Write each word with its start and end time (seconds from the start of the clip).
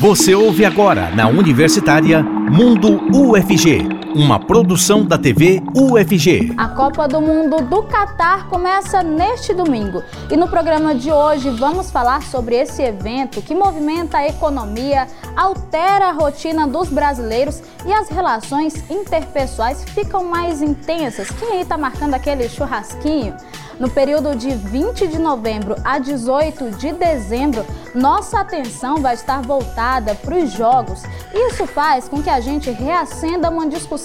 Você 0.00 0.34
ouve 0.34 0.64
agora 0.64 1.10
na 1.14 1.28
Universitária 1.28 2.22
Mundo 2.22 3.02
UFG, 3.14 3.86
uma 4.14 4.40
produção 4.40 5.04
da 5.04 5.16
TV 5.16 5.62
UFG. 5.74 6.54
A 6.56 6.68
Copa 6.68 7.06
do 7.06 7.20
Mundo 7.20 7.60
do 7.62 7.82
Catar 7.84 8.48
começa 8.48 9.02
neste 9.02 9.54
domingo 9.54 10.02
e 10.30 10.36
no 10.36 10.48
programa 10.48 10.94
de 10.94 11.12
hoje 11.12 11.50
vamos 11.50 11.90
falar 11.90 12.22
sobre 12.22 12.56
esse 12.56 12.82
evento 12.82 13.40
que 13.40 13.54
movimenta 13.54 14.18
a 14.18 14.26
economia, 14.26 15.06
altera 15.36 16.08
a 16.08 16.12
rotina 16.12 16.66
dos 16.66 16.88
brasileiros 16.88 17.62
e 17.86 17.92
as 17.92 18.08
relações 18.08 18.90
interpessoais 18.90 19.84
ficam 19.84 20.24
mais 20.24 20.60
intensas. 20.60 21.30
Quem 21.30 21.52
aí 21.52 21.60
está 21.62 21.78
marcando 21.78 22.14
aquele 22.14 22.48
churrasquinho? 22.48 23.34
No 23.78 23.88
período 23.88 24.36
de 24.36 24.50
20 24.50 25.08
de 25.08 25.18
novembro 25.18 25.74
a 25.82 25.98
18 25.98 26.72
de 26.72 26.92
dezembro, 26.92 27.64
nossa 27.94 28.40
atenção 28.40 28.98
vai 28.98 29.14
estar 29.14 29.40
voltada 29.40 30.14
para 30.14 30.36
os 30.36 30.52
jogos. 30.52 31.02
Isso 31.32 31.66
faz 31.66 32.06
com 32.06 32.22
que 32.22 32.28
a 32.28 32.40
gente 32.40 32.70
reacenda 32.70 33.48
uma 33.48 33.66
discussão. 33.66 33.99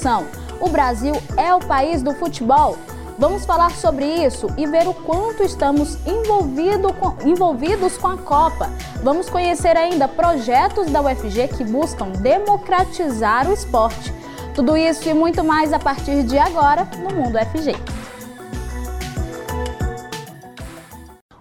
O 0.60 0.70
Brasil 0.70 1.16
é 1.38 1.54
o 1.54 1.60
país 1.60 2.02
do 2.02 2.14
futebol? 2.14 2.78
Vamos 3.18 3.46
falar 3.46 3.72
sobre 3.72 4.06
isso 4.06 4.48
e 4.58 4.68
ver 4.68 4.88
o 4.88 4.94
quanto 4.94 5.42
estamos 5.42 5.98
envolvido 6.06 6.94
com, 6.94 7.16
envolvidos 7.26 7.98
com 7.98 8.08
a 8.08 8.18
Copa. 8.18 8.70
Vamos 9.02 9.30
conhecer 9.30 9.78
ainda 9.78 10.08
projetos 10.08 10.92
da 10.92 11.02
UFG 11.02 11.48
que 11.56 11.64
buscam 11.64 12.10
democratizar 12.10 13.50
o 13.50 13.54
esporte. 13.54 14.14
Tudo 14.54 14.76
isso 14.76 15.08
e 15.08 15.14
muito 15.14 15.44
mais 15.44 15.72
a 15.72 15.80
partir 15.80 16.24
de 16.24 16.38
agora 16.38 16.88
no 16.98 17.16
Mundo 17.16 17.38
UFG. 17.38 17.76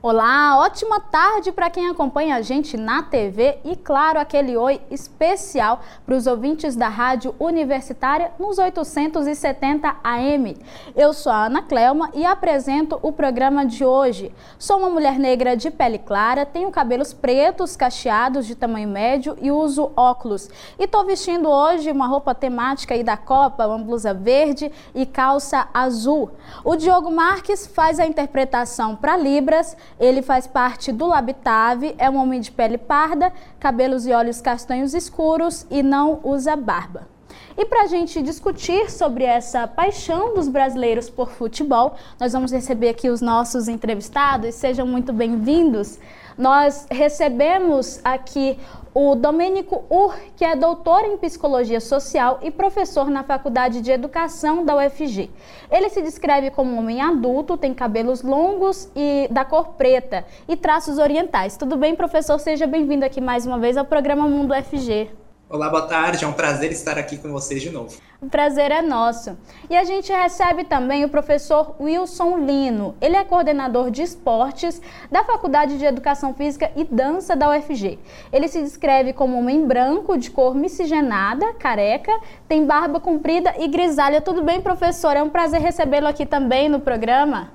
Olá, 0.06 0.58
ótima 0.58 1.00
tarde 1.00 1.50
para 1.50 1.70
quem 1.70 1.88
acompanha 1.88 2.36
a 2.36 2.42
gente 2.42 2.76
na 2.76 3.02
TV 3.02 3.56
e, 3.64 3.74
claro, 3.74 4.20
aquele 4.20 4.54
oi 4.54 4.78
especial 4.90 5.80
para 6.04 6.14
os 6.14 6.27
ouvintes 6.27 6.77
da 6.77 6.88
Rádio 6.88 7.34
Universitária 7.40 8.30
nos 8.38 8.58
870 8.58 9.96
AM. 10.05 10.58
Eu 10.94 11.14
sou 11.14 11.33
a 11.33 11.46
Ana 11.46 11.62
Clelma 11.62 12.11
e 12.12 12.22
apresento 12.22 12.98
o 13.00 13.12
programa 13.12 13.64
de 13.64 13.83
hoje. 13.83 14.30
Sou 14.58 14.77
uma 14.77 14.91
mulher 14.91 15.19
negra 15.19 15.56
de 15.56 15.70
pele 15.70 15.98
clara, 15.98 16.44
tenho 16.44 16.70
cabelos 16.70 17.14
pretos, 17.14 17.74
cacheados 17.74 18.46
de 18.46 18.55
tamanho 18.55 18.91
médio 18.91 19.39
e 19.41 19.50
uso 19.50 19.91
óculos. 19.96 20.50
E 20.78 20.84
estou 20.84 21.06
vestindo 21.06 21.48
hoje 21.48 21.91
uma 21.91 22.06
roupa 22.06 22.34
temática 22.34 22.92
aí 22.92 23.02
da 23.02 23.16
Copa, 23.16 23.66
uma 23.66 23.78
blusa 23.78 24.12
verde 24.12 24.70
e 24.94 25.06
calça 25.06 25.66
azul. 25.72 26.30
O 26.62 26.77
Diogo 26.77 27.11
Marques 27.11 27.66
faz 27.66 27.98
a 27.98 28.05
interpretação 28.06 28.94
para 28.94 29.16
Libras 29.16 29.74
ele 29.98 30.23
faz 30.23 30.47
parte 30.47 30.92
do 30.92 31.06
Labitave, 31.06 31.95
é 31.98 32.09
um 32.11 32.17
homem 32.17 32.41
de 32.41 32.50
pele 32.50 32.78
parda, 32.78 33.33
cabelos 33.61 34.06
e 34.06 34.12
olhos 34.12 34.41
castanhos 34.41 34.95
escuros 34.95 35.67
e 35.70 35.83
não 35.83 36.20
usa 36.23 36.56
barba. 36.56 37.09
E 37.56 37.64
para 37.64 37.83
a 37.83 37.86
gente 37.86 38.20
discutir 38.20 38.91
sobre 38.91 39.23
essa 39.23 39.69
paixão 39.69 40.34
dos 40.34 40.48
brasileiros 40.48 41.09
por 41.09 41.31
futebol, 41.31 41.95
nós 42.19 42.33
vamos 42.33 42.51
receber 42.51 42.89
aqui 42.89 43.09
os 43.09 43.20
nossos 43.20 43.69
entrevistados. 43.69 44.56
Sejam 44.56 44.86
muito 44.86 45.12
bem-vindos. 45.12 45.98
Nós 46.36 46.86
recebemos 46.90 48.00
aqui 48.04 48.58
o 48.92 49.14
Domênico 49.14 49.84
Ur, 49.90 50.14
que 50.36 50.44
é 50.44 50.54
doutor 50.54 51.04
em 51.04 51.16
psicologia 51.16 51.80
social 51.80 52.38
e 52.42 52.50
professor 52.50 53.10
na 53.10 53.24
Faculdade 53.24 53.80
de 53.80 53.90
Educação 53.90 54.64
da 54.64 54.77
UFG. 54.77 55.30
Ele 55.70 55.88
se 55.88 56.00
descreve 56.00 56.50
como 56.50 56.74
um 56.74 56.78
homem 56.78 57.00
adulto, 57.00 57.56
tem 57.56 57.74
cabelos 57.74 58.22
longos 58.22 58.88
e 58.94 59.28
da 59.30 59.44
cor 59.44 59.70
preta 59.70 60.24
e 60.48 60.56
traços 60.56 60.98
orientais. 60.98 61.56
Tudo 61.56 61.77
bem, 61.77 61.96
professor? 61.96 62.38
Seja 62.38 62.66
bem-vindo 62.66 63.05
aqui 63.05 63.20
mais 63.20 63.46
uma 63.46 63.58
vez 63.58 63.77
ao 63.77 63.84
programa 63.84 64.28
Mundo 64.28 64.55
UFG. 64.55 65.23
Olá, 65.47 65.69
boa 65.69 65.87
tarde. 65.87 66.25
É 66.25 66.27
um 66.27 66.33
prazer 66.33 66.73
estar 66.73 66.98
aqui 66.98 67.19
com 67.19 67.31
vocês 67.31 67.61
de 67.61 67.70
novo. 67.70 67.95
O 68.19 68.31
prazer 68.31 68.70
é 68.70 68.81
nosso. 68.81 69.37
E 69.69 69.77
a 69.77 69.84
gente 69.84 70.11
recebe 70.11 70.64
também 70.64 71.05
o 71.05 71.09
professor 71.11 71.77
Wilson 71.78 72.39
Lino. 72.39 72.96
Ele 72.98 73.14
é 73.14 73.23
coordenador 73.23 73.91
de 73.91 74.01
esportes 74.01 74.80
da 75.13 75.23
Faculdade 75.23 75.77
de 75.77 75.85
Educação 75.85 76.33
Física 76.33 76.73
e 76.74 76.83
Dança 76.85 77.36
da 77.36 77.51
UFG. 77.51 77.98
Ele 78.33 78.48
se 78.48 78.63
descreve 78.63 79.13
como 79.13 79.39
homem 79.39 79.67
branco, 79.67 80.17
de 80.17 80.30
cor 80.30 80.55
miscigenada, 80.55 81.52
careca, 81.52 82.18
tem 82.48 82.64
barba 82.64 82.98
comprida 82.98 83.55
e 83.58 83.68
grisalha. 83.68 84.23
Tudo 84.23 84.42
bem, 84.42 84.63
professor? 84.63 85.14
É 85.14 85.23
um 85.23 85.29
prazer 85.29 85.61
recebê-lo 85.61 86.08
aqui 86.08 86.24
também 86.24 86.70
no 86.70 86.80
programa. 86.80 87.52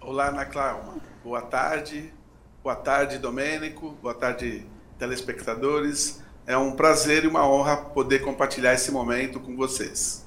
Olá, 0.00 0.28
Ana 0.28 0.46
Cláudia. 0.46 1.02
Boa 1.22 1.42
tarde. 1.42 2.10
Boa 2.62 2.76
tarde, 2.76 3.18
Domênico. 3.18 3.90
Boa 4.00 4.14
tarde, 4.14 4.66
telespectadores. 4.98 6.23
É 6.46 6.56
um 6.56 6.72
prazer 6.72 7.24
e 7.24 7.28
uma 7.28 7.48
honra 7.48 7.76
poder 7.76 8.20
compartilhar 8.20 8.74
esse 8.74 8.90
momento 8.90 9.40
com 9.40 9.56
vocês. 9.56 10.23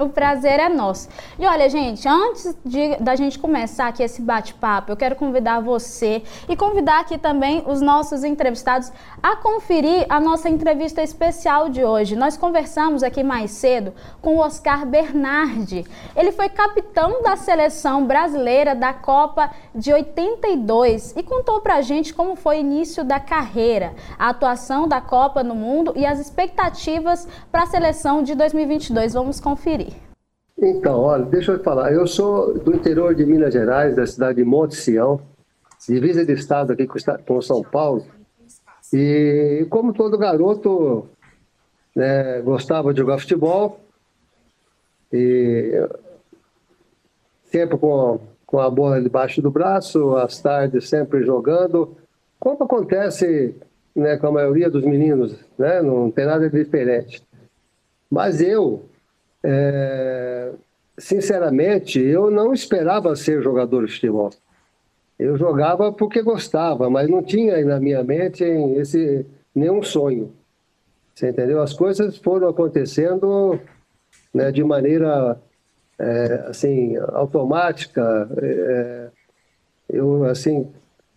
O 0.00 0.08
prazer 0.08 0.60
é 0.60 0.68
nosso. 0.68 1.08
E 1.40 1.44
olha, 1.44 1.68
gente, 1.68 2.08
antes 2.08 2.56
de, 2.64 2.94
da 2.98 3.16
gente 3.16 3.36
começar 3.36 3.88
aqui 3.88 4.00
esse 4.00 4.22
bate-papo, 4.22 4.92
eu 4.92 4.96
quero 4.96 5.16
convidar 5.16 5.58
você 5.58 6.22
e 6.48 6.54
convidar 6.54 7.00
aqui 7.00 7.18
também 7.18 7.64
os 7.66 7.80
nossos 7.80 8.22
entrevistados 8.22 8.92
a 9.20 9.34
conferir 9.34 10.06
a 10.08 10.20
nossa 10.20 10.48
entrevista 10.48 11.02
especial 11.02 11.68
de 11.68 11.84
hoje. 11.84 12.14
Nós 12.14 12.36
conversamos 12.36 13.02
aqui 13.02 13.24
mais 13.24 13.50
cedo 13.50 13.92
com 14.22 14.36
o 14.36 14.38
Oscar 14.38 14.86
Bernardi. 14.86 15.84
Ele 16.14 16.30
foi 16.30 16.48
capitão 16.48 17.20
da 17.20 17.34
seleção 17.34 18.06
brasileira 18.06 18.76
da 18.76 18.92
Copa 18.92 19.50
de 19.74 19.92
82 19.92 21.16
e 21.16 21.24
contou 21.24 21.60
pra 21.60 21.80
gente 21.82 22.14
como 22.14 22.36
foi 22.36 22.58
o 22.58 22.60
início 22.60 23.02
da 23.02 23.18
carreira, 23.18 23.96
a 24.16 24.28
atuação 24.28 24.86
da 24.86 25.00
Copa 25.00 25.42
no 25.42 25.56
mundo 25.56 25.92
e 25.96 26.06
as 26.06 26.20
expectativas 26.20 27.26
para 27.50 27.64
a 27.64 27.66
seleção 27.66 28.22
de 28.22 28.36
2022. 28.36 29.14
Vamos 29.14 29.40
conferir. 29.40 29.87
Então, 30.60 31.00
olha, 31.00 31.24
deixa 31.24 31.52
eu 31.52 31.62
falar. 31.62 31.92
Eu 31.92 32.06
sou 32.06 32.58
do 32.58 32.74
interior 32.74 33.14
de 33.14 33.24
Minas 33.24 33.52
Gerais, 33.52 33.94
da 33.94 34.04
cidade 34.04 34.38
de 34.38 34.44
Monte 34.44 34.74
Sião, 34.74 35.20
divisa 35.86 36.26
de 36.26 36.32
estado 36.32 36.72
aqui 36.72 36.86
com 37.24 37.40
São 37.40 37.62
Paulo. 37.62 38.04
E 38.92 39.66
como 39.70 39.92
todo 39.92 40.18
garoto, 40.18 41.06
né, 41.94 42.40
gostava 42.40 42.92
de 42.92 42.98
jogar 42.98 43.18
futebol 43.18 43.78
e 45.12 45.86
sempre 47.44 47.78
com, 47.78 48.20
com 48.44 48.58
a 48.58 48.68
bola 48.68 49.00
debaixo 49.00 49.40
do 49.40 49.52
braço, 49.52 50.16
às 50.16 50.40
tardes 50.40 50.88
sempre 50.88 51.22
jogando. 51.22 51.96
Como 52.40 52.64
acontece 52.64 53.54
né, 53.94 54.16
com 54.16 54.26
a 54.26 54.32
maioria 54.32 54.68
dos 54.68 54.84
meninos, 54.84 55.36
né, 55.56 55.80
não 55.82 56.10
tem 56.10 56.26
nada 56.26 56.50
de 56.50 56.64
diferente. 56.64 57.22
Mas 58.10 58.40
eu, 58.40 58.87
é, 59.44 60.52
sinceramente, 60.98 62.00
eu 62.00 62.30
não 62.30 62.52
esperava 62.52 63.14
ser 63.14 63.42
jogador 63.42 63.86
de 63.86 63.92
futebol. 63.92 64.30
Eu 65.18 65.36
jogava 65.36 65.92
porque 65.92 66.22
gostava, 66.22 66.88
mas 66.88 67.08
não 67.08 67.22
tinha 67.22 67.64
na 67.64 67.80
minha 67.80 68.02
mente 68.04 68.44
esse 68.44 69.26
nenhum 69.54 69.82
sonho. 69.82 70.32
Você 71.14 71.30
entendeu? 71.30 71.60
As 71.60 71.72
coisas 71.72 72.16
foram 72.18 72.48
acontecendo 72.48 73.58
né, 74.32 74.52
de 74.52 74.62
maneira 74.62 75.36
é, 75.98 76.44
assim 76.46 76.96
automática. 76.96 78.28
É, 78.40 79.08
eu 79.88 80.24
assim 80.24 80.68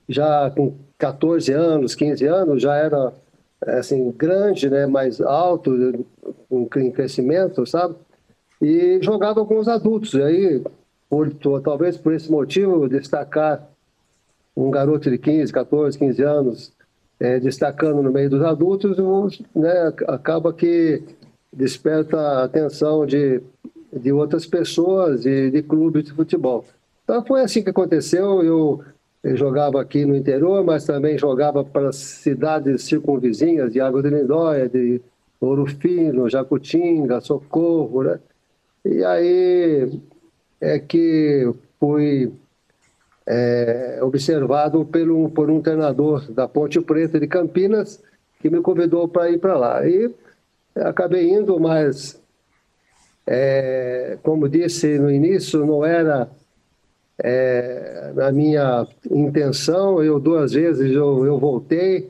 já 0.10 0.50
com 0.50 0.76
14 0.98 1.54
anos, 1.54 1.94
15 1.94 2.26
anos 2.26 2.62
já 2.62 2.76
era 2.76 3.14
assim 3.68 4.12
grande, 4.12 4.70
né, 4.70 4.88
mais 4.88 5.22
alto, 5.22 5.72
em 6.50 6.92
crescimento, 6.92 7.66
sabe? 7.68 7.96
E 8.62 9.02
jogava 9.02 9.46
com 9.46 9.58
os 9.58 9.68
adultos. 9.68 10.14
E 10.14 10.22
aí, 10.22 10.64
por, 11.10 11.34
talvez 11.62 11.98
por 11.98 12.14
esse 12.14 12.32
motivo, 12.32 12.88
destacar 12.88 13.68
um 14.56 14.70
garoto 14.70 15.10
de 15.10 15.18
15, 15.18 15.52
14, 15.52 15.98
15 15.98 16.24
anos, 16.24 16.74
é, 17.20 17.40
destacando 17.40 18.02
no 18.02 18.12
meio 18.12 18.30
dos 18.30 18.42
adultos, 18.44 18.98
né, 19.56 19.94
acaba 20.08 20.54
que 20.54 21.04
desperta 21.52 22.18
a 22.18 22.44
atenção 22.44 23.06
de, 23.06 23.42
de 23.92 24.12
outras 24.12 24.46
pessoas 24.46 25.25
e 25.25 25.52
de, 25.52 25.62
clubes 25.62 26.06
de 26.06 26.14
futebol. 26.14 26.66
Então 27.04 27.24
foi 27.25 27.42
assim 27.42 27.64
que 27.64 27.69
aconteceu. 27.69 28.42
Eu, 28.44 28.84
eu 29.24 29.36
jogava 29.36 29.81
aqui 29.81 30.06
no 30.06 30.16
interior, 30.16 30.64
mas 30.64 30.86
também 30.86 31.18
jogava 31.18 31.64
para 31.64 31.92
cidades 31.92 32.84
circunvizinhas 32.84 33.72
de 33.72 33.80
Água 33.81 34.02
de 34.02 34.10
Lindóia, 34.10 34.69
de 34.69 35.02
Ouro 35.40 35.66
Fino, 35.66 36.30
Jacutinga, 36.30 37.22
Socorro, 37.22 38.04
né? 38.04 38.19
E 38.83 39.04
aí 39.04 40.01
é 40.60 40.80
que 40.80 41.51
fui 41.80 42.33
é, 43.25 44.00
observado 44.01 44.86
pelo, 44.86 45.30
por 45.30 45.50
um 45.50 45.62
treinador 45.62 46.31
da 46.31 46.48
Ponte 46.48 46.80
Preta 46.81 47.19
de 47.19 47.28
Campinas 47.28 48.01
que 48.39 48.50
me 48.50 48.62
convidou 48.62 49.07
para 49.07 49.30
ir 49.30 49.39
para 49.39 49.57
lá. 49.57 49.88
E 49.88 50.13
acabei 50.75 51.30
indo, 51.30 51.60
mas, 51.60 52.19
é, 53.25 54.18
como 54.24 54.50
disse 54.50 54.98
no 54.98 55.12
início, 55.12 55.66
não 55.66 55.86
era 55.86 56.30
é, 57.19 58.12
na 58.16 58.31
minha 58.31 58.88
intenção. 59.10 60.04
Eu 60.04 60.19
duas 60.19 60.54
vezes 60.54 60.92
eu, 60.92 61.25
eu 61.25 61.38
voltei 61.38 62.10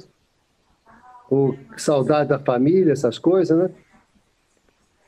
o 1.30 1.56
saudade 1.78 2.30
da 2.30 2.40
família, 2.40 2.94
essas 2.94 3.18
coisas, 3.18 3.58
né? 3.58 3.70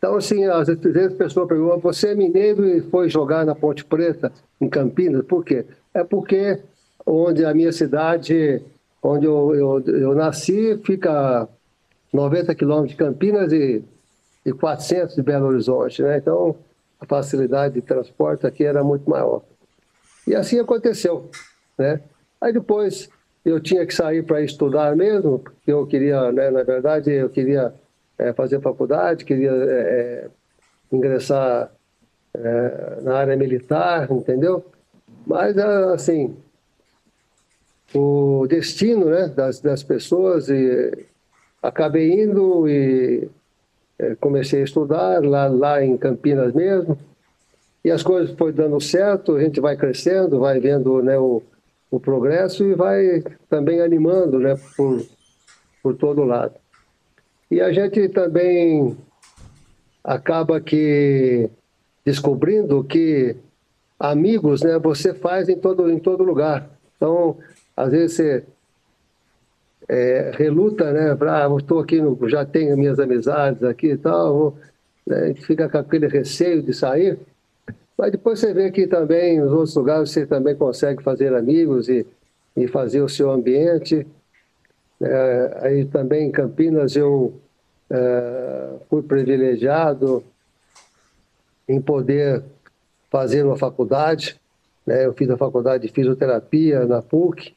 Então, 0.03 0.17
assim, 0.17 0.43
às 0.43 0.67
vezes 0.67 1.13
a 1.13 1.15
pessoa 1.15 1.47
pergunta, 1.47 1.77
você 1.77 2.09
é 2.09 2.13
mineiro 2.13 2.67
e 2.67 2.81
foi 2.81 3.07
jogar 3.07 3.45
na 3.45 3.55
Ponte 3.55 3.85
Preta, 3.85 4.33
em 4.59 4.67
Campinas, 4.67 5.23
por 5.23 5.45
quê? 5.45 5.65
É 5.93 6.03
porque 6.03 6.59
onde 7.05 7.45
a 7.45 7.53
minha 7.53 7.71
cidade, 7.71 8.61
onde 9.01 9.25
eu, 9.25 9.55
eu, 9.55 9.79
eu 9.87 10.13
nasci, 10.13 10.77
fica 10.83 11.47
90 12.11 12.53
quilômetros 12.53 12.91
de 12.91 12.97
Campinas 12.97 13.53
e, 13.53 13.81
e 14.45 14.51
400 14.51 15.15
de 15.15 15.23
Belo 15.23 15.47
Horizonte, 15.47 16.03
né? 16.03 16.17
Então, 16.17 16.57
a 16.99 17.05
facilidade 17.05 17.75
de 17.75 17.81
transporte 17.81 18.45
aqui 18.45 18.65
era 18.65 18.83
muito 18.83 19.09
maior. 19.09 19.41
E 20.27 20.35
assim 20.35 20.59
aconteceu, 20.59 21.29
né? 21.77 22.01
Aí 22.41 22.51
depois 22.51 23.07
eu 23.45 23.57
tinha 23.57 23.85
que 23.85 23.93
sair 23.93 24.21
para 24.21 24.41
estudar 24.41 24.97
mesmo, 24.97 25.39
porque 25.39 25.71
eu 25.71 25.87
queria, 25.87 26.29
né, 26.33 26.51
na 26.51 26.63
verdade, 26.63 27.09
eu 27.09 27.29
queria 27.29 27.73
é, 28.23 28.31
fazer 28.31 28.61
faculdade, 28.61 29.25
queria 29.25 29.51
é, 29.51 29.53
é, 29.53 30.27
ingressar 30.91 31.69
é, 32.33 33.01
na 33.01 33.17
área 33.17 33.35
militar, 33.35 34.09
entendeu? 34.09 34.65
Mas, 35.27 35.57
assim, 35.57 36.35
o 37.93 38.47
destino 38.47 39.07
né, 39.07 39.27
das, 39.27 39.59
das 39.59 39.83
pessoas, 39.83 40.47
e 40.49 41.05
acabei 41.61 42.23
indo 42.23 42.67
e 42.67 43.27
é, 43.99 44.15
comecei 44.15 44.61
a 44.61 44.63
estudar 44.63 45.21
lá, 45.21 45.47
lá 45.47 45.83
em 45.83 45.97
Campinas 45.97 46.53
mesmo, 46.53 46.97
e 47.83 47.91
as 47.91 48.01
coisas 48.01 48.33
foram 48.37 48.53
dando 48.53 48.79
certo, 48.79 49.35
a 49.35 49.41
gente 49.41 49.59
vai 49.59 49.75
crescendo, 49.75 50.39
vai 50.39 50.61
vendo 50.61 51.03
né, 51.03 51.17
o, 51.19 51.43
o 51.91 51.99
progresso 51.99 52.63
e 52.63 52.73
vai 52.73 53.21
também 53.49 53.81
animando 53.81 54.39
né, 54.39 54.55
por, 54.77 55.05
por 55.81 55.95
todo 55.95 56.23
lado. 56.23 56.62
E 57.53 57.61
a 57.61 57.71
gente 57.71 58.09
também 58.09 58.97
acaba 60.03 60.59
que 60.59 61.47
descobrindo 62.03 62.83
que 62.83 63.35
amigos, 63.99 64.63
né, 64.63 64.79
você 64.79 65.13
faz 65.13 65.47
em 65.47 65.55
todo, 65.55 65.87
em 65.87 65.99
todo 65.99 66.23
lugar. 66.23 66.67
Então, 66.97 67.37
às 67.77 67.91
vezes 67.91 68.15
você 68.15 68.43
é, 69.87 70.31
reluta, 70.33 70.91
né, 70.91 71.13
para, 71.13 71.45
ah, 71.45 71.55
estou 71.55 71.77
aqui, 71.77 72.01
no, 72.01 72.17
já 72.27 72.43
tenho 72.43 72.75
minhas 72.75 72.99
amizades 72.99 73.61
aqui 73.61 73.91
e 73.91 73.97
tal, 73.97 74.33
vou, 74.33 74.57
né, 75.05 75.35
fica 75.35 75.69
com 75.69 75.77
aquele 75.77 76.07
receio 76.07 76.63
de 76.63 76.73
sair, 76.73 77.19
mas 77.95 78.11
depois 78.11 78.39
você 78.39 78.51
vê 78.51 78.71
que 78.71 78.87
também 78.87 79.39
nos 79.39 79.51
outros 79.51 79.75
lugares 79.75 80.09
você 80.09 80.25
também 80.25 80.55
consegue 80.55 81.03
fazer 81.03 81.35
amigos 81.35 81.87
e, 81.87 82.03
e 82.57 82.67
fazer 82.67 83.01
o 83.01 83.07
seu 83.07 83.29
ambiente. 83.29 84.07
É, 84.99 85.57
aí 85.61 85.85
também 85.85 86.27
em 86.27 86.31
Campinas 86.31 86.95
eu 86.95 87.42
é, 87.93 88.69
fui 88.89 89.03
privilegiado 89.03 90.23
em 91.69 91.79
poder 91.79 92.43
fazer 93.11 93.45
uma 93.45 93.55
faculdade. 93.55 94.35
Né? 94.85 95.05
Eu 95.05 95.13
fiz 95.13 95.29
a 95.29 95.37
faculdade 95.37 95.87
de 95.87 95.93
fisioterapia 95.93 96.85
na 96.85 97.03
PUC. 97.03 97.53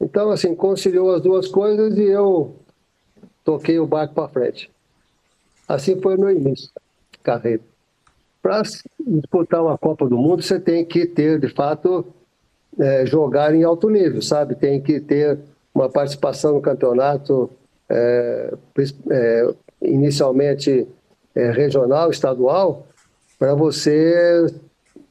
Então, 0.00 0.30
assim, 0.30 0.54
conciliou 0.54 1.14
as 1.14 1.20
duas 1.20 1.48
coisas 1.48 1.98
e 1.98 2.04
eu 2.04 2.56
toquei 3.44 3.78
o 3.78 3.86
barco 3.86 4.14
para 4.14 4.28
frente. 4.28 4.70
Assim 5.68 6.00
foi 6.00 6.16
o 6.16 6.20
meu 6.20 6.30
início 6.30 6.70
de 7.12 7.18
carreira. 7.18 7.62
Para 8.40 8.62
disputar 8.62 9.62
uma 9.62 9.76
Copa 9.76 10.08
do 10.08 10.16
Mundo, 10.16 10.42
você 10.42 10.58
tem 10.58 10.82
que 10.82 11.04
ter, 11.04 11.38
de 11.38 11.48
fato, 11.48 12.06
é, 12.78 13.04
jogar 13.04 13.54
em 13.54 13.64
alto 13.64 13.90
nível, 13.90 14.22
sabe? 14.22 14.54
Tem 14.54 14.80
que 14.80 14.98
ter 14.98 15.38
uma 15.74 15.90
participação 15.90 16.54
no 16.54 16.62
campeonato 16.62 17.50
é, 17.90 18.54
é, 19.10 19.48
inicialmente 19.82 20.86
é, 21.34 21.50
regional, 21.50 22.10
estadual, 22.10 22.86
para 23.38 23.54
você 23.54 24.46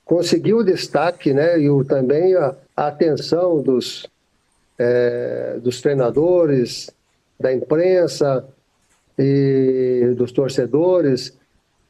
conseguir 0.04 0.54
o 0.54 0.64
destaque 0.64 1.34
né, 1.34 1.60
e 1.60 1.70
o, 1.70 1.84
também 1.84 2.36
a, 2.36 2.56
a 2.76 2.88
atenção 2.88 3.62
dos, 3.62 4.08
é, 4.78 5.58
dos 5.62 5.82
treinadores, 5.82 6.90
da 7.40 7.54
imprensa 7.54 8.46
e 9.18 10.14
dos 10.16 10.32
torcedores, 10.32 11.38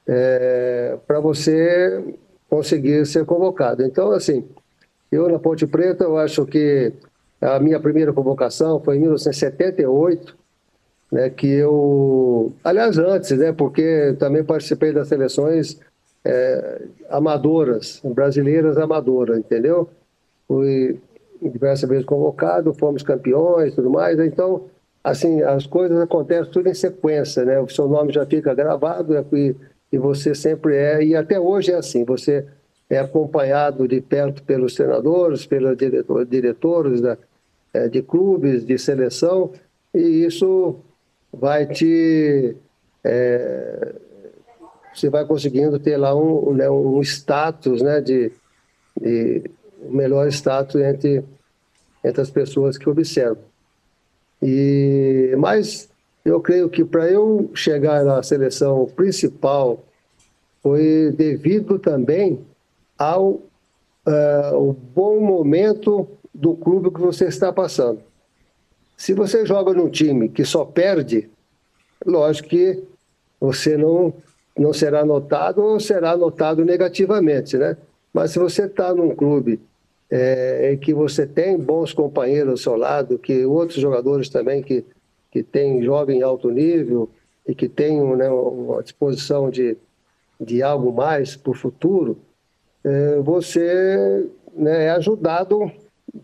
é, 0.07 0.98
para 1.06 1.19
você 1.19 2.16
conseguir 2.50 3.06
ser 3.06 3.25
convocado. 3.25 3.84
Então, 3.84 4.12
assim, 4.12 4.48
eu 5.12 5.28
na 5.30 5.39
Ponte 5.39 5.68
Preta, 5.68 6.06
eu 6.06 6.18
acho 6.18 6.45
que 6.45 6.94
a 7.42 7.60
minha 7.60 7.80
primeira 7.80 8.13
convocação 8.13 8.80
foi 8.80 8.98
em 8.98 9.01
1978, 9.01 10.36
né, 11.12 11.30
que 11.30 11.48
eu, 11.48 12.54
aliás, 12.63 12.98
antes, 12.98 13.38
né, 13.38 13.51
porque 13.51 14.15
também 14.19 14.44
participei 14.44 14.92
das 14.92 15.07
seleções 15.07 15.80
é, 16.25 16.81
amadoras, 17.09 18.01
brasileiras 18.04 18.77
amadoras, 18.77 19.38
entendeu? 19.38 19.89
Fui 20.48 21.00
diversas 21.42 21.88
vezes 21.89 22.06
convocado, 22.06 22.74
fomos 22.74 23.04
campeões, 23.04 23.75
tudo 23.75 23.89
mais. 23.89 24.19
Então, 24.19 24.65
assim, 25.04 25.42
as 25.42 25.65
coisas 25.65 26.00
acontecem 26.00 26.51
tudo 26.51 26.68
em 26.68 26.74
sequência, 26.74 27.45
né? 27.45 27.60
O 27.60 27.69
seu 27.69 27.88
nome 27.88 28.12
já 28.12 28.25
fica 28.25 28.53
gravado 28.53 29.13
e, 29.33 29.56
e 29.92 29.98
você 29.98 30.36
sempre 30.36 30.75
é, 30.75 31.03
e 31.03 31.15
até 31.15 31.39
hoje 31.39 31.71
é 31.71 31.75
assim. 31.75 32.03
Você 32.03 32.45
é 32.89 33.00
acompanhado 33.00 33.88
de 33.88 34.01
perto 34.01 34.44
pelos 34.44 34.74
treinadores, 34.74 35.45
pelos 35.45 35.77
diretores 36.30 37.01
da, 37.01 37.18
é, 37.74 37.88
de 37.88 38.01
clubes, 38.01 38.65
de 38.65 38.77
seleção, 38.77 39.51
e 39.94 40.25
isso 40.25 40.75
vai 41.31 41.65
te. 41.65 42.56
É, 43.03 43.95
você 44.94 45.09
vai 45.09 45.25
conseguindo 45.25 45.77
ter 45.79 45.97
lá 45.97 46.15
um, 46.15 46.53
né, 46.53 46.69
um 46.69 47.00
status, 47.01 47.81
né, 47.81 48.01
de, 48.01 48.31
de 49.00 49.44
melhor 49.89 50.27
status 50.27 50.81
entre, 50.81 51.24
entre 52.03 52.21
as 52.21 52.31
pessoas 52.31 52.77
que 52.77 52.89
observam. 52.89 53.44
E, 54.41 55.35
mas 55.38 55.89
eu 56.25 56.41
creio 56.41 56.69
que 56.69 56.83
para 56.83 57.09
eu 57.09 57.50
chegar 57.53 58.03
na 58.03 58.21
seleção 58.21 58.85
principal 58.95 59.83
foi 60.62 61.13
devido 61.15 61.79
também 61.79 62.45
ao 62.97 63.29
uh, 64.07 64.56
o 64.56 64.74
bom 64.74 65.19
momento 65.19 66.07
do 66.33 66.56
clube 66.56 66.91
que 66.91 67.00
você 67.00 67.25
está 67.25 67.51
passando. 67.53 68.01
Se 68.98 69.14
você 69.14 69.46
joga 69.46 69.74
num 69.74 69.90
time 69.90 70.28
que 70.28 70.44
só 70.44 70.66
perde, 70.66 71.30
lógico 72.04 72.50
que 72.50 72.84
você 73.39 73.77
não, 73.77 74.12
não 74.58 74.74
será 74.74 75.06
notado 75.06 75.62
ou 75.62 75.80
será 75.80 76.18
notado 76.18 76.66
negativamente, 76.66 77.56
né? 77.58 77.77
Mas 78.12 78.32
se 78.32 78.39
você 78.39 78.66
está 78.66 78.96
num 78.96 79.16
clube 79.16 79.62
é, 80.10 80.74
em 80.74 80.77
que 80.77 80.96
você 80.96 81.27
tem 81.27 81.60
bons 81.60 81.94
companheiros 81.94 82.50
ao 82.50 82.58
seu 82.58 82.75
lado, 82.75 83.20
que 83.20 83.46
outros 83.46 83.80
jogadores 83.80 84.30
também 84.30 84.63
que, 84.63 84.84
que 85.32 85.44
têm 85.44 85.84
jogam 85.84 86.16
em 86.16 86.24
alto 86.24 86.50
nível 86.50 87.08
e 87.48 87.54
que 87.54 87.70
têm 87.70 88.01
né, 88.16 88.27
uma 88.30 88.82
disposição 88.82 89.51
de, 89.51 89.77
de 90.42 90.63
algo 90.63 90.92
mais 90.92 91.36
para 91.36 91.51
o 91.51 91.54
futuro, 91.54 92.18
é, 92.84 93.20
você 93.20 94.27
né, 94.56 94.86
é 94.86 94.89
ajudado 94.89 95.72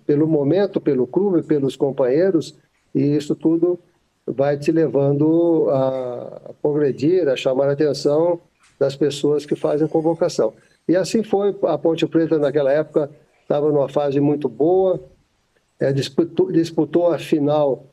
pelo 0.07 0.27
momento, 0.27 0.81
pelo 0.81 1.05
clube, 1.05 1.43
pelos 1.43 1.75
companheiros 1.75 2.55
e 2.93 3.15
isso 3.15 3.35
tudo 3.35 3.79
vai 4.25 4.57
te 4.57 4.71
levando 4.71 5.67
a, 5.69 6.53
progredir, 6.61 7.27
a 7.27 7.35
chamar 7.35 7.69
a 7.69 7.73
atenção 7.73 8.39
das 8.79 8.95
pessoas 8.95 9.45
que 9.45 9.55
fazem 9.55 9.87
convocação. 9.87 10.53
E 10.87 10.95
assim 10.95 11.23
foi, 11.23 11.55
a 11.63 11.77
Ponte 11.77 12.05
Preta 12.07 12.37
naquela 12.37 12.71
época 12.71 13.09
estava 13.41 13.69
numa 13.71 13.89
fase 13.89 14.19
muito 14.19 14.47
boa, 14.47 14.99
é, 15.79 15.91
disputou, 15.91 16.51
disputou, 16.51 17.07
a 17.11 17.17
final 17.17 17.85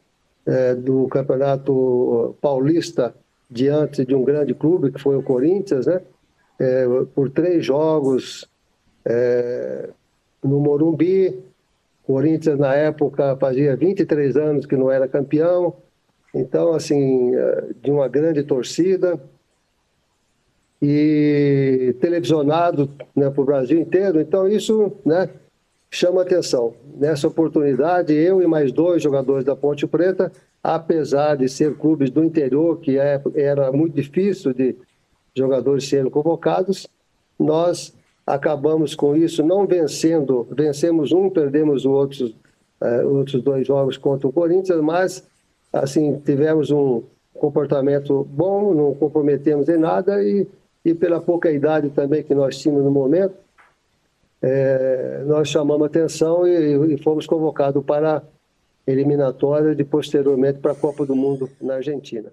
é, 0.47 0.75
do 0.75 1.09
Campeonato 1.09 2.37
Paulista 2.41 3.15
diante 3.51 4.05
de 4.05 4.15
um 4.15 4.23
grande 4.23 4.55
clube, 4.55 4.93
que 4.93 5.01
foi 5.01 5.17
o 5.17 5.23
Corinthians, 5.23 5.87
né? 5.87 6.01
É, 6.59 6.87
por 7.15 7.31
três 7.31 7.65
jogos 7.65 8.47
no 10.45 10.61
Morumbi, 10.61 11.43
Corinthians, 12.11 12.59
na 12.59 12.75
época, 12.75 13.37
fazia 13.37 13.77
23 13.77 14.37
anos 14.37 14.67
que 14.67 14.75
não 14.77 14.91
era 14.91 15.07
campeão. 15.07 15.77
Então, 16.35 16.75
assim, 16.75 17.33
eh, 17.37 17.69
de 17.81 17.89
uma 17.93 18.09
grande 18.09 18.43
torcida. 18.43 19.21
E 20.83 21.95
televisionado 22.01 22.91
né, 23.15 23.31
para 23.31 23.41
o 23.41 23.45
Brasil 23.45 23.79
inteiro. 23.79 24.21
Então, 24.21 24.49
isso 24.49 24.93
né, 25.05 25.29
chama 25.89 26.23
atenção. 26.23 26.75
Nessa 26.97 27.29
oportunidade, 27.29 28.13
eu 28.13 28.43
e 28.43 28.47
mais 28.47 28.73
dois 28.73 29.01
jogadores 29.01 29.45
da 29.45 29.55
Ponte 29.55 29.87
Preta, 29.87 30.33
apesar 30.61 31.37
de 31.37 31.49
ser 31.49 31.77
clubes 31.77 32.11
do 32.11 32.25
interior, 32.25 32.81
que 32.81 32.99
é, 32.99 33.23
era 33.37 33.71
muito 33.71 33.95
difícil 33.95 34.53
de 34.53 34.75
jogadores 35.37 35.89
serem 35.89 36.11
convocados, 36.11 36.89
nós 37.39 37.95
acabamos 38.35 38.95
com 38.95 39.17
isso 39.17 39.43
não 39.43 39.67
vencendo, 39.67 40.47
vencemos 40.51 41.13
um, 41.13 41.29
perdemos 41.29 41.85
os 41.85 41.87
outros, 41.87 42.31
uh, 42.81 43.07
outros 43.09 43.43
dois 43.43 43.67
jogos 43.67 43.97
contra 43.97 44.29
o 44.29 44.33
Corinthians, 44.33 44.81
mas 44.81 45.27
assim, 45.73 46.21
tivemos 46.25 46.71
um 46.71 47.03
comportamento 47.35 48.25
bom, 48.31 48.75
não 48.75 48.95
comprometemos 48.95 49.69
em 49.69 49.79
nada 49.79 50.23
e, 50.23 50.47
e 50.85 50.95
pela 50.95 51.21
pouca 51.21 51.51
idade 51.51 51.91
também 51.91 52.23
que 52.23 52.35
nós 52.35 52.59
tínhamos 52.59 52.85
no 52.85 52.91
momento, 52.91 53.35
é, 54.43 55.23
nós 55.27 55.49
chamamos 55.49 55.87
atenção 55.87 56.47
e, 56.47 56.95
e 56.95 56.99
fomos 56.99 57.27
convocados 57.27 57.85
para 57.85 58.23
eliminatória 58.87 59.75
de 59.75 59.85
posteriormente 59.85 60.59
para 60.59 60.73
a 60.73 60.75
Copa 60.77 61.05
do 61.05 61.15
Mundo 61.15 61.49
na 61.61 61.75
Argentina. 61.75 62.33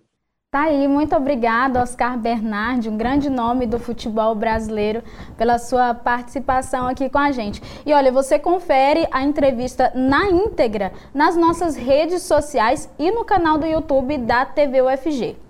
Tá 0.49 0.61
aí, 0.61 0.87
muito 0.87 1.13
obrigada, 1.13 1.81
Oscar 1.81 2.17
Bernardi, 2.17 2.87
um 2.87 2.95
grande 2.95 3.29
nome 3.29 3.67
do 3.67 3.77
futebol 3.77 4.33
brasileiro, 4.33 5.03
pela 5.37 5.59
sua 5.59 5.93
participação 5.93 6.87
aqui 6.87 7.09
com 7.09 7.17
a 7.17 7.33
gente. 7.33 7.61
E 7.85 7.93
olha, 7.93 8.13
você 8.13 8.39
confere 8.39 9.05
a 9.11 9.23
entrevista 9.23 9.91
na 9.93 10.29
íntegra 10.29 10.93
nas 11.13 11.35
nossas 11.35 11.75
redes 11.75 12.23
sociais 12.23 12.89
e 12.97 13.11
no 13.11 13.25
canal 13.25 13.57
do 13.57 13.65
YouTube 13.65 14.19
da 14.19 14.45
TV 14.45 14.81
UFG. 14.81 15.46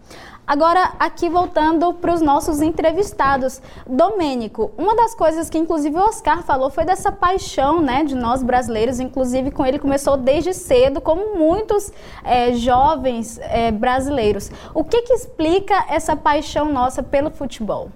Agora, 0.47 0.93
aqui 0.97 1.27
voltando 1.27 1.93
para 1.93 2.13
os 2.13 2.21
nossos 2.21 2.61
entrevistados. 2.61 3.61
Domênico, 3.85 4.71
uma 4.77 4.95
das 4.95 5.13
coisas 5.13 5.49
que 5.49 5.57
inclusive 5.57 5.97
o 5.97 6.07
Oscar 6.07 6.41
falou 6.41 6.69
foi 6.69 6.85
dessa 6.85 7.11
paixão 7.11 7.81
né, 7.81 8.05
de 8.05 8.15
nós 8.15 8.41
brasileiros, 8.41 9.01
inclusive 9.01 9.51
com 9.51 9.65
ele 9.65 9.77
começou 9.77 10.15
desde 10.15 10.53
cedo, 10.53 11.01
como 11.01 11.35
muitos 11.37 11.91
é, 12.23 12.53
jovens 12.53 13.37
é, 13.39 13.71
brasileiros. 13.71 14.49
O 14.73 14.85
que, 14.85 15.01
que 15.01 15.11
explica 15.11 15.85
essa 15.89 16.15
paixão 16.15 16.71
nossa 16.71 17.03
pelo 17.03 17.29
futebol? 17.29 17.91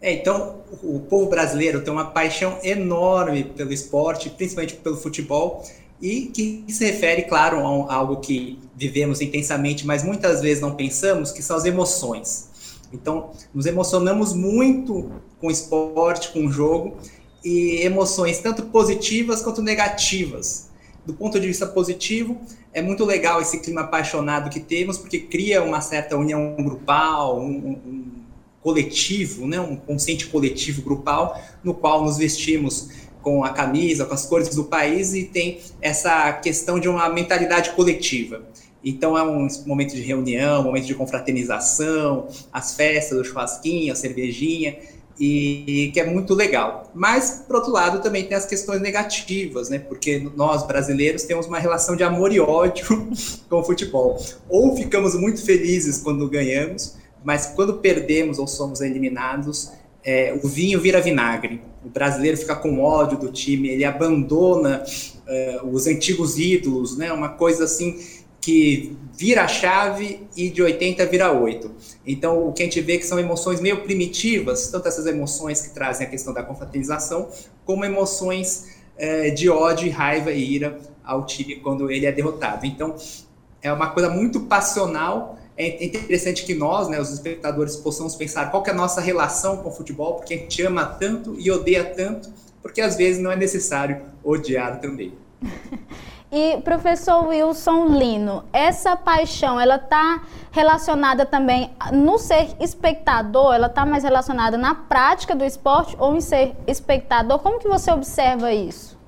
É, 0.00 0.14
então, 0.14 0.56
o 0.82 0.98
povo 0.98 1.30
brasileiro 1.30 1.84
tem 1.84 1.92
uma 1.92 2.06
paixão 2.06 2.58
enorme 2.64 3.44
pelo 3.44 3.72
esporte, 3.72 4.28
principalmente 4.28 4.74
pelo 4.74 4.96
futebol 4.96 5.62
e 6.02 6.26
que 6.26 6.64
se 6.68 6.84
refere, 6.84 7.22
claro, 7.22 7.58
a 7.58 7.94
algo 7.94 8.16
que 8.16 8.58
vivemos 8.74 9.20
intensamente, 9.20 9.86
mas 9.86 10.02
muitas 10.02 10.40
vezes 10.40 10.60
não 10.60 10.74
pensamos, 10.74 11.30
que 11.30 11.40
são 11.40 11.56
as 11.56 11.64
emoções. 11.64 12.50
Então, 12.92 13.30
nos 13.54 13.66
emocionamos 13.66 14.34
muito 14.34 15.12
com 15.40 15.48
esporte, 15.48 16.32
com 16.32 16.50
jogo, 16.50 16.96
e 17.44 17.80
emoções 17.82 18.40
tanto 18.40 18.64
positivas 18.64 19.42
quanto 19.42 19.62
negativas. 19.62 20.70
Do 21.06 21.14
ponto 21.14 21.38
de 21.38 21.46
vista 21.46 21.66
positivo, 21.66 22.40
é 22.72 22.82
muito 22.82 23.04
legal 23.04 23.40
esse 23.40 23.60
clima 23.60 23.82
apaixonado 23.82 24.50
que 24.50 24.60
temos, 24.60 24.98
porque 24.98 25.20
cria 25.20 25.62
uma 25.62 25.80
certa 25.80 26.16
união 26.16 26.56
grupal, 26.56 27.40
um, 27.40 27.78
um 27.86 28.04
coletivo, 28.60 29.46
né, 29.46 29.60
um 29.60 29.76
consciente 29.76 30.26
coletivo 30.26 30.82
grupal, 30.82 31.40
no 31.64 31.74
qual 31.74 32.04
nos 32.04 32.16
vestimos 32.16 32.88
com 33.22 33.44
a 33.44 33.50
camisa, 33.50 34.04
com 34.04 34.14
as 34.14 34.26
cores 34.26 34.48
do 34.54 34.64
país 34.64 35.14
e 35.14 35.24
tem 35.24 35.60
essa 35.80 36.32
questão 36.34 36.78
de 36.78 36.88
uma 36.88 37.08
mentalidade 37.08 37.70
coletiva. 37.70 38.42
Então 38.84 39.16
é 39.16 39.22
um 39.22 39.46
momento 39.64 39.94
de 39.94 40.02
reunião, 40.02 40.62
momento 40.62 40.86
de 40.86 40.94
confraternização, 40.94 42.26
as 42.52 42.74
festas, 42.74 43.18
o 43.18 43.24
churrasquinho, 43.24 43.92
a 43.92 43.96
cervejinha, 43.96 44.76
e 45.18 45.90
que 45.92 46.00
é 46.00 46.04
muito 46.04 46.34
legal. 46.34 46.90
Mas, 46.94 47.44
por 47.46 47.56
outro 47.56 47.70
lado, 47.70 48.02
também 48.02 48.24
tem 48.24 48.36
as 48.36 48.44
questões 48.46 48.80
negativas, 48.80 49.68
né? 49.68 49.78
Porque 49.78 50.28
nós, 50.34 50.66
brasileiros, 50.66 51.22
temos 51.22 51.46
uma 51.46 51.58
relação 51.58 51.94
de 51.94 52.02
amor 52.02 52.32
e 52.32 52.40
ódio 52.40 53.08
com 53.48 53.60
o 53.60 53.62
futebol. 53.62 54.20
Ou 54.48 54.76
ficamos 54.76 55.14
muito 55.14 55.44
felizes 55.44 55.98
quando 55.98 56.28
ganhamos, 56.28 56.96
mas 57.24 57.46
quando 57.54 57.74
perdemos 57.74 58.38
ou 58.38 58.48
somos 58.48 58.80
eliminados, 58.80 59.70
é, 60.02 60.36
o 60.42 60.48
vinho 60.48 60.80
vira 60.80 61.00
vinagre. 61.00 61.62
O 61.84 61.88
brasileiro 61.88 62.36
fica 62.36 62.54
com 62.54 62.80
ódio 62.80 63.18
do 63.18 63.32
time, 63.32 63.68
ele 63.68 63.84
abandona 63.84 64.84
é, 65.26 65.60
os 65.64 65.86
antigos 65.86 66.38
ídolos, 66.38 66.96
né? 66.96 67.12
Uma 67.12 67.30
coisa 67.30 67.64
assim 67.64 67.98
que 68.40 68.96
vira 69.14 69.44
a 69.44 69.48
chave 69.48 70.26
e 70.36 70.50
de 70.50 70.60
80 70.62 71.06
vira 71.06 71.32
8. 71.32 71.70
Então, 72.04 72.48
o 72.48 72.52
que 72.52 72.62
a 72.62 72.66
gente 72.66 72.80
vê 72.80 72.94
é 72.94 72.98
que 72.98 73.06
são 73.06 73.18
emoções 73.18 73.60
meio 73.60 73.82
primitivas, 73.82 74.68
tanto 74.68 74.88
essas 74.88 75.06
emoções 75.06 75.60
que 75.62 75.72
trazem 75.72 76.06
a 76.06 76.10
questão 76.10 76.34
da 76.34 76.42
confraternização, 76.42 77.28
como 77.64 77.84
emoções 77.84 78.66
é, 78.96 79.30
de 79.30 79.48
ódio, 79.48 79.90
raiva 79.92 80.32
e 80.32 80.54
ira 80.54 80.78
ao 81.04 81.24
time 81.24 81.56
quando 81.56 81.90
ele 81.90 82.04
é 82.04 82.10
derrotado. 82.10 82.66
Então, 82.66 82.96
é 83.62 83.72
uma 83.72 83.90
coisa 83.90 84.08
muito 84.08 84.40
passional 84.40 85.38
é 85.56 85.84
interessante 85.84 86.44
que 86.44 86.54
nós, 86.54 86.88
né, 86.88 87.00
os 87.00 87.10
espectadores, 87.10 87.76
possamos 87.76 88.14
pensar 88.14 88.50
qual 88.50 88.64
é 88.66 88.70
a 88.70 88.74
nossa 88.74 89.00
relação 89.00 89.58
com 89.58 89.68
o 89.68 89.72
futebol, 89.72 90.14
porque 90.14 90.34
a 90.34 90.36
gente 90.38 90.62
ama 90.62 90.84
tanto 90.84 91.34
e 91.38 91.50
odeia 91.50 91.84
tanto, 91.84 92.30
porque 92.62 92.80
às 92.80 92.96
vezes 92.96 93.22
não 93.22 93.30
é 93.30 93.36
necessário 93.36 94.00
odiar 94.24 94.80
também. 94.80 95.12
E 96.34 96.62
professor 96.62 97.28
Wilson 97.28 97.88
Lino, 97.88 98.42
essa 98.54 98.96
paixão, 98.96 99.60
ela 99.60 99.76
está 99.76 100.22
relacionada 100.50 101.26
também 101.26 101.70
no 101.92 102.16
ser 102.16 102.56
espectador? 102.58 103.54
Ela 103.54 103.66
está 103.66 103.84
mais 103.84 104.02
relacionada 104.02 104.56
na 104.56 104.74
prática 104.74 105.36
do 105.36 105.44
esporte 105.44 105.94
ou 105.98 106.16
em 106.16 106.22
ser 106.22 106.56
espectador? 106.66 107.38
Como 107.40 107.58
que 107.58 107.68
você 107.68 107.92
observa 107.92 108.50
isso? 108.50 108.98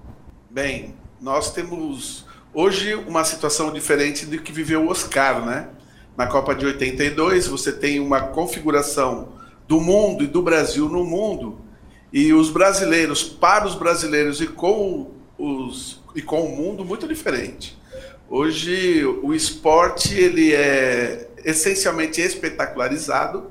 Bem, 0.51 0.95
nós 1.19 1.51
temos 1.51 2.27
hoje 2.53 2.95
uma 2.95 3.25
situação 3.25 3.73
diferente 3.73 4.27
do 4.27 4.39
que 4.43 4.53
viveu 4.53 4.85
o 4.85 4.91
Oscar, 4.91 5.43
né? 5.47 5.69
Na 6.17 6.29
Copa 6.29 6.55
de 6.55 6.65
82, 6.65 7.49
você 7.49 7.73
tem 7.73 7.99
uma 7.99 8.21
configuração 8.21 9.33
do 9.67 9.81
mundo 9.81 10.23
e 10.23 10.29
do 10.29 10.43
Brasil 10.43 10.89
no 10.89 11.05
mundo, 11.05 11.59
e 12.13 12.33
os 12.33 12.51
brasileiros, 12.51 13.25
para 13.25 13.67
os 13.67 13.75
brasileiros 13.75 14.41
e 14.41 14.47
com, 14.47 15.11
os, 15.37 16.01
e 16.15 16.23
com 16.23 16.43
o 16.43 16.57
mundo, 16.57 16.85
muito 16.85 17.09
diferente. 17.09 17.77
Hoje, 18.31 19.05
o 19.05 19.35
esporte 19.35 20.15
ele 20.15 20.55
é 20.55 21.29
essencialmente 21.45 22.21
espetacularizado, 22.21 23.51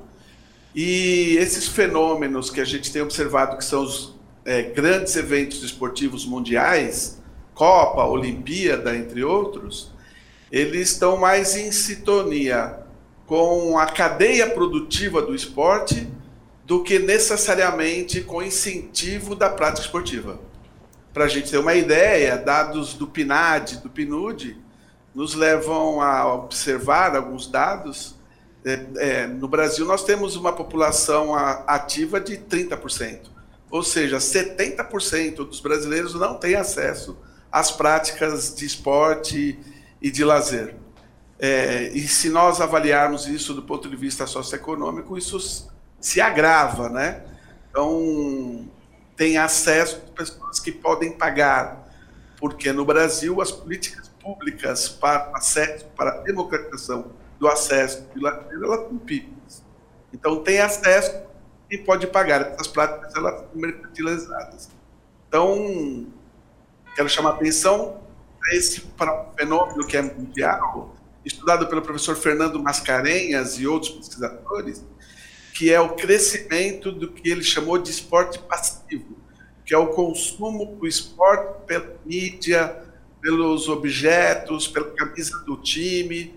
e 0.74 1.36
esses 1.38 1.68
fenômenos 1.68 2.48
que 2.48 2.60
a 2.60 2.64
gente 2.64 2.90
tem 2.90 3.02
observado, 3.02 3.58
que 3.58 3.64
são 3.64 3.82
os 3.82 4.14
é, 4.44 4.62
grandes 4.62 5.14
eventos 5.16 5.62
esportivos 5.62 6.24
mundiais, 6.24 7.22
Copa, 7.54 8.04
Olimpíada, 8.06 8.96
entre 8.96 9.22
outros, 9.22 9.93
eles 10.54 10.90
estão 10.90 11.16
mais 11.16 11.56
em 11.56 11.72
sintonia 11.72 12.78
com 13.26 13.76
a 13.76 13.86
cadeia 13.86 14.48
produtiva 14.48 15.20
do 15.20 15.34
esporte 15.34 16.08
do 16.64 16.84
que 16.84 16.96
necessariamente 16.96 18.20
com 18.20 18.40
incentivo 18.40 19.34
da 19.34 19.50
prática 19.50 19.84
esportiva. 19.84 20.38
Para 21.12 21.24
a 21.24 21.28
gente 21.28 21.50
ter 21.50 21.58
uma 21.58 21.74
ideia, 21.74 22.36
dados 22.36 22.94
do 22.94 23.04
PNAD, 23.04 23.78
do 23.78 23.90
PNUD, 23.90 24.56
nos 25.12 25.34
levam 25.34 26.00
a 26.00 26.32
observar 26.32 27.16
alguns 27.16 27.48
dados. 27.48 28.14
É, 28.64 28.86
é, 28.96 29.26
no 29.26 29.48
Brasil, 29.48 29.84
nós 29.84 30.04
temos 30.04 30.36
uma 30.36 30.52
população 30.52 31.34
ativa 31.34 32.20
de 32.20 32.36
30%, 32.36 33.22
ou 33.72 33.82
seja, 33.82 34.18
70% 34.18 35.34
dos 35.38 35.58
brasileiros 35.58 36.14
não 36.14 36.34
têm 36.34 36.54
acesso 36.54 37.18
às 37.50 37.72
práticas 37.72 38.54
de 38.54 38.64
esporte 38.64 39.58
e 40.04 40.10
de 40.10 40.22
lazer. 40.22 40.76
É, 41.38 41.88
e 41.88 42.06
se 42.06 42.28
nós 42.28 42.60
avaliarmos 42.60 43.26
isso 43.26 43.54
do 43.54 43.62
ponto 43.62 43.88
de 43.88 43.96
vista 43.96 44.26
socioeconômico, 44.26 45.16
isso 45.16 45.66
se 45.98 46.20
agrava, 46.20 46.90
né? 46.90 47.24
Então, 47.70 48.68
tem 49.16 49.38
acesso 49.38 50.02
a 50.06 50.12
pessoas 50.14 50.60
que 50.60 50.70
podem 50.70 51.12
pagar, 51.12 51.88
porque 52.36 52.70
no 52.70 52.84
Brasil 52.84 53.40
as 53.40 53.50
políticas 53.50 54.08
públicas 54.20 54.90
para 54.90 55.30
acesso, 55.34 55.86
para 55.96 56.10
a 56.10 56.18
democratização 56.18 57.10
do 57.40 57.48
acesso 57.48 58.06
de 58.14 58.20
lazer, 58.20 58.62
elas 58.62 58.80
são. 58.80 59.32
Então, 60.12 60.42
tem 60.42 60.60
acesso 60.60 61.16
e 61.70 61.78
pode 61.78 62.06
pagar. 62.08 62.42
Essas 62.42 62.68
práticas 62.68 63.14
elas 63.16 63.40
são 63.40 63.48
mercantilizadas. 63.54 64.68
Então, 65.28 66.06
quero 66.94 67.08
chamar 67.08 67.30
a 67.30 67.34
atenção 67.36 68.03
esse 68.52 68.82
fenômeno 69.38 69.86
que 69.86 69.96
é 69.96 70.02
mundial, 70.02 70.94
estudado 71.24 71.66
pelo 71.66 71.82
professor 71.82 72.16
Fernando 72.16 72.62
Mascarenhas 72.62 73.58
e 73.58 73.66
outros 73.66 73.92
pesquisadores, 73.92 74.84
que 75.54 75.72
é 75.72 75.80
o 75.80 75.90
crescimento 75.90 76.90
do 76.90 77.10
que 77.10 77.30
ele 77.30 77.42
chamou 77.42 77.78
de 77.78 77.90
esporte 77.90 78.38
passivo, 78.40 79.16
que 79.64 79.72
é 79.72 79.78
o 79.78 79.88
consumo 79.88 80.76
do 80.76 80.86
esporte 80.86 81.64
pela 81.66 81.96
mídia, 82.04 82.82
pelos 83.22 83.68
objetos, 83.68 84.68
pela 84.68 84.90
camisa 84.90 85.38
do 85.46 85.56
time. 85.56 86.34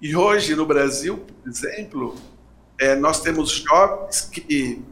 E 0.00 0.16
hoje 0.16 0.56
no 0.56 0.66
Brasil, 0.66 1.18
por 1.18 1.48
exemplo, 1.48 2.16
é, 2.80 2.96
nós 2.96 3.20
temos 3.20 3.50
jovens 3.50 4.22
que 4.22 4.82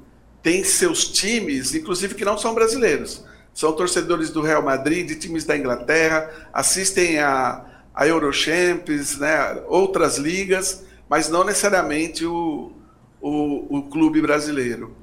têm 0.43 0.63
seus 0.63 1.09
times, 1.11 1.75
inclusive 1.75 2.15
que 2.15 2.25
não 2.25 2.39
são 2.39 2.55
brasileiros, 2.55 3.25
são 3.55 3.73
torcedores 3.73 4.31
do 4.31 4.41
Real 4.41 4.63
Madrid, 4.63 5.07
de 5.07 5.17
times 5.17 5.45
da 5.45 5.57
Inglaterra, 5.57 6.31
assistem 6.53 7.19
a, 7.19 7.65
a 7.95 8.07
Eurochampions, 8.07 9.19
né, 9.19 9.63
outras 9.67 10.17
ligas, 10.17 10.85
mas 11.09 11.29
não 11.29 11.45
necessariamente 11.45 12.25
o, 12.25 12.73
o, 13.21 13.79
o 13.79 13.83
clube 13.83 14.21
brasileiro. 14.23 14.97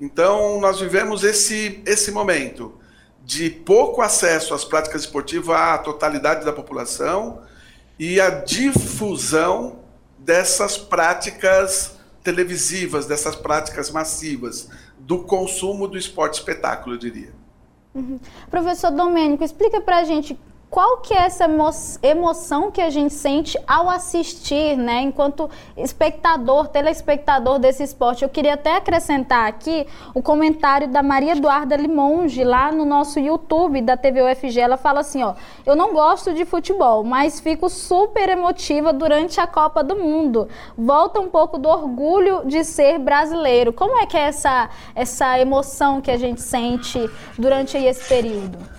Então, 0.00 0.60
nós 0.60 0.78
vivemos 0.78 1.24
esse, 1.24 1.82
esse 1.86 2.12
momento 2.12 2.74
de 3.24 3.50
pouco 3.50 4.02
acesso 4.02 4.54
às 4.54 4.64
práticas 4.64 5.02
esportivas 5.02 5.56
à 5.56 5.78
totalidade 5.78 6.44
da 6.44 6.52
população 6.52 7.42
e 7.98 8.20
a 8.20 8.30
difusão 8.30 9.80
dessas 10.18 10.78
práticas 10.78 11.96
televisivas, 12.22 13.06
dessas 13.06 13.34
práticas 13.34 13.90
massivas, 13.90 14.68
do 14.98 15.20
consumo 15.24 15.88
do 15.88 15.96
esporte 15.96 16.34
espetáculo, 16.34 16.94
eu 16.94 16.98
diria. 16.98 17.45
Uhum. 17.96 18.20
Professor 18.50 18.90
Domênico, 18.90 19.42
explica 19.42 19.80
para 19.80 19.98
a 19.98 20.04
gente 20.04 20.38
qual 20.68 20.98
que 20.98 21.14
é 21.14 21.18
essa 21.18 21.48
emoção 22.02 22.70
que 22.70 22.80
a 22.80 22.90
gente 22.90 23.14
sente 23.14 23.58
ao 23.66 23.88
assistir, 23.88 24.76
né, 24.76 25.00
enquanto 25.00 25.48
espectador, 25.76 26.68
telespectador 26.68 27.58
desse 27.58 27.82
esporte. 27.82 28.24
Eu 28.24 28.28
queria 28.28 28.54
até 28.54 28.76
acrescentar 28.76 29.48
aqui 29.48 29.86
o 30.14 30.20
comentário 30.20 30.88
da 30.88 31.02
Maria 31.02 31.32
Eduarda 31.32 31.76
Limonge 31.76 32.42
lá 32.42 32.72
no 32.72 32.84
nosso 32.84 33.20
YouTube 33.20 33.80
da 33.80 33.96
TV 33.96 34.22
UFG. 34.22 34.60
Ela 34.60 34.76
fala 34.76 35.00
assim, 35.00 35.22
ó: 35.22 35.34
"Eu 35.64 35.76
não 35.76 35.94
gosto 35.94 36.34
de 36.34 36.44
futebol, 36.44 37.04
mas 37.04 37.40
fico 37.40 37.68
super 37.68 38.28
emotiva 38.28 38.92
durante 38.92 39.40
a 39.40 39.46
Copa 39.46 39.84
do 39.84 39.96
Mundo. 39.96 40.48
Volta 40.76 41.20
um 41.20 41.30
pouco 41.30 41.58
do 41.58 41.68
orgulho 41.68 42.42
de 42.44 42.64
ser 42.64 42.98
brasileiro. 42.98 43.72
Como 43.72 43.96
é 43.98 44.06
que 44.06 44.16
é 44.16 44.22
essa 44.22 44.68
essa 44.94 45.38
emoção 45.38 46.00
que 46.00 46.10
a 46.10 46.18
gente 46.18 46.40
sente 46.42 47.08
durante 47.38 47.78
esse 47.78 48.08
período?" 48.08 48.75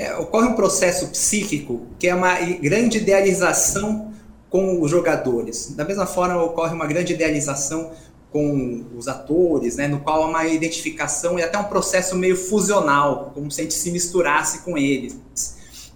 É, 0.00 0.16
ocorre 0.16 0.48
um 0.48 0.54
processo 0.54 1.08
psíquico 1.08 1.82
que 1.98 2.08
é 2.08 2.14
uma 2.14 2.34
grande 2.40 2.96
idealização 2.96 4.10
com 4.48 4.80
os 4.80 4.90
jogadores. 4.90 5.74
Da 5.76 5.84
mesma 5.84 6.06
forma, 6.06 6.42
ocorre 6.42 6.74
uma 6.74 6.86
grande 6.86 7.12
idealização 7.12 7.90
com 8.32 8.86
os 8.96 9.08
atores, 9.08 9.76
né, 9.76 9.88
no 9.88 10.00
qual 10.00 10.22
há 10.22 10.26
uma 10.26 10.46
identificação 10.46 11.38
e 11.38 11.42
até 11.42 11.58
um 11.58 11.64
processo 11.64 12.16
meio 12.16 12.34
fusional, 12.34 13.30
como 13.34 13.50
se 13.50 13.60
a 13.60 13.64
gente 13.64 13.74
se 13.74 13.90
misturasse 13.90 14.60
com 14.60 14.78
eles. 14.78 15.18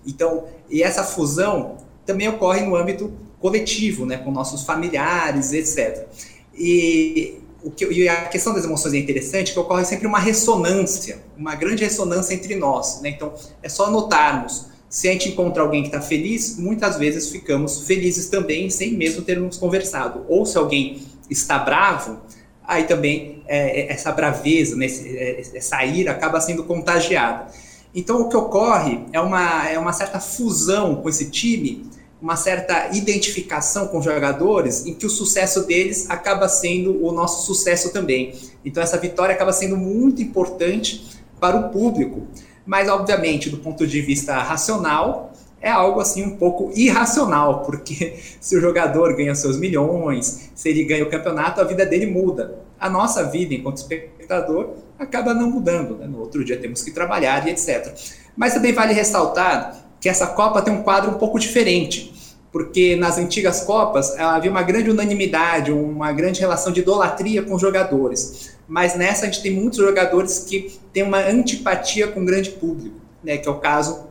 Então, 0.07 0.45
e 0.69 0.83
essa 0.83 1.03
fusão 1.03 1.79
também 2.05 2.29
ocorre 2.29 2.61
no 2.61 2.77
âmbito 2.77 3.11
coletivo, 3.41 4.05
né, 4.05 4.19
com 4.19 4.31
nossos 4.31 4.65
familiares, 4.65 5.53
etc. 5.53 6.07
E 6.55 7.41
o 7.65 7.71
que, 7.71 7.87
e 7.87 8.09
a 8.09 8.27
questão 8.27 8.53
das 8.53 8.65
emoções 8.65 8.93
é 8.93 8.99
interessante, 8.99 9.53
que 9.53 9.59
ocorre 9.59 9.85
sempre 9.87 10.07
uma 10.07 10.19
ressonância, 10.19 11.19
uma 11.37 11.55
grande 11.55 11.83
ressonância 11.83 12.35
entre 12.35 12.55
nós. 12.55 13.01
Né? 13.01 13.09
Então, 13.09 13.33
é 13.63 13.69
só 13.71 13.91
notarmos. 13.91 14.67
Se 14.89 15.09
a 15.09 15.13
gente 15.13 15.31
encontra 15.31 15.63
alguém 15.63 15.83
que 15.83 15.89
está 15.89 16.01
feliz, 16.01 16.59
muitas 16.59 16.99
vezes 16.99 17.31
ficamos 17.31 17.87
felizes 17.87 18.29
também, 18.29 18.69
sem 18.69 18.93
mesmo 18.93 19.23
termos 19.23 19.57
conversado. 19.57 20.27
Ou 20.29 20.45
se 20.45 20.59
alguém 20.59 21.03
está 21.31 21.59
bravo, 21.59 22.21
aí 22.63 22.85
também 22.85 23.43
é, 23.47 23.81
é 23.81 23.93
essa 23.93 24.13
braveza, 24.13 24.77
né, 24.77 24.87
é, 24.87 25.43
essa 25.55 25.83
ira 25.85 26.13
acaba 26.13 26.41
sendo 26.41 26.65
contagiada. 26.65 27.51
Então, 27.95 28.21
o 28.21 28.29
que 28.29 28.37
ocorre 28.37 29.07
é 29.13 29.21
uma, 29.21 29.69
é 29.69 29.79
uma 29.79 29.93
certa 29.93 30.21
fusão 30.21 30.97
com 30.97 31.09
esse 31.09 31.31
time 31.31 31.87
uma 32.25 32.37
certa 32.37 32.89
identificação 32.97 33.87
com 33.87 34.01
jogadores, 34.01 34.87
em 34.87 34.95
que 34.95 35.05
o 35.05 35.11
sucesso 35.11 35.67
deles 35.67 36.09
acaba 36.09 36.49
sendo 36.49 37.05
o 37.05 37.13
nosso 37.13 37.45
sucesso 37.45 37.93
também. 37.93 38.35
Então 38.65 38.83
essa 38.83 38.97
vitória 38.97 39.35
acaba 39.35 39.53
sendo 39.53 39.77
muito 39.77 40.23
importante 40.23 41.07
para 41.39 41.55
o 41.55 41.69
público, 41.69 42.27
mas 42.65 42.89
obviamente 42.89 43.51
do 43.51 43.59
ponto 43.59 43.87
de 43.87 44.01
vista 44.01 44.39
racional 44.39 45.35
é 45.61 45.69
algo 45.69 46.01
assim 46.01 46.23
um 46.23 46.39
pouco 46.39 46.73
irracional, 46.75 47.61
porque 47.61 48.17
se 48.41 48.57
o 48.57 48.61
jogador 48.61 49.15
ganha 49.15 49.35
seus 49.35 49.59
milhões, 49.59 50.49
se 50.55 50.71
ele 50.71 50.83
ganha 50.85 51.05
o 51.05 51.11
campeonato, 51.11 51.61
a 51.61 51.65
vida 51.65 51.85
dele 51.85 52.07
muda. 52.07 52.59
A 52.81 52.89
nossa 52.89 53.23
vida 53.25 53.53
enquanto 53.53 53.77
espectador 53.77 54.77
acaba 54.99 55.35
não 55.35 55.51
mudando. 55.51 55.99
Né? 55.99 56.07
No 56.07 56.21
outro 56.21 56.43
dia 56.43 56.57
temos 56.57 56.81
que 56.81 56.91
trabalhar 56.91 57.47
e 57.47 57.51
etc. 57.51 57.95
Mas 58.35 58.55
também 58.55 58.73
vale 58.73 58.95
ressaltar 58.95 59.84
que 60.05 60.09
essa 60.11 60.27
Copa 60.27 60.61
tem 60.61 60.75
um 60.75 60.83
quadro 60.83 61.13
um 61.13 61.15
pouco 61.15 61.39
diferente 61.39 62.13
porque 62.53 62.95
nas 62.95 63.17
antigas 63.17 63.63
Copas 63.63 64.17
havia 64.17 64.51
uma 64.51 64.63
grande 64.63 64.91
unanimidade, 64.91 65.73
uma 65.73 66.13
grande 66.13 66.39
relação 66.39 66.73
de 66.73 66.81
idolatria 66.81 67.43
com 67.43 67.55
os 67.55 67.61
jogadores. 67.61 68.55
Mas 68.69 68.95
nessa 68.95 69.23
a 69.23 69.27
gente 69.31 69.43
tem 69.43 69.51
muitos 69.51 69.79
jogadores 69.79 70.41
que 70.41 70.79
têm 70.93 71.03
uma 71.03 71.19
antipatia 71.19 72.07
com 72.07 72.21
o 72.21 72.25
grande 72.25 72.51
público, 72.51 72.95
né, 73.25 73.39
que 73.39 73.49
é 73.49 73.51
o 73.51 73.59
caso 73.59 74.07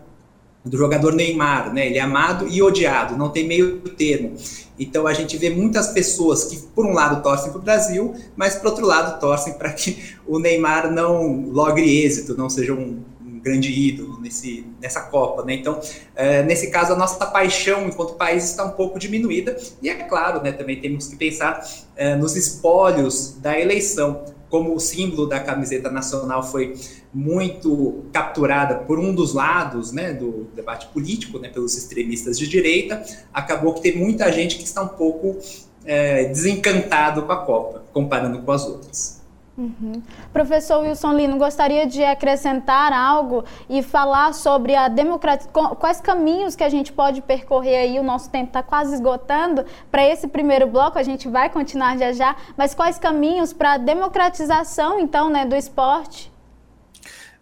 do 0.66 0.78
jogador 0.78 1.14
Neymar, 1.14 1.74
né? 1.74 1.88
Ele 1.88 1.98
é 1.98 2.02
amado 2.02 2.48
e 2.48 2.62
odiado, 2.62 3.16
não 3.16 3.30
tem 3.30 3.48
meio 3.48 3.80
termo. 3.80 4.34
Então 4.80 5.06
a 5.06 5.14
gente 5.14 5.38
vê 5.38 5.50
muitas 5.50 5.90
pessoas 5.90 6.46
que, 6.46 6.58
por 6.58 6.86
um 6.86 6.94
lado, 6.94 7.22
torcem 7.22 7.52
para 7.52 7.60
o 7.60 7.62
Brasil, 7.62 8.14
mas, 8.36 8.56
por 8.56 8.68
outro 8.68 8.86
lado, 8.86 9.20
torcem 9.20 9.54
para 9.54 9.72
que 9.72 10.16
o 10.26 10.40
Neymar 10.40 10.92
não 10.92 11.50
logre 11.50 12.04
êxito, 12.04 12.36
não 12.38 12.50
seja 12.50 12.74
um, 12.74 13.00
grande 13.44 13.70
ídolo 13.70 14.20
nesse, 14.22 14.66
nessa 14.82 15.02
Copa, 15.02 15.44
né? 15.44 15.56
Então, 15.56 15.80
é, 16.16 16.42
nesse 16.44 16.72
caso, 16.72 16.94
a 16.94 16.96
nossa 16.96 17.26
paixão 17.26 17.86
enquanto 17.88 18.14
país 18.14 18.46
está 18.46 18.64
um 18.64 18.72
pouco 18.72 18.98
diminuída 18.98 19.56
e 19.82 19.90
é 19.90 19.96
claro, 19.96 20.42
né? 20.42 20.54
Também 20.54 20.80
temos 20.80 21.08
que 21.08 21.18
pensar 21.18 21.62
é, 21.96 22.16
nos 22.16 22.36
espólios 22.38 23.36
da 23.42 23.60
eleição, 23.60 24.24
como 24.50 24.76
o 24.76 24.80
símbolo 24.80 25.26
da 25.26 25.40
camiseta 25.40 25.90
nacional 25.90 26.44
foi 26.44 26.76
muito 27.12 28.06
capturada 28.14 28.76
por 28.76 29.00
um 29.00 29.14
dos 29.14 29.34
lados, 29.34 29.92
né, 29.92 30.14
do 30.14 30.48
debate 30.56 30.86
político, 30.90 31.40
né, 31.40 31.50
pelos 31.50 31.76
extremistas 31.76 32.38
de 32.38 32.48
direita, 32.48 33.04
acabou 33.34 33.74
que 33.74 33.82
tem 33.82 33.98
muita 33.98 34.32
gente 34.32 34.58
que 34.58 34.64
está 34.64 34.84
um 34.84 34.90
pouco 34.90 35.40
é, 35.84 36.26
desencantado 36.26 37.24
com 37.24 37.32
a 37.32 37.44
Copa, 37.44 37.84
comparando 37.92 38.44
com 38.44 38.52
as 38.52 38.64
outras. 38.68 39.23
Uhum. 39.56 40.02
Professor 40.32 40.82
Wilson 40.82 41.14
Lino, 41.14 41.38
gostaria 41.38 41.86
de 41.86 42.04
acrescentar 42.04 42.92
algo 42.92 43.46
e 43.70 43.84
falar 43.84 44.34
sobre 44.34 44.76
a 44.76 44.88
democratização, 44.88 45.76
quais 45.76 46.02
caminhos 46.02 46.56
que 46.56 46.64
a 46.64 46.70
gente 46.70 46.92
pode 46.92 47.22
percorrer 47.22 47.78
aí, 47.78 48.00
o 48.00 48.04
nosso 48.04 48.32
tempo 48.32 48.48
está 48.48 48.64
quase 48.64 48.96
esgotando, 48.96 49.64
para 49.92 50.04
esse 50.04 50.28
primeiro 50.28 50.66
bloco, 50.66 50.98
a 50.98 51.04
gente 51.04 51.28
vai 51.28 51.52
continuar 51.52 51.98
já 52.00 52.12
já, 52.12 52.36
mas 52.58 52.74
quais 52.74 52.98
caminhos 52.98 53.54
para 53.54 53.74
a 53.74 53.78
democratização, 53.78 55.00
então, 55.00 55.30
né, 55.30 55.46
do 55.46 55.56
esporte? 55.56 56.32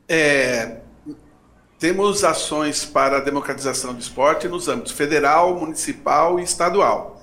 É, 0.08 0.80
temos 1.80 2.26
ações 2.26 2.84
para 2.84 3.17
a 3.17 3.19
democratização 3.21 3.93
do 3.93 4.02
esporte 4.02 4.50
nos 4.50 4.67
âmbitos 4.67 4.91
federal, 4.91 5.56
municipal 5.58 6.41
e 6.41 6.43
estadual. 6.43 7.21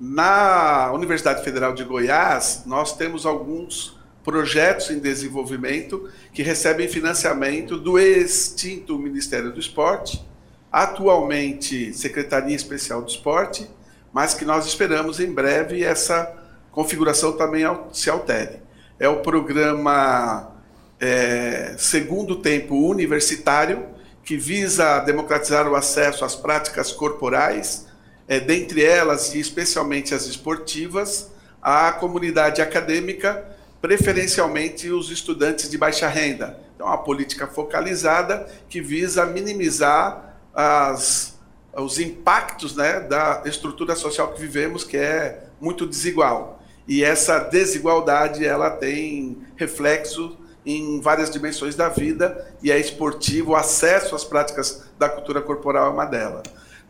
Na 0.00 0.90
Universidade 0.92 1.44
Federal 1.44 1.72
de 1.72 1.84
Goiás, 1.84 2.64
nós 2.66 2.96
temos 2.96 3.24
alguns 3.24 3.96
projetos 4.24 4.90
em 4.90 4.98
desenvolvimento 4.98 6.08
que 6.32 6.42
recebem 6.42 6.88
financiamento 6.88 7.76
do 7.76 7.98
extinto 7.98 8.98
Ministério 8.98 9.52
do 9.52 9.60
Esporte, 9.60 10.24
atualmente 10.72 11.92
Secretaria 11.92 12.56
Especial 12.56 13.02
do 13.02 13.08
Esporte, 13.08 13.68
mas 14.12 14.32
que 14.32 14.44
nós 14.44 14.66
esperamos 14.66 15.20
em 15.20 15.30
breve 15.30 15.84
essa 15.84 16.34
configuração 16.72 17.32
também 17.32 17.64
se 17.92 18.08
altere. 18.08 18.62
É 18.98 19.08
o 19.08 19.20
programa 19.20 20.52
é, 20.98 21.74
Segundo 21.76 22.36
Tempo 22.36 22.88
Universitário, 22.88 23.86
que 24.24 24.38
visa 24.38 25.00
democratizar 25.00 25.68
o 25.68 25.76
acesso 25.76 26.24
às 26.24 26.34
práticas 26.34 26.90
corporais, 26.90 27.86
é, 28.26 28.40
dentre 28.40 28.82
elas 28.82 29.34
e 29.34 29.38
especialmente 29.38 30.14
as 30.14 30.26
esportivas, 30.26 31.30
à 31.60 31.92
comunidade 31.92 32.62
acadêmica 32.62 33.53
preferencialmente 33.84 34.90
os 34.90 35.10
estudantes 35.10 35.68
de 35.68 35.76
baixa 35.76 36.08
renda. 36.08 36.58
Então, 36.74 36.86
uma 36.86 36.96
política 36.96 37.46
focalizada 37.46 38.48
que 38.66 38.80
visa 38.80 39.26
minimizar 39.26 40.38
as, 40.54 41.38
os 41.76 41.98
impactos 41.98 42.74
né, 42.74 43.00
da 43.00 43.42
estrutura 43.44 43.94
social 43.94 44.32
que 44.32 44.40
vivemos, 44.40 44.84
que 44.84 44.96
é 44.96 45.48
muito 45.60 45.86
desigual. 45.86 46.62
E 46.88 47.04
essa 47.04 47.38
desigualdade 47.38 48.42
ela 48.42 48.70
tem 48.70 49.36
reflexo 49.54 50.34
em 50.64 50.98
várias 51.02 51.28
dimensões 51.28 51.74
da 51.74 51.90
vida 51.90 52.56
e 52.62 52.72
é 52.72 52.80
esportivo, 52.80 53.50
o 53.50 53.54
acesso 53.54 54.16
às 54.16 54.24
práticas 54.24 54.82
da 54.98 55.10
cultura 55.10 55.42
corporal 55.42 55.88
é 55.88 55.90
uma 55.90 56.06
delas. 56.06 56.44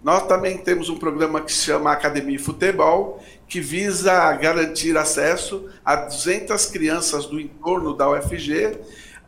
Nós 0.04 0.26
também 0.26 0.58
temos 0.58 0.90
um 0.90 0.98
programa 0.98 1.40
que 1.40 1.50
se 1.50 1.64
chama 1.64 1.90
Academia 1.90 2.38
Futebol, 2.38 3.20
que 3.48 3.60
visa 3.60 4.32
garantir 4.34 4.96
acesso 4.96 5.68
a 5.84 5.96
200 5.96 6.66
crianças 6.66 7.26
do 7.26 7.40
entorno 7.40 7.94
da 7.94 8.10
UFG 8.10 8.78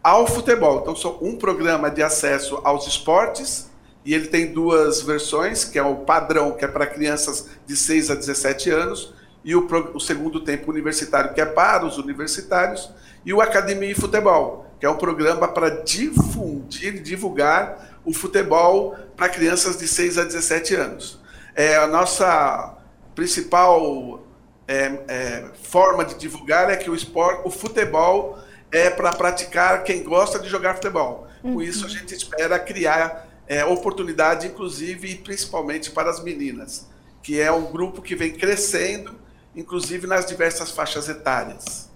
ao 0.02 0.26
futebol. 0.26 0.80
Então, 0.80 0.94
são 0.94 1.18
um 1.20 1.36
programa 1.36 1.90
de 1.90 2.02
acesso 2.02 2.60
aos 2.64 2.86
esportes, 2.86 3.70
e 4.04 4.14
ele 4.14 4.28
tem 4.28 4.52
duas 4.52 5.02
versões, 5.02 5.64
que 5.64 5.78
é 5.78 5.82
o 5.82 5.96
padrão, 5.96 6.52
que 6.52 6.64
é 6.64 6.68
para 6.68 6.86
crianças 6.86 7.48
de 7.66 7.76
6 7.76 8.12
a 8.12 8.14
17 8.14 8.70
anos, 8.70 9.12
e 9.44 9.54
o, 9.54 9.66
o 9.94 10.00
segundo 10.00 10.40
tempo 10.40 10.70
universitário, 10.70 11.34
que 11.34 11.40
é 11.40 11.46
para 11.46 11.84
os 11.84 11.98
universitários, 11.98 12.90
e 13.24 13.34
o 13.34 13.40
Academia 13.40 13.90
e 13.90 13.94
Futebol, 13.94 14.66
que 14.78 14.86
é 14.86 14.90
um 14.90 14.96
programa 14.96 15.48
para 15.48 15.82
difundir, 15.82 17.02
divulgar 17.02 18.00
o 18.04 18.12
futebol 18.12 18.96
para 19.16 19.28
crianças 19.28 19.76
de 19.76 19.88
6 19.88 20.18
a 20.18 20.24
17 20.24 20.74
anos. 20.76 21.18
É, 21.54 21.76
a 21.76 21.88
nossa 21.88 22.75
principal 23.16 24.22
é, 24.68 25.00
é, 25.08 25.44
forma 25.62 26.04
de 26.04 26.14
divulgar 26.14 26.70
é 26.70 26.76
que 26.76 26.88
o 26.88 26.94
esporte, 26.94 27.42
o 27.44 27.50
futebol 27.50 28.38
é 28.70 28.90
para 28.90 29.12
praticar 29.12 29.82
quem 29.82 30.04
gosta 30.04 30.38
de 30.38 30.48
jogar 30.48 30.74
futebol. 30.74 31.26
Com 31.42 31.48
uhum. 31.48 31.62
isso, 31.62 31.86
a 31.86 31.88
gente 31.88 32.14
espera 32.14 32.58
criar 32.58 33.26
é, 33.48 33.64
oportunidade, 33.64 34.46
inclusive 34.46 35.12
e 35.12 35.14
principalmente 35.16 35.90
para 35.90 36.10
as 36.10 36.22
meninas, 36.22 36.86
que 37.22 37.40
é 37.40 37.50
um 37.50 37.64
grupo 37.64 38.02
que 38.02 38.14
vem 38.14 38.32
crescendo, 38.32 39.14
inclusive 39.54 40.06
nas 40.06 40.26
diversas 40.26 40.70
faixas 40.70 41.08
etárias. 41.08 41.86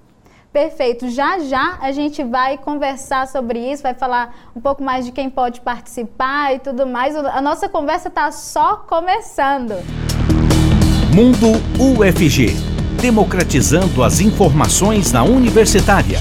Perfeito. 0.52 1.08
Já 1.10 1.38
já 1.38 1.78
a 1.80 1.92
gente 1.92 2.24
vai 2.24 2.58
conversar 2.58 3.28
sobre 3.28 3.58
isso, 3.58 3.82
vai 3.82 3.94
falar 3.94 4.50
um 4.56 4.60
pouco 4.60 4.82
mais 4.82 5.04
de 5.04 5.12
quem 5.12 5.28
pode 5.28 5.60
participar 5.60 6.54
e 6.54 6.58
tudo 6.58 6.86
mais. 6.86 7.14
A 7.14 7.40
nossa 7.40 7.68
conversa 7.68 8.08
está 8.08 8.32
só 8.32 8.76
começando. 8.76 9.74
Mundo 11.20 11.48
UFG 11.78 12.56
democratizando 12.98 14.02
as 14.02 14.20
informações 14.20 15.12
na 15.12 15.22
universitária. 15.22 16.18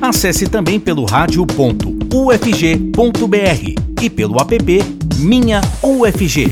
Acesse 0.00 0.50
também 0.50 0.80
pelo 0.80 1.04
rádio.ufg.br 1.04 4.02
e 4.02 4.10
pelo 4.10 4.40
app 4.40 4.78
Minha 5.20 5.60
UFG. 5.80 6.46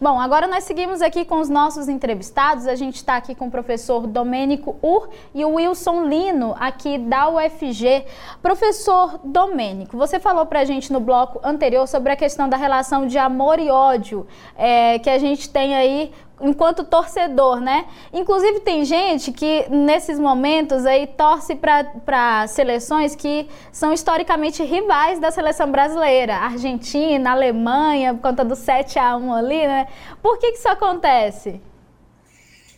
Bom, 0.03 0.19
agora 0.19 0.47
nós 0.47 0.65
seguimos 0.65 1.03
aqui 1.03 1.27
com 1.27 1.41
os 1.41 1.51
nossos 1.51 1.87
entrevistados. 1.87 2.67
A 2.67 2.75
gente 2.75 2.97
está 2.97 3.17
aqui 3.17 3.35
com 3.35 3.49
o 3.49 3.51
professor 3.51 4.07
Domênico 4.07 4.75
Ur 4.81 5.11
e 5.35 5.45
o 5.45 5.57
Wilson 5.57 6.05
Lino, 6.05 6.57
aqui 6.59 6.97
da 6.97 7.29
UFG. 7.29 8.07
Professor 8.41 9.21
Domênico, 9.23 9.99
você 9.99 10.19
falou 10.19 10.47
para 10.47 10.61
a 10.61 10.65
gente 10.65 10.91
no 10.91 11.01
bloco 11.01 11.39
anterior 11.45 11.87
sobre 11.87 12.13
a 12.13 12.17
questão 12.17 12.49
da 12.49 12.57
relação 12.57 13.07
de 13.07 13.19
amor 13.19 13.59
e 13.59 13.71
ódio 13.71 14.27
é, 14.57 14.99
que 14.99 15.11
a 15.11 15.19
gente 15.19 15.51
tem 15.51 15.75
aí 15.75 16.11
enquanto 16.41 16.85
torcedor, 16.85 17.61
né? 17.61 17.87
Inclusive 18.13 18.61
tem 18.61 18.85
gente 18.85 19.33
que 19.33 19.69
nesses 19.69 20.19
momentos 20.19 20.87
aí 20.87 21.07
torce 21.07 21.55
para 21.55 22.47
seleções 22.49 23.15
que 23.15 23.49
são 23.73 23.93
historicamente 23.93 24.63
rivais 24.63 25.19
da 25.19 25.31
seleção 25.31 25.71
brasileira, 25.71 26.37
Argentina, 26.37 27.33
Alemanha, 27.33 28.15
por 28.15 28.23
conta 28.23 28.45
do 28.45 28.57
7 28.57 28.99
a 28.99 29.17
1 29.17 29.35
ali, 29.35 29.67
né? 29.67 29.89
Por 30.23 30.39
que, 30.39 30.53
que 30.53 30.59
isso 30.59 30.69
acontece? 30.69 31.61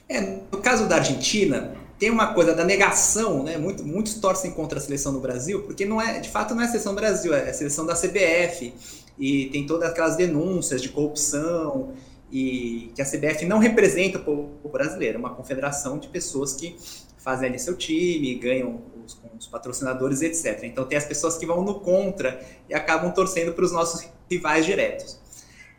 É, 0.08 0.20
no 0.20 0.58
caso 0.58 0.88
da 0.88 0.96
Argentina, 0.96 1.74
tem 1.98 2.10
uma 2.10 2.34
coisa 2.34 2.52
da 2.54 2.64
negação, 2.64 3.42
né? 3.44 3.56
Muito, 3.56 3.84
muitos 3.84 4.14
torcem 4.14 4.50
contra 4.50 4.78
a 4.78 4.82
seleção 4.82 5.12
do 5.12 5.20
Brasil, 5.20 5.62
porque 5.62 5.86
não 5.86 6.00
é, 6.00 6.18
de 6.18 6.28
fato 6.28 6.54
não 6.54 6.62
é 6.62 6.64
a 6.64 6.68
seleção 6.68 6.92
do 6.92 7.00
Brasil, 7.00 7.32
é 7.32 7.48
a 7.48 7.54
seleção 7.54 7.86
da 7.86 7.94
CBF 7.94 8.74
e 9.18 9.46
tem 9.46 9.64
todas 9.66 9.88
aquelas 9.88 10.16
denúncias 10.16 10.82
de 10.82 10.88
corrupção 10.88 11.92
e 12.32 12.90
que 12.94 13.02
a 13.02 13.04
CBF 13.04 13.44
não 13.44 13.58
representa 13.58 14.18
o 14.18 14.24
povo 14.24 14.68
brasileiro, 14.70 15.16
é 15.16 15.18
uma 15.18 15.34
confederação 15.34 15.98
de 15.98 16.08
pessoas 16.08 16.54
que 16.54 16.74
fazem 17.18 17.48
ali 17.48 17.58
seu 17.58 17.76
time, 17.76 18.34
ganham 18.36 18.80
os, 19.04 19.20
os 19.38 19.46
patrocinadores, 19.46 20.22
etc. 20.22 20.64
Então 20.64 20.84
tem 20.86 20.96
as 20.96 21.04
pessoas 21.04 21.36
que 21.36 21.44
vão 21.44 21.62
no 21.62 21.80
contra 21.80 22.40
e 22.68 22.74
acabam 22.74 23.12
torcendo 23.12 23.52
para 23.52 23.64
os 23.64 23.70
nossos 23.70 24.08
rivais 24.30 24.64
diretos. 24.64 25.20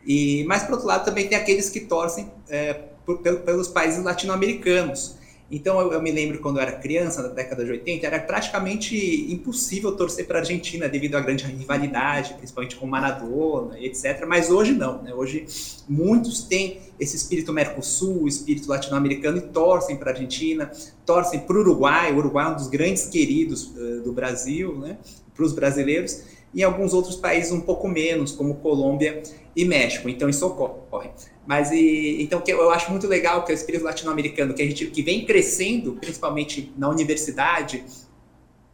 E, 0.06 0.44
mas, 0.44 0.62
por 0.62 0.72
outro 0.72 0.86
lado, 0.86 1.04
também 1.04 1.28
tem 1.28 1.36
aqueles 1.36 1.68
que 1.68 1.80
torcem 1.80 2.30
é, 2.48 2.74
por, 3.04 3.18
pelos 3.18 3.68
países 3.68 4.02
latino-americanos. 4.02 5.16
Então 5.50 5.78
eu, 5.80 5.92
eu, 5.92 6.02
me 6.02 6.10
lembro 6.10 6.40
quando 6.40 6.56
eu 6.56 6.62
era 6.62 6.72
criança, 6.72 7.22
na 7.22 7.28
década 7.28 7.64
de 7.64 7.70
80, 7.70 8.06
era 8.06 8.18
praticamente 8.18 9.30
impossível 9.30 9.94
torcer 9.94 10.26
para 10.26 10.38
a 10.38 10.40
Argentina 10.40 10.88
devido 10.88 11.16
à 11.16 11.20
grande 11.20 11.44
rivalidade, 11.44 12.34
principalmente 12.34 12.76
com 12.76 12.86
Maradona, 12.86 13.78
etc. 13.78 14.24
Mas 14.26 14.50
hoje 14.50 14.72
não, 14.72 15.02
né? 15.02 15.12
Hoje 15.14 15.46
muitos 15.88 16.44
têm 16.44 16.80
esse 16.98 17.16
espírito 17.16 17.52
Mercosul, 17.52 18.26
espírito 18.26 18.68
latino-americano 18.68 19.36
e 19.38 19.42
torcem 19.42 19.96
para 19.96 20.10
a 20.10 20.14
Argentina, 20.14 20.72
torcem 21.04 21.40
para 21.40 21.56
o 21.56 21.60
Uruguai. 21.60 22.12
O 22.12 22.16
Uruguai 22.16 22.46
é 22.46 22.48
um 22.48 22.56
dos 22.56 22.68
grandes 22.68 23.06
queridos 23.06 23.64
uh, 23.76 24.00
do 24.02 24.12
Brasil, 24.12 24.78
né? 24.78 24.96
Para 25.34 25.44
os 25.44 25.52
brasileiros 25.52 26.22
e 26.54 26.62
alguns 26.62 26.94
outros 26.94 27.16
países 27.16 27.50
um 27.52 27.60
pouco 27.60 27.88
menos, 27.88 28.32
como 28.32 28.54
Colômbia 28.56 29.22
e 29.54 29.64
México. 29.64 30.08
Então 30.08 30.28
isso 30.28 30.46
ocorre. 30.46 31.10
Mas 31.46 31.70
e, 31.70 32.22
então 32.22 32.40
que 32.40 32.52
eu 32.52 32.70
acho 32.70 32.90
muito 32.90 33.06
legal 33.06 33.44
que 33.44 33.52
o 33.52 33.54
espírito 33.54 33.84
latino-americano 33.84 34.54
que 34.54 34.62
a 34.62 34.66
gente 34.66 34.86
que 34.86 35.02
vem 35.02 35.24
crescendo, 35.24 35.92
principalmente 35.94 36.72
na 36.76 36.88
universidade, 36.88 37.84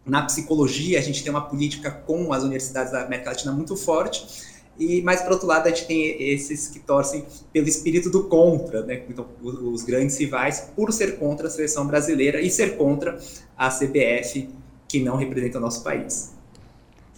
na 0.05 0.23
psicologia, 0.23 0.99
a 0.99 1.03
gente 1.03 1.23
tem 1.23 1.31
uma 1.31 1.43
política 1.43 1.91
com 1.91 2.33
as 2.33 2.43
universidades 2.43 2.93
da 2.93 3.05
América 3.05 3.31
Latina 3.31 3.53
muito 3.53 3.77
forte. 3.77 4.51
E 4.79 5.03
mas 5.03 5.21
por 5.21 5.33
outro 5.33 5.47
lado, 5.47 5.67
a 5.67 5.71
gente 5.71 5.87
tem 5.87 6.23
esses 6.33 6.69
que 6.69 6.79
torcem 6.79 7.27
pelo 7.53 7.69
espírito 7.69 8.09
do 8.09 8.25
contra, 8.25 8.83
né? 8.83 9.03
Então, 9.09 9.27
os 9.43 9.83
grandes 9.83 10.17
rivais 10.17 10.71
por 10.75 10.93
ser 10.93 11.19
contra 11.19 11.49
a 11.49 11.51
seleção 11.51 11.87
brasileira 11.87 12.41
e 12.41 12.51
ser 12.51 12.77
contra 12.77 13.19
a 13.57 13.69
CBF 13.69 14.49
que 14.89 15.01
não 15.01 15.17
representa 15.17 15.59
o 15.59 15.61
nosso 15.61 15.85
país. 15.85 16.40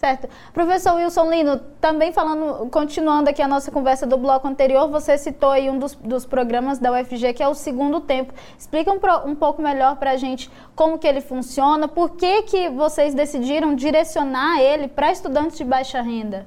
Certo. 0.03 0.27
Professor 0.51 0.95
Wilson 0.95 1.29
Lino, 1.29 1.57
também 1.79 2.11
falando, 2.11 2.69
continuando 2.69 3.29
aqui 3.29 3.41
a 3.41 3.47
nossa 3.47 3.71
conversa 3.71 4.05
do 4.05 4.17
bloco 4.17 4.45
anterior, 4.45 4.89
você 4.89 5.17
citou 5.17 5.49
aí 5.49 5.69
um 5.69 5.79
dos, 5.79 5.95
dos 5.95 6.25
programas 6.25 6.77
da 6.77 6.91
UFG, 6.91 7.31
que 7.31 7.41
é 7.41 7.47
o 7.47 7.55
Segundo 7.55 8.01
Tempo. 8.01 8.33
Explica 8.59 8.91
um, 8.91 8.99
um 9.25 9.33
pouco 9.33 9.61
melhor 9.61 9.95
para 9.95 10.11
a 10.11 10.17
gente 10.17 10.51
como 10.75 10.99
que 10.99 11.07
ele 11.07 11.21
funciona, 11.21 11.87
por 11.87 12.17
que, 12.17 12.41
que 12.41 12.69
vocês 12.69 13.13
decidiram 13.13 13.73
direcionar 13.75 14.59
ele 14.59 14.89
para 14.89 15.09
estudantes 15.09 15.57
de 15.57 15.63
baixa 15.63 16.01
renda? 16.01 16.45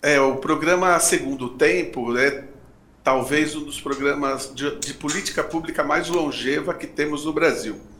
É, 0.00 0.18
o 0.18 0.36
programa 0.36 0.98
Segundo 0.98 1.50
Tempo 1.50 2.16
é 2.16 2.44
talvez 3.04 3.54
um 3.54 3.64
dos 3.64 3.82
programas 3.82 4.50
de, 4.54 4.78
de 4.78 4.94
política 4.94 5.44
pública 5.44 5.84
mais 5.84 6.08
longeva 6.08 6.72
que 6.72 6.86
temos 6.86 7.26
no 7.26 7.34
Brasil 7.34 7.91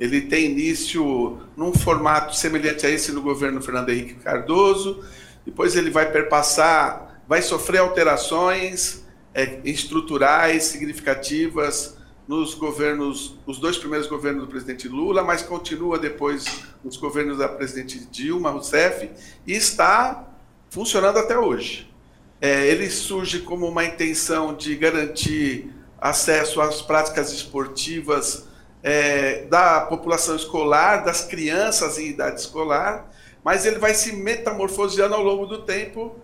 ele 0.00 0.22
tem 0.22 0.46
início 0.46 1.38
num 1.54 1.74
formato 1.74 2.34
semelhante 2.34 2.86
a 2.86 2.90
esse 2.90 3.12
no 3.12 3.20
governo 3.20 3.60
Fernando 3.60 3.90
Henrique 3.90 4.14
Cardoso, 4.14 5.04
depois 5.44 5.76
ele 5.76 5.90
vai 5.90 6.10
perpassar, 6.10 7.22
vai 7.28 7.42
sofrer 7.42 7.78
alterações 7.78 9.04
é, 9.34 9.60
estruturais 9.62 10.64
significativas 10.64 11.98
nos 12.26 12.54
governos, 12.54 13.38
os 13.44 13.58
dois 13.58 13.76
primeiros 13.76 14.08
governos 14.08 14.44
do 14.44 14.48
presidente 14.48 14.88
Lula, 14.88 15.22
mas 15.22 15.42
continua 15.42 15.98
depois 15.98 16.46
nos 16.82 16.96
governos 16.96 17.36
da 17.36 17.48
presidente 17.48 18.06
Dilma 18.06 18.50
Rousseff 18.50 19.10
e 19.46 19.52
está 19.52 20.28
funcionando 20.70 21.18
até 21.18 21.38
hoje. 21.38 21.92
É, 22.40 22.66
ele 22.68 22.88
surge 22.88 23.40
como 23.40 23.68
uma 23.68 23.84
intenção 23.84 24.54
de 24.54 24.74
garantir 24.76 25.70
acesso 26.00 26.60
às 26.62 26.80
práticas 26.80 27.32
esportivas 27.32 28.48
é, 28.82 29.44
da 29.44 29.82
população 29.82 30.36
escolar, 30.36 31.04
das 31.04 31.24
crianças 31.24 31.98
em 31.98 32.08
idade 32.08 32.40
escolar, 32.40 33.10
mas 33.44 33.64
ele 33.64 33.78
vai 33.78 33.94
se 33.94 34.12
metamorfoseando 34.14 35.14
ao 35.14 35.22
longo 35.22 35.46
do 35.46 35.62
tempo, 35.62 36.16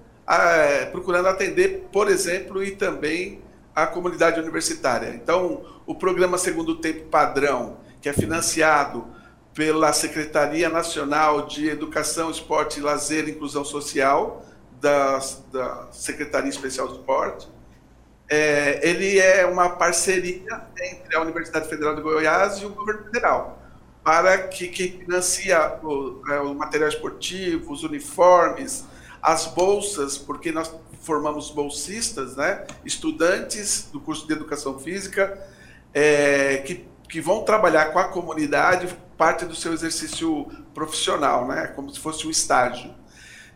procurando 0.92 1.29
atender, 1.29 1.88
por 1.92 2.09
exemplo, 2.09 2.62
e 2.62 2.73
também 2.73 3.40
a 3.75 3.87
comunidade 3.87 4.40
universitária. 4.40 5.11
Então, 5.14 5.64
o 5.87 5.95
programa 5.95 6.37
Segundo 6.38 6.77
Tempo 6.77 7.09
Padrão, 7.09 7.79
que 8.01 8.09
é 8.09 8.12
financiado 8.12 9.07
pela 9.55 9.92
Secretaria 9.92 10.69
Nacional 10.69 11.47
de 11.47 11.69
Educação, 11.69 12.31
Esporte, 12.31 12.81
Lazer 12.81 13.29
e 13.29 13.31
Inclusão 13.31 13.64
Social, 13.64 14.45
da, 14.81 15.19
da 15.51 15.88
Secretaria 15.90 16.51
Especial 16.51 16.88
do 16.88 16.97
Esporte, 16.97 17.49
é, 18.29 18.81
ele 18.89 19.19
é 19.19 19.47
uma 19.47 19.71
parceria 19.71 20.62
entre 20.83 21.17
a 21.17 21.21
Universidade 21.21 21.69
Federal 21.69 21.95
de 21.95 22.03
Goiás 22.03 22.59
e 22.59 22.67
o 22.67 22.71
governo 22.71 23.05
federal, 23.05 23.62
para 24.03 24.49
que, 24.49 24.69
que 24.69 24.99
financia 24.99 25.79
o, 25.83 26.23
é, 26.29 26.41
o 26.41 26.55
material 26.55 26.89
esportivo, 26.89 27.73
os 27.73 27.85
uniformes, 27.85 28.85
as 29.23 29.47
bolsas, 29.47 30.19
porque 30.19 30.51
nós 30.51 30.73
formamos 31.03 31.51
bolsistas, 31.51 32.37
né, 32.37 32.67
estudantes 32.85 33.89
do 33.93 34.01
curso 34.01 34.27
de 34.27 34.33
Educação 34.33 34.79
Física, 34.79 35.39
é, 35.95 36.59
que, 36.59 36.85
que 37.09 37.21
vão 37.21 37.45
trabalhar 37.45 37.93
com 37.93 37.99
a 37.99 38.05
comunidade 38.05 38.89
parte 39.17 39.45
do 39.45 39.55
seu 39.55 39.73
exercício 39.73 40.47
profissional, 40.75 41.47
né, 41.47 41.69
como 41.69 41.91
se 41.91 42.01
fosse 42.01 42.27
um 42.27 42.31
estágio. 42.31 42.93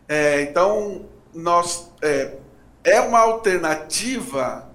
É, 0.08 0.42
então, 0.42 1.08
nós 1.34 1.90
é, 2.02 2.36
é 2.82 3.00
uma 3.00 3.18
alternativa 3.20 4.70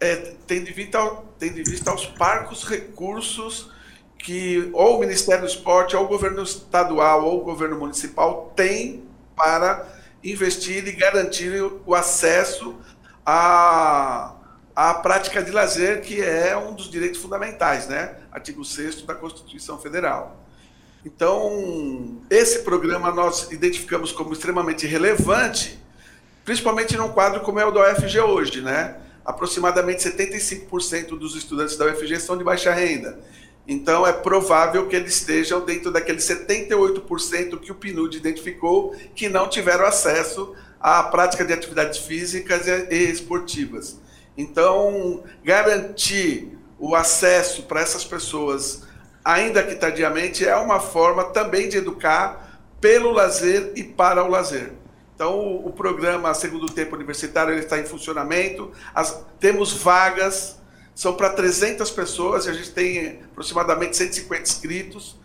é, 0.00 0.34
tendo, 0.46 0.68
em 0.68 0.72
vista, 0.72 0.98
tendo 1.38 1.60
em 1.60 1.64
vista 1.64 1.90
aos 1.90 2.06
parcos 2.06 2.64
recursos 2.64 3.70
que 4.18 4.70
ou 4.72 4.96
o 4.96 5.00
Ministério 5.00 5.42
do 5.42 5.48
Esporte, 5.48 5.94
ou 5.94 6.04
o 6.04 6.08
governo 6.08 6.42
estadual, 6.42 7.24
ou 7.24 7.40
o 7.40 7.44
governo 7.44 7.78
municipal 7.78 8.52
tem 8.56 9.04
para 9.36 9.86
investir 10.24 10.86
e 10.88 10.92
garantir 10.92 11.62
o 11.84 11.94
acesso 11.94 12.74
à, 13.24 14.34
à 14.74 14.94
prática 14.94 15.42
de 15.42 15.52
lazer, 15.52 16.02
que 16.02 16.20
é 16.20 16.56
um 16.56 16.74
dos 16.74 16.90
direitos 16.90 17.20
fundamentais, 17.20 17.86
né? 17.86 18.16
Artigo 18.32 18.64
6 18.64 19.02
da 19.02 19.14
Constituição 19.14 19.78
Federal. 19.78 20.42
Então, 21.04 22.20
esse 22.28 22.60
programa 22.60 23.12
nós 23.12 23.52
identificamos 23.52 24.10
como 24.10 24.32
extremamente 24.32 24.88
relevante, 24.88 25.78
principalmente 26.46 26.96
num 26.96 27.08
quadro 27.08 27.40
como 27.40 27.58
é 27.58 27.66
o 27.66 27.72
da 27.72 27.92
UFG 27.92 28.20
hoje, 28.20 28.62
né? 28.62 28.96
Aproximadamente 29.24 30.08
75% 30.08 31.18
dos 31.18 31.34
estudantes 31.34 31.76
da 31.76 31.86
UFG 31.86 32.20
são 32.20 32.38
de 32.38 32.44
baixa 32.44 32.72
renda. 32.72 33.18
Então, 33.66 34.06
é 34.06 34.12
provável 34.12 34.86
que 34.86 34.94
eles 34.94 35.16
estejam 35.16 35.64
dentro 35.64 35.90
daqueles 35.90 36.22
78% 36.22 37.58
que 37.58 37.72
o 37.72 37.74
PNUD 37.74 38.16
identificou 38.16 38.94
que 39.12 39.28
não 39.28 39.48
tiveram 39.48 39.84
acesso 39.84 40.54
à 40.80 41.02
prática 41.02 41.44
de 41.44 41.52
atividades 41.52 41.98
físicas 41.98 42.68
e 42.68 43.10
esportivas. 43.10 43.98
Então, 44.38 45.24
garantir 45.42 46.56
o 46.78 46.94
acesso 46.94 47.64
para 47.64 47.80
essas 47.80 48.04
pessoas, 48.04 48.84
ainda 49.24 49.64
que 49.64 49.74
tardiamente, 49.74 50.46
é 50.46 50.54
uma 50.54 50.78
forma 50.78 51.24
também 51.24 51.68
de 51.68 51.78
educar 51.78 52.60
pelo 52.80 53.10
lazer 53.10 53.72
e 53.74 53.82
para 53.82 54.22
o 54.22 54.28
lazer. 54.28 54.85
Então, 55.16 55.38
o, 55.38 55.68
o 55.68 55.72
programa 55.72 56.34
Segundo 56.34 56.66
Tempo 56.66 56.94
Universitário 56.94 57.54
ele 57.54 57.60
está 57.60 57.78
em 57.80 57.86
funcionamento, 57.86 58.70
As, 58.94 59.24
temos 59.40 59.72
vagas 59.72 60.60
são 60.94 61.14
para 61.14 61.30
300 61.30 61.90
pessoas, 61.90 62.44
e 62.44 62.50
a 62.50 62.52
gente 62.52 62.70
tem 62.70 63.20
aproximadamente 63.32 63.96
150 63.96 64.42
inscritos. 64.42 65.16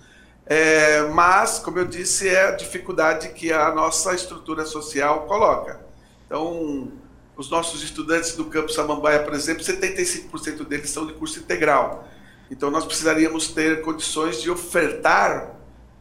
É, 0.45 1.03
mas, 1.13 1.59
como 1.59 1.79
eu 1.79 1.85
disse, 1.85 2.27
é 2.27 2.47
a 2.47 2.51
dificuldade 2.51 3.29
que 3.29 3.51
a 3.51 3.73
nossa 3.73 4.13
estrutura 4.13 4.65
social 4.65 5.25
coloca. 5.27 5.79
Então, 6.25 6.91
os 7.35 7.49
nossos 7.49 7.83
estudantes 7.83 8.35
do 8.35 8.45
Campus 8.45 8.75
Samambaia, 8.75 9.19
por 9.23 9.33
exemplo, 9.33 9.61
75% 9.63 10.65
deles 10.65 10.89
são 10.89 11.05
de 11.05 11.13
curso 11.13 11.39
integral. 11.39 12.07
Então, 12.49 12.71
nós 12.71 12.85
precisaríamos 12.85 13.49
ter 13.49 13.81
condições 13.81 14.41
de 14.41 14.49
ofertar 14.49 15.55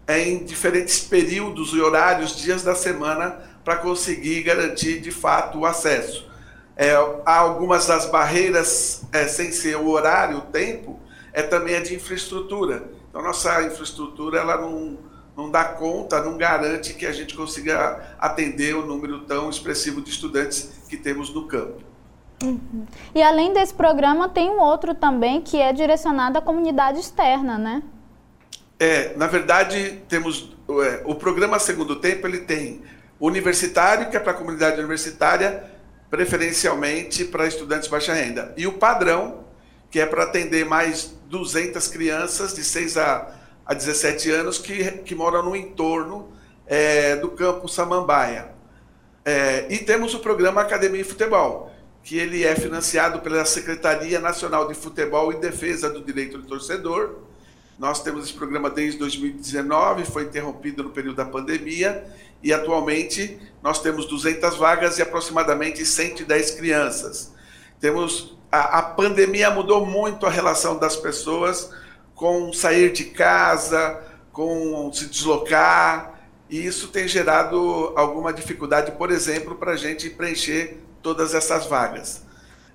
em 0.09 0.45
diferentes 0.45 1.01
períodos 1.01 1.73
e 1.73 1.81
horários, 1.81 2.37
dias 2.37 2.63
da 2.63 2.75
semana, 2.75 3.50
para 3.65 3.77
conseguir 3.77 4.43
garantir 4.43 5.01
de 5.01 5.11
fato 5.11 5.61
o 5.61 5.67
acesso. 5.67 6.29
É, 6.77 6.93
há 7.27 7.37
algumas 7.39 7.87
das 7.87 8.07
barreiras, 8.07 9.03
é, 9.13 9.27
sem 9.27 9.53
ser 9.53 9.77
o 9.77 9.89
horário, 9.89 10.39
o 10.39 10.43
tempo, 10.43 10.99
é 11.33 11.43
também 11.43 11.77
a 11.77 11.81
de 11.81 11.95
infraestrutura. 11.95 12.85
Então, 13.09 13.23
nossa 13.23 13.63
infraestrutura 13.63 14.39
ela 14.39 14.57
não, 14.57 14.99
não 15.37 15.51
dá 15.51 15.65
conta, 15.65 16.23
não 16.23 16.39
garante 16.39 16.95
que 16.95 17.05
a 17.05 17.13
gente 17.13 17.37
consiga 17.37 18.17
atender 18.19 18.75
o 18.75 18.87
número 18.87 19.21
tão 19.21 19.51
expressivo 19.51 20.01
de 20.01 20.11
estudantes 20.11 20.71
que 20.89 20.97
temos 20.97 21.33
no 21.35 21.47
campo. 21.47 21.83
Uhum. 22.43 22.87
E 23.15 23.23
além 23.23 23.53
desse 23.53 23.75
programa, 23.75 24.29
tem 24.29 24.49
um 24.49 24.61
outro 24.61 24.95
também 24.95 25.43
que 25.43 25.61
é 25.61 25.73
direcionado 25.73 26.39
à 26.39 26.41
comunidade 26.41 26.99
externa, 26.99 27.59
né? 27.59 27.83
É, 28.79 29.15
na 29.17 29.27
verdade, 29.27 30.01
temos 30.09 30.57
é, 30.67 31.03
o 31.05 31.15
programa 31.15 31.59
Segundo 31.59 31.97
Tempo, 31.97 32.27
ele 32.27 32.39
tem 32.39 32.81
universitário, 33.21 34.09
que 34.09 34.17
é 34.17 34.21
para 34.21 34.33
a 34.33 34.35
comunidade 34.35 34.79
universitária, 34.79 35.65
preferencialmente 36.09 37.25
para 37.25 37.47
estudantes 37.47 37.85
de 37.85 37.91
baixa 37.91 38.15
renda. 38.15 38.53
E 38.57 38.67
o 38.67 38.73
padrão, 38.73 39.45
que 39.91 40.01
é 40.01 40.07
para 40.07 40.25
atender 40.25 40.65
mais 40.65 41.15
200 41.29 41.87
crianças 41.89 42.55
de 42.55 42.65
6 42.65 42.97
a, 42.97 43.33
a 43.67 43.75
17 43.75 44.31
anos 44.31 44.59
que, 44.59 44.83
que 45.03 45.15
moram 45.15 45.45
no 45.45 45.55
entorno 45.55 46.33
é, 46.67 47.17
do 47.17 47.31
campo 47.31 47.69
Samambaia. 47.69 48.49
É, 49.25 49.67
e 49.69 49.79
temos 49.79 50.15
o 50.15 50.21
programa 50.21 50.63
Academia 50.63 51.03
de 51.03 51.09
Futebol, 51.09 51.71
que 52.03 52.17
ele 52.17 52.45
é 52.45 52.57
financiado 52.57 53.21
pela 53.21 53.45
Secretaria 53.45 54.19
Nacional 54.19 54.67
de 54.67 54.75
Futebol 54.75 55.33
e 55.33 55.37
Defesa 55.37 55.91
do 55.91 56.03
Direito 56.03 56.39
do 56.39 56.47
Torcedor. 56.47 57.19
Nós 57.81 58.03
temos 58.03 58.27
esse 58.27 58.35
programa 58.35 58.69
desde 58.69 58.99
2019, 58.99 60.05
foi 60.05 60.25
interrompido 60.25 60.83
no 60.83 60.91
período 60.91 61.17
da 61.17 61.25
pandemia, 61.25 62.05
e 62.43 62.53
atualmente 62.53 63.41
nós 63.63 63.81
temos 63.81 64.05
200 64.05 64.59
vagas 64.59 64.99
e 64.99 65.03
aproximadamente 65.03 65.87
110 65.87 66.51
crianças. 66.51 67.33
Temos 67.81 68.37
a, 68.53 68.81
a 68.81 68.83
pandemia 68.83 69.51
mudou 69.51 69.87
muito 69.87 70.27
a 70.27 70.31
relação 70.31 70.77
das 70.77 70.95
pessoas 70.95 71.71
com 72.15 72.53
sair 72.53 72.93
de 72.93 73.05
casa, 73.07 73.99
com 74.31 74.93
se 74.93 75.07
deslocar, 75.07 76.21
e 76.51 76.63
isso 76.63 76.89
tem 76.89 77.09
gerado 77.09 77.95
alguma 77.97 78.31
dificuldade, 78.31 78.93
por 78.93 79.11
exemplo, 79.11 79.55
para 79.55 79.73
a 79.73 79.77
gente 79.77 80.11
preencher 80.11 80.83
todas 81.01 81.33
essas 81.33 81.65
vagas. 81.65 82.25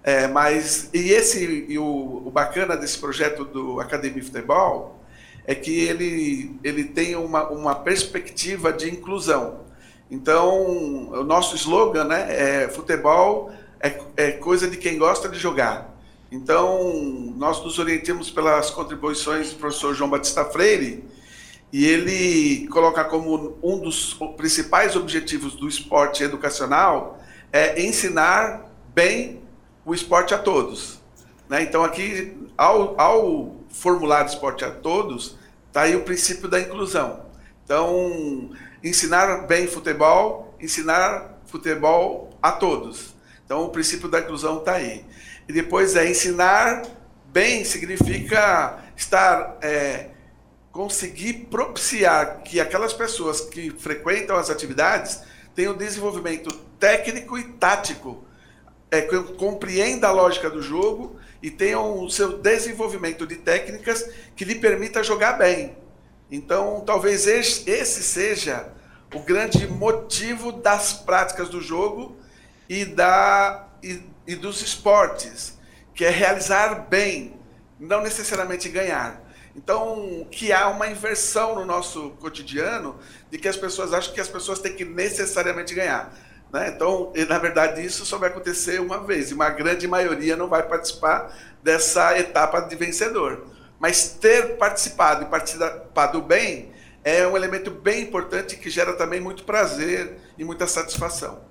É, 0.08 0.28
mas 0.28 0.88
e 0.94 1.10
esse 1.10 1.66
e 1.68 1.80
o, 1.80 2.22
o, 2.28 2.30
bacana 2.30 2.78
desse 2.78 3.00
projeto 3.00 3.44
do 3.44 3.82
Academia 3.82 4.24
Futebol 4.24 5.00
é 5.48 5.56
que 5.56 5.80
ele, 5.80 6.56
ele 6.64 6.84
tem 6.84 7.16
uma, 7.16 7.50
uma 7.50 7.74
perspectiva 7.74 8.72
de 8.72 8.88
inclusão. 8.88 9.62
Então, 10.12 11.10
o 11.10 11.24
nosso 11.24 11.56
slogan 11.56 12.04
né, 12.04 12.28
é 12.64 12.70
futebol 12.70 13.52
é, 13.80 14.00
é 14.16 14.32
coisa 14.34 14.68
de 14.68 14.78
quem 14.78 15.00
gosta 15.00 15.28
de 15.28 15.40
jogar. 15.40 15.92
Então, 16.32 17.34
nós 17.36 17.64
nos 17.64 17.80
orientamos 17.80 18.30
pelas 18.30 18.70
contribuições 18.70 19.54
do 19.54 19.56
professor 19.56 19.96
João 19.96 20.12
Batista 20.12 20.46
Freire, 20.46 21.04
e 21.74 21.84
ele 21.84 22.68
coloca 22.68 23.04
como 23.06 23.58
um 23.64 23.80
dos 23.80 24.14
principais 24.38 24.96
objetivos 24.96 25.56
do 25.56 25.68
esporte 25.68 26.24
educacional 26.24 27.20
é 27.52 27.82
ensinar 27.82 28.70
bem 28.94 29.45
o 29.86 29.94
esporte 29.94 30.34
a 30.34 30.38
todos. 30.38 31.00
Né? 31.48 31.64
Então, 31.64 31.84
aqui, 31.84 32.36
ao, 32.58 33.00
ao 33.00 33.56
formular 33.70 34.26
esporte 34.26 34.66
a 34.66 34.72
todos, 34.72 35.38
está 35.68 35.82
aí 35.82 35.96
o 35.96 36.02
princípio 36.02 36.50
da 36.50 36.60
inclusão. 36.60 37.26
Então, 37.64 38.52
ensinar 38.84 39.46
bem 39.48 39.68
futebol, 39.68 40.56
ensinar 40.60 41.40
futebol 41.46 42.32
a 42.42 42.52
todos. 42.52 43.16
Então, 43.46 43.64
o 43.64 43.70
princípio 43.70 44.10
da 44.10 44.20
inclusão 44.20 44.58
está 44.58 44.74
aí. 44.74 45.06
E 45.48 45.54
depois 45.54 45.96
é 45.96 46.10
ensinar 46.10 46.84
bem 47.36 47.66
significa 47.66 48.80
estar 48.96 49.58
é, 49.62 50.10
conseguir 50.72 51.48
propiciar 51.50 52.42
que 52.44 52.60
aquelas 52.60 52.94
pessoas 52.94 53.42
que 53.42 53.70
frequentam 53.72 54.36
as 54.36 54.50
atividades 54.50 55.22
tenham 55.54 55.76
desenvolvimento 55.76 56.50
técnico 56.80 57.38
e 57.38 57.44
tático, 57.44 58.25
é, 58.98 59.02
compreenda 59.38 60.08
a 60.08 60.12
lógica 60.12 60.50
do 60.50 60.62
jogo 60.62 61.16
e 61.42 61.52
tenham 61.52 62.04
o 62.04 62.10
seu 62.10 62.38
desenvolvimento 62.38 63.26
de 63.28 63.36
técnicas 63.36 64.10
que 64.36 64.46
lhe 64.46 64.56
permita 64.56 65.04
jogar 65.04 65.34
bem. 65.34 65.78
Então, 66.32 66.84
talvez 66.86 67.28
esse 67.28 68.04
seja 68.04 68.70
o 69.14 69.20
grande 69.20 69.68
motivo 69.68 70.52
das 70.52 70.94
práticas 70.94 71.50
do 71.50 71.62
jogo 71.62 72.18
e, 72.68 72.84
da, 72.84 73.68
e, 73.84 74.02
e 74.26 74.36
dos 74.36 74.62
esportes, 74.62 75.58
que 75.94 76.04
é 76.04 76.10
realizar 76.10 76.88
bem, 76.90 77.40
não 77.80 78.02
necessariamente 78.02 78.68
ganhar. 78.70 79.24
Então, 79.56 80.28
que 80.30 80.52
há 80.52 80.68
uma 80.68 80.88
inversão 80.88 81.56
no 81.56 81.66
nosso 81.66 82.10
cotidiano 82.20 83.00
de 83.32 83.38
que 83.38 83.48
as 83.48 83.56
pessoas 83.56 83.94
acham 83.94 84.14
que 84.14 84.20
as 84.20 84.28
pessoas 84.28 84.60
têm 84.60 84.74
que 84.74 84.84
necessariamente 84.84 85.74
ganhar. 85.74 86.14
Né? 86.56 86.72
Então, 86.74 87.12
na 87.28 87.38
verdade, 87.38 87.86
isso 87.86 88.06
só 88.06 88.18
vai 88.18 88.30
acontecer 88.30 88.80
uma 88.80 89.00
vez, 89.00 89.30
e 89.30 89.34
uma 89.34 89.50
grande 89.50 89.86
maioria 89.90 90.38
não 90.38 90.48
vai 90.48 90.64
participar 90.64 91.36
dessa 91.62 92.18
etapa 92.18 92.62
de 92.62 92.78
vencedor. 92.78 93.48
Mas 93.78 94.12
ter 94.22 94.56
participado 94.56 95.24
e 95.24 95.26
participado 95.26 96.22
bem 96.22 96.72
é 97.04 97.28
um 97.28 97.36
elemento 97.36 97.70
bem 97.70 98.04
importante 98.04 98.56
que 98.56 98.70
gera 98.70 98.94
também 98.94 99.20
muito 99.20 99.44
prazer 99.44 100.18
e 100.38 100.46
muita 100.46 100.66
satisfação. 100.66 101.42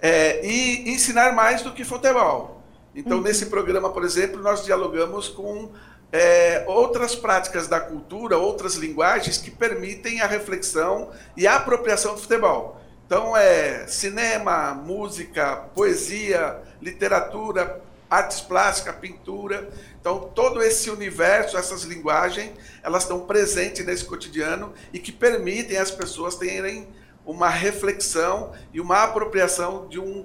É, 0.00 0.42
e 0.42 0.90
ensinar 0.90 1.34
mais 1.34 1.60
do 1.60 1.70
que 1.70 1.84
futebol. 1.84 2.62
Então, 2.94 3.18
uhum. 3.18 3.24
nesse 3.24 3.46
programa, 3.46 3.90
por 3.90 4.02
exemplo, 4.02 4.40
nós 4.40 4.64
dialogamos 4.64 5.28
com 5.28 5.70
é, 6.10 6.64
outras 6.66 7.14
práticas 7.14 7.68
da 7.68 7.80
cultura, 7.80 8.38
outras 8.38 8.76
linguagens 8.76 9.36
que 9.36 9.50
permitem 9.50 10.22
a 10.22 10.26
reflexão 10.26 11.10
e 11.36 11.46
a 11.46 11.56
apropriação 11.56 12.14
do 12.14 12.20
futebol. 12.22 12.81
Então, 13.12 13.36
é 13.36 13.86
cinema, 13.88 14.72
música, 14.72 15.68
poesia, 15.74 16.62
literatura, 16.80 17.78
artes 18.08 18.40
plásticas, 18.40 18.96
pintura. 18.96 19.68
Então, 20.00 20.30
todo 20.34 20.62
esse 20.62 20.88
universo, 20.88 21.58
essas 21.58 21.82
linguagens, 21.82 22.52
elas 22.82 23.02
estão 23.02 23.20
presentes 23.26 23.84
nesse 23.84 24.06
cotidiano 24.06 24.72
e 24.94 24.98
que 24.98 25.12
permitem 25.12 25.76
as 25.76 25.90
pessoas 25.90 26.36
terem 26.36 26.88
uma 27.26 27.50
reflexão 27.50 28.54
e 28.72 28.80
uma 28.80 29.02
apropriação 29.02 29.86
de 29.88 30.00
um, 30.00 30.24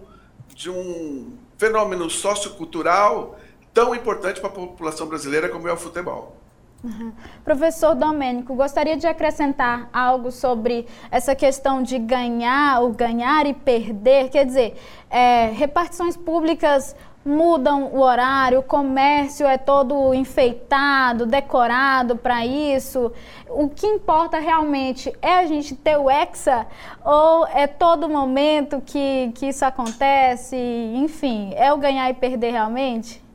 de 0.56 0.69
um 0.69 1.38
fenômeno 1.58 2.10
sociocultural 2.10 3.38
tão 3.73 3.93
importante 3.93 4.39
para 4.39 4.50
a 4.50 4.54
população 4.54 5.08
brasileira 5.08 5.50
como 5.50 5.67
é 5.67 5.73
o 5.73 5.78
futebol. 5.78 6.38
Uhum. 6.83 7.11
Professor 7.43 7.95
Domênico, 7.95 8.53
gostaria 8.53 8.95
de 8.95 9.07
acrescentar 9.07 9.89
algo 9.91 10.31
sobre 10.31 10.85
essa 11.09 11.35
questão 11.35 11.81
de 11.81 11.97
ganhar, 11.97 12.83
o 12.83 12.89
ganhar 12.89 13.47
e 13.47 13.53
perder. 13.53 14.29
Quer 14.29 14.45
dizer, 14.45 14.79
é, 15.09 15.47
repartições 15.47 16.15
públicas 16.15 16.95
mudam 17.25 17.85
o 17.93 17.99
horário, 17.99 18.59
o 18.59 18.63
comércio 18.63 19.45
é 19.45 19.57
todo 19.57 20.13
enfeitado, 20.13 21.25
decorado 21.25 22.15
para 22.15 22.45
isso. 22.45 23.11
O 23.49 23.67
que 23.67 23.85
importa 23.85 24.39
realmente 24.39 25.11
é 25.21 25.33
a 25.33 25.45
gente 25.45 25.75
ter 25.75 25.97
o 25.97 26.09
Hexa 26.09 26.65
ou 27.03 27.45
é 27.47 27.67
todo 27.67 28.07
momento 28.07 28.81
que, 28.85 29.31
que 29.35 29.47
isso 29.47 29.65
acontece? 29.65 30.55
Enfim, 30.55 31.53
é 31.55 31.73
o 31.73 31.77
ganhar 31.77 32.09
e 32.09 32.13
perder 32.13 32.51
realmente? 32.51 33.26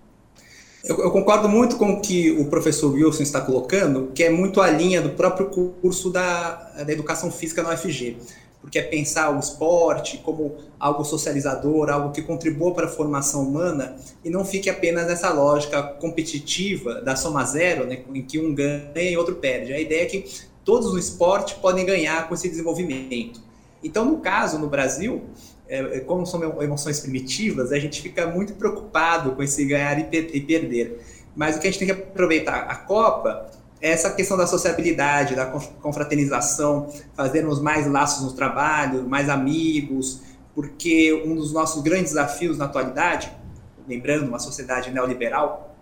Eu, 0.84 0.98
eu, 0.98 1.10
concordo 1.12 1.48
muito 1.48 1.76
com 1.76 1.92
o 1.92 2.00
que 2.00 2.32
o 2.32 2.46
professor 2.46 2.92
Wilson 2.92 3.22
está 3.22 3.40
colocando, 3.40 4.10
que 4.12 4.24
é 4.24 4.30
muito 4.30 4.60
a 4.60 4.68
linha 4.68 5.00
do 5.00 5.10
próprio 5.10 5.48
curso 5.80 6.10
da, 6.10 6.54
da 6.84 6.92
educação 6.92 7.30
física 7.30 7.62
na 7.62 7.72
UFG, 7.72 8.16
porque 8.60 8.80
é 8.80 8.82
pensar 8.82 9.30
o 9.30 9.38
esporte 9.38 10.18
como 10.18 10.56
algo 10.80 11.04
socializador, 11.04 11.88
algo 11.88 12.10
que 12.10 12.20
contribua 12.20 12.74
para 12.74 12.86
a 12.86 12.88
formação 12.88 13.42
humana 13.46 13.94
e 14.24 14.30
não 14.30 14.44
fique 14.44 14.68
apenas 14.68 15.06
nessa 15.06 15.32
lógica 15.32 15.80
competitiva 15.82 17.00
da 17.00 17.14
soma 17.14 17.44
zero, 17.44 17.86
né, 17.86 18.00
em 18.12 18.22
que 18.22 18.40
um 18.40 18.52
ganha 18.52 18.92
e 18.96 19.16
outro 19.16 19.36
perde. 19.36 19.72
A 19.72 19.80
ideia 19.80 20.02
é 20.02 20.06
que 20.06 20.24
todos 20.64 20.92
no 20.92 20.98
esporte 20.98 21.54
podem 21.56 21.86
ganhar 21.86 22.28
com 22.28 22.34
esse 22.34 22.48
desenvolvimento. 22.48 23.40
Então, 23.84 24.04
no 24.04 24.18
caso, 24.18 24.58
no 24.58 24.68
Brasil, 24.68 25.22
é, 25.72 25.96
é, 25.96 26.00
como 26.00 26.26
são 26.26 26.62
emoções 26.62 27.00
primitivas, 27.00 27.72
a 27.72 27.78
gente 27.78 28.02
fica 28.02 28.26
muito 28.26 28.52
preocupado 28.52 29.32
com 29.32 29.42
esse 29.42 29.64
ganhar 29.64 29.98
e, 29.98 30.04
per 30.04 30.28
e 30.36 30.40
perder. 30.42 31.02
Mas 31.34 31.56
o 31.56 31.60
que 31.60 31.66
a 31.66 31.70
gente 31.70 31.78
tem 31.78 31.88
que 31.88 32.02
aproveitar 32.02 32.66
a 32.68 32.76
Copa 32.76 33.50
é 33.80 33.90
essa 33.90 34.10
questão 34.10 34.36
da 34.36 34.46
sociabilidade, 34.46 35.34
da 35.34 35.46
confraternização, 35.46 36.92
fazermos 37.16 37.58
mais 37.58 37.86
laços 37.86 38.22
no 38.22 38.32
trabalho, 38.34 39.08
mais 39.08 39.30
amigos, 39.30 40.20
porque 40.54 41.22
um 41.24 41.34
dos 41.34 41.54
nossos 41.54 41.82
grandes 41.82 42.12
desafios 42.12 42.58
na 42.58 42.66
atualidade, 42.66 43.32
lembrando 43.88 44.28
uma 44.28 44.38
sociedade 44.38 44.90
neoliberal, 44.90 45.74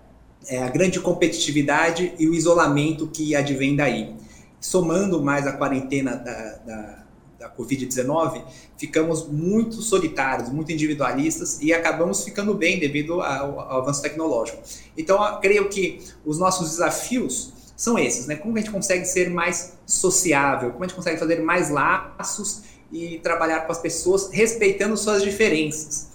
é 0.47 0.63
a 0.63 0.69
grande 0.69 1.01
competitividade 1.01 2.15
e 2.17 2.29
o 2.29 2.33
isolamento 2.33 3.09
que 3.09 3.35
advém 3.35 3.75
daí. 3.75 4.15
Somando 4.61 5.21
mais 5.21 5.49
a 5.49 5.53
quarentena 5.53 6.15
da, 6.15 6.59
da 6.65 7.00
da 7.41 7.51
Covid-19, 7.51 8.45
ficamos 8.77 9.27
muito 9.27 9.77
solitários, 9.81 10.51
muito 10.51 10.71
individualistas 10.71 11.59
e 11.63 11.73
acabamos 11.73 12.23
ficando 12.23 12.55
bem 12.55 12.79
devido 12.79 13.23
ao, 13.23 13.59
ao 13.59 13.83
avanço 13.83 14.03
tecnológico. 14.03 14.59
Então, 14.97 15.41
creio 15.41 15.69
que 15.71 16.01
os 16.25 16.39
nossos 16.39 16.71
desafios 16.71 17.55
são 17.75 17.99
esses, 17.99 18.27
né? 18.27 18.37
Como 18.37 18.55
a 18.57 18.61
gente 18.61 18.71
consegue 18.71 19.07
ser 19.07 19.31
mais 19.31 19.79
sociável, 19.87 20.71
como 20.73 20.85
a 20.85 20.87
gente 20.87 20.97
consegue 20.97 21.19
fazer 21.19 21.41
mais 21.41 21.71
laços 21.71 22.61
e 22.93 23.19
trabalhar 23.21 23.61
com 23.61 23.73
as 23.73 23.79
pessoas 23.79 24.29
respeitando 24.31 24.97
suas 24.99 25.23
diferenças. 25.23 26.10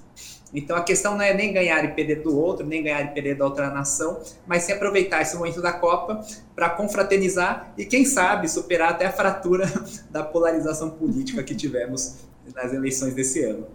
Então 0.53 0.75
a 0.75 0.84
questão 0.84 1.13
não 1.13 1.21
é 1.21 1.34
nem 1.34 1.51
ganhar 1.51 1.84
e 1.84 1.89
perder 1.89 2.21
do 2.21 2.38
outro, 2.38 2.65
nem 2.65 2.84
ganhar 2.84 3.01
e 3.01 3.08
perder 3.13 3.36
da 3.36 3.45
outra 3.45 3.69
nação, 3.69 4.21
mas 4.47 4.63
sim 4.63 4.71
aproveitar 4.71 5.21
esse 5.21 5.36
momento 5.36 5.62
da 5.62 5.73
Copa 5.73 6.25
para 6.55 6.69
confraternizar 6.69 7.73
e, 7.77 7.86
quem 7.86 8.05
sabe, 8.05 8.47
superar 8.47 8.91
até 8.91 9.05
a 9.05 9.12
fratura 9.12 9.65
da 10.10 10.23
polarização 10.23 10.91
política 10.91 11.43
que 11.43 11.55
tivemos 11.55 12.17
nas 12.53 12.73
eleições 12.73 13.13
desse 13.13 13.43
ano. 13.43 13.67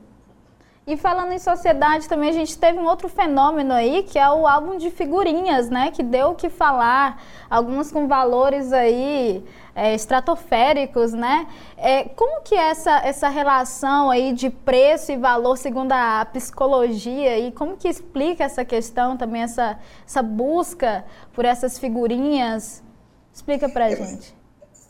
E 0.91 0.97
falando 0.97 1.31
em 1.31 1.39
sociedade, 1.39 2.09
também 2.09 2.31
a 2.31 2.33
gente 2.33 2.59
teve 2.59 2.77
um 2.77 2.85
outro 2.85 3.09
fenômeno 3.09 3.73
aí, 3.73 4.03
que 4.03 4.19
é 4.19 4.29
o 4.29 4.45
álbum 4.45 4.77
de 4.77 4.91
figurinhas, 4.91 5.71
né? 5.71 5.93
Que 5.93 6.03
deu 6.03 6.31
o 6.31 6.35
que 6.35 6.49
falar, 6.49 7.23
algumas 7.49 7.93
com 7.93 8.09
valores 8.09 8.73
aí 8.73 9.41
é, 9.73 9.95
estratosféricos, 9.95 11.13
né? 11.13 11.47
É, 11.77 12.07
como 12.09 12.43
que 12.43 12.57
é 12.57 12.71
essa, 12.71 12.91
essa 13.05 13.29
relação 13.29 14.11
aí 14.11 14.33
de 14.33 14.51
preço 14.51 15.13
e 15.13 15.17
valor 15.17 15.57
segundo 15.57 15.93
a 15.93 16.25
psicologia 16.25 17.39
e 17.39 17.53
como 17.53 17.77
que 17.77 17.87
explica 17.87 18.43
essa 18.43 18.65
questão 18.65 19.17
também, 19.17 19.43
essa, 19.43 19.79
essa 20.05 20.25
busca 20.25 21.05
por 21.33 21.45
essas 21.45 21.79
figurinhas? 21.79 22.83
Explica 23.33 23.69
pra 23.69 23.91
gente 23.91 24.40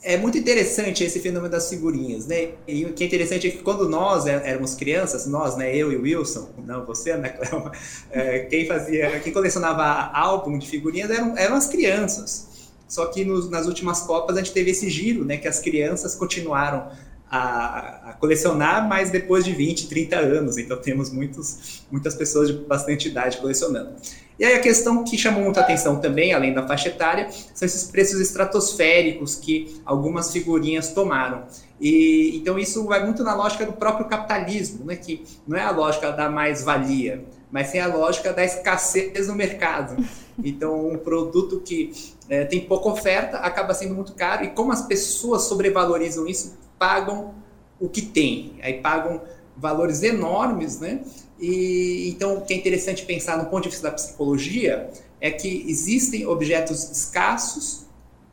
é 0.03 0.17
muito 0.17 0.39
interessante 0.39 1.05
esse 1.05 1.21
fenômeno 1.21 1.51
das 1.51 1.69
figurinhas, 1.69 2.27
né? 2.27 2.53
E 2.67 2.85
o 2.87 2.93
que 2.93 3.05
é 3.05 3.07
interessante 3.07 3.49
é 3.49 3.51
que 3.51 3.59
quando 3.59 3.89
nós 3.89 4.27
é, 4.27 4.33
éramos 4.49 4.75
crianças, 4.75 5.27
nós, 5.27 5.57
né, 5.57 5.75
eu 5.77 5.93
e 5.93 5.97
o 5.97 6.03
Wilson, 6.03 6.49
não 6.67 6.87
você, 6.87 7.17
né, 7.17 7.29
Cléo, 7.37 7.71
é, 8.11 8.41
quem 8.41 8.67
fazia, 8.67 9.21
quem 9.21 9.33
colecionava 9.33 9.85
álbum 9.85 10.59
de 10.59 10.67
figurinhas 10.69 11.11
eram, 11.11 11.37
eram 11.37 11.55
as 11.55 11.67
crianças. 11.67 12.49
Só 12.89 13.07
que 13.07 13.25
nos, 13.25 13.51
nas 13.51 13.67
últimas 13.67 14.01
Copas 14.01 14.37
a 14.37 14.41
gente 14.41 14.53
teve 14.53 14.71
esse 14.71 14.89
giro, 14.89 15.25
né, 15.25 15.37
que 15.37 15.47
as 15.47 15.61
crianças 15.61 16.15
continuaram 16.15 16.91
a, 17.31 18.11
a, 18.11 18.13
colecionar, 18.15 18.89
mas 18.89 19.11
depois 19.11 19.45
de 19.45 19.53
20, 19.53 19.87
30 19.89 20.17
anos. 20.17 20.59
Então 20.59 20.77
temos 20.79 21.11
muitos, 21.11 21.85
muitas 21.91 22.15
pessoas 22.15 22.49
de 22.49 22.55
bastante 22.55 23.09
idade 23.09 23.37
colecionando. 23.37 23.95
E 24.41 24.45
aí 24.47 24.55
a 24.55 24.59
questão 24.59 25.05
que 25.05 25.19
chamou 25.19 25.45
muita 25.45 25.61
atenção 25.61 26.01
também, 26.01 26.33
além 26.33 26.55
da 26.55 26.67
faixa 26.67 26.89
etária, 26.89 27.29
são 27.31 27.67
esses 27.67 27.85
preços 27.91 28.19
estratosféricos 28.23 29.35
que 29.35 29.79
algumas 29.85 30.33
figurinhas 30.33 30.95
tomaram. 30.95 31.45
E, 31.79 32.39
então 32.39 32.59
isso 32.59 32.87
vai 32.87 33.05
muito 33.05 33.23
na 33.23 33.35
lógica 33.35 33.67
do 33.67 33.75
próprio 33.75 34.07
capitalismo, 34.07 34.87
né? 34.87 34.97
que 34.97 35.27
não 35.47 35.59
é 35.59 35.63
a 35.63 35.71
lógica 35.71 36.11
da 36.11 36.31
mais-valia, 36.31 37.23
mas 37.53 37.67
sim 37.67 37.81
a 37.81 37.87
lógica 37.87 38.33
da 38.33 38.43
escassez 38.43 39.29
no 39.29 39.35
mercado. 39.35 40.03
Então, 40.43 40.89
um 40.89 40.97
produto 40.97 41.61
que 41.61 41.93
é, 42.27 42.47
tem 42.47 42.63
pouca 42.63 42.89
oferta 42.89 43.37
acaba 43.37 43.75
sendo 43.75 43.95
muito 43.95 44.15
caro, 44.15 44.43
e 44.43 44.49
como 44.49 44.73
as 44.73 44.81
pessoas 44.81 45.43
sobrevalorizam 45.43 46.27
isso, 46.27 46.57
pagam 46.79 47.35
o 47.79 47.91
que 47.91 48.01
tem, 48.01 48.55
aí 48.63 48.81
pagam 48.81 49.21
valores 49.61 50.03
enormes, 50.03 50.81
né? 50.81 51.01
E 51.39 52.09
então 52.11 52.39
o 52.39 52.41
que 52.43 52.53
é 52.53 52.57
interessante 52.57 53.05
pensar 53.05 53.39
no 53.39 53.47
ponto 53.47 53.65
de 53.65 53.71
vista 53.71 53.89
da 53.89 53.95
psicologia 53.95 54.91
é 55.21 55.31
que 55.31 55.65
existem 55.69 56.27
objetos 56.27 56.91
escassos 56.91 57.87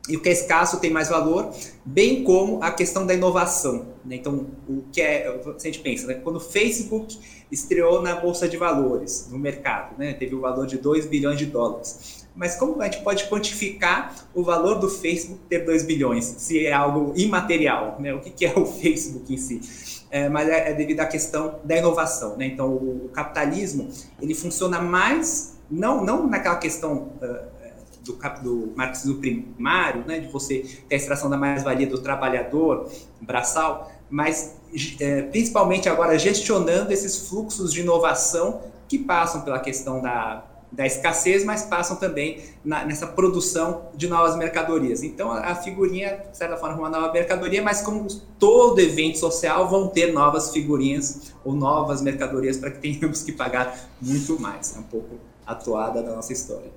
e 0.07 0.15
o 0.15 0.21
que 0.21 0.29
é 0.29 0.31
escasso 0.31 0.79
tem 0.79 0.89
mais 0.89 1.09
valor, 1.09 1.53
bem 1.83 2.23
como 2.23 2.63
a 2.63 2.71
questão 2.71 3.05
da 3.05 3.13
inovação. 3.13 3.87
Né? 4.05 4.15
Então, 4.15 4.47
o 4.67 4.83
que 4.91 5.01
é, 5.01 5.27
a 5.27 5.59
gente 5.59 5.79
pensa, 5.79 6.07
né? 6.07 6.13
quando 6.15 6.37
o 6.37 6.39
Facebook 6.39 7.19
estreou 7.51 8.01
na 8.01 8.15
bolsa 8.15 8.47
de 8.47 8.55
valores, 8.55 9.27
no 9.29 9.37
mercado, 9.37 9.97
né? 9.97 10.13
teve 10.13 10.33
o 10.33 10.37
um 10.37 10.41
valor 10.41 10.65
de 10.65 10.77
2 10.77 11.07
bilhões 11.07 11.37
de 11.37 11.45
dólares. 11.45 12.25
Mas 12.33 12.55
como 12.55 12.81
a 12.81 12.85
gente 12.85 13.03
pode 13.03 13.27
quantificar 13.27 14.29
o 14.33 14.43
valor 14.43 14.75
do 14.75 14.89
Facebook 14.89 15.41
ter 15.49 15.65
2 15.65 15.83
bilhões, 15.83 16.23
se 16.23 16.65
é 16.65 16.71
algo 16.71 17.11
imaterial? 17.17 17.97
Né? 17.99 18.13
O 18.13 18.21
que 18.21 18.45
é 18.45 18.57
o 18.57 18.65
Facebook 18.65 19.33
em 19.33 19.37
si? 19.37 19.96
É, 20.10 20.30
mas 20.30 20.48
é, 20.48 20.72
é, 20.72 20.74
devido 20.74 21.00
à 21.02 21.06
questão 21.06 21.60
da 21.63 21.78
inovação. 21.78 22.38
Né? 22.38 22.48
Então, 22.48 22.70
o, 22.70 23.06
o, 23.06 23.10
capitalismo 23.10 23.89
ele 24.22 24.34
funciona 24.34 24.80
mais, 24.80 25.58
não, 25.70 26.04
não 26.04 26.28
naquela 26.28 26.56
questão 26.56 27.12
uh, 27.22 27.58
do, 28.04 28.13
do 28.41 28.74
marxismo 28.76 29.20
primário, 29.20 30.06
né? 30.06 30.20
de 30.20 30.28
você 30.28 30.65
ter 30.88 30.96
a 30.96 30.98
extração 30.98 31.30
da 31.30 31.38
mais-valia 31.38 31.88
do 31.88 32.02
trabalhador 32.02 32.89
braçal, 33.22 33.91
mas 34.10 34.56
é, 35.00 35.24
principalmente 35.24 35.89
agora 35.89 36.17
gestionando 36.17 36.91
esses 36.91 37.28
fluxos 37.28 37.74
de 37.74 37.82
inovação 37.82 38.62
que 38.88 38.98
passam 38.98 39.41
pela 39.41 39.60
questão 39.60 40.02
da 40.02 40.46
da 40.71 40.86
escassez, 40.86 41.43
mas 41.45 41.63
passam 41.63 41.95
também 41.97 42.43
na, 42.63 42.84
nessa 42.86 43.08
produção 43.08 43.89
de 43.95 44.08
novas 44.08 44.36
mercadorias. 44.36 45.01
Então, 45.01 45.32
a, 45.32 45.51
a 45.51 45.56
figurinha, 45.56 46.25
de 46.32 46.38
certa 46.38 46.58
forma, 46.58 46.77
uma 46.77 46.89
nova 46.89 47.12
mercadoria, 47.12 47.62
mas 47.62 47.82
como 47.82 48.08
todo 48.38 48.80
evento 48.80 49.17
social, 49.17 49.69
vão 49.69 49.88
ter 49.88 50.12
novas 50.12 50.51
figurinhas 50.51 51.34
ou 51.43 51.53
novas 51.53 52.01
mercadorias 52.01 52.58
para 52.58 52.71
que 52.71 52.80
tenhamos 52.80 53.23
que 53.23 53.32
pagar 53.32 53.77
muito 54.01 54.39
mais. 54.39 54.75
É 54.75 54.80
um 54.80 54.84
pouco 54.84 55.15
atuada 55.45 56.03
da 56.03 56.15
nossa 56.15 56.34
história. 56.34 56.71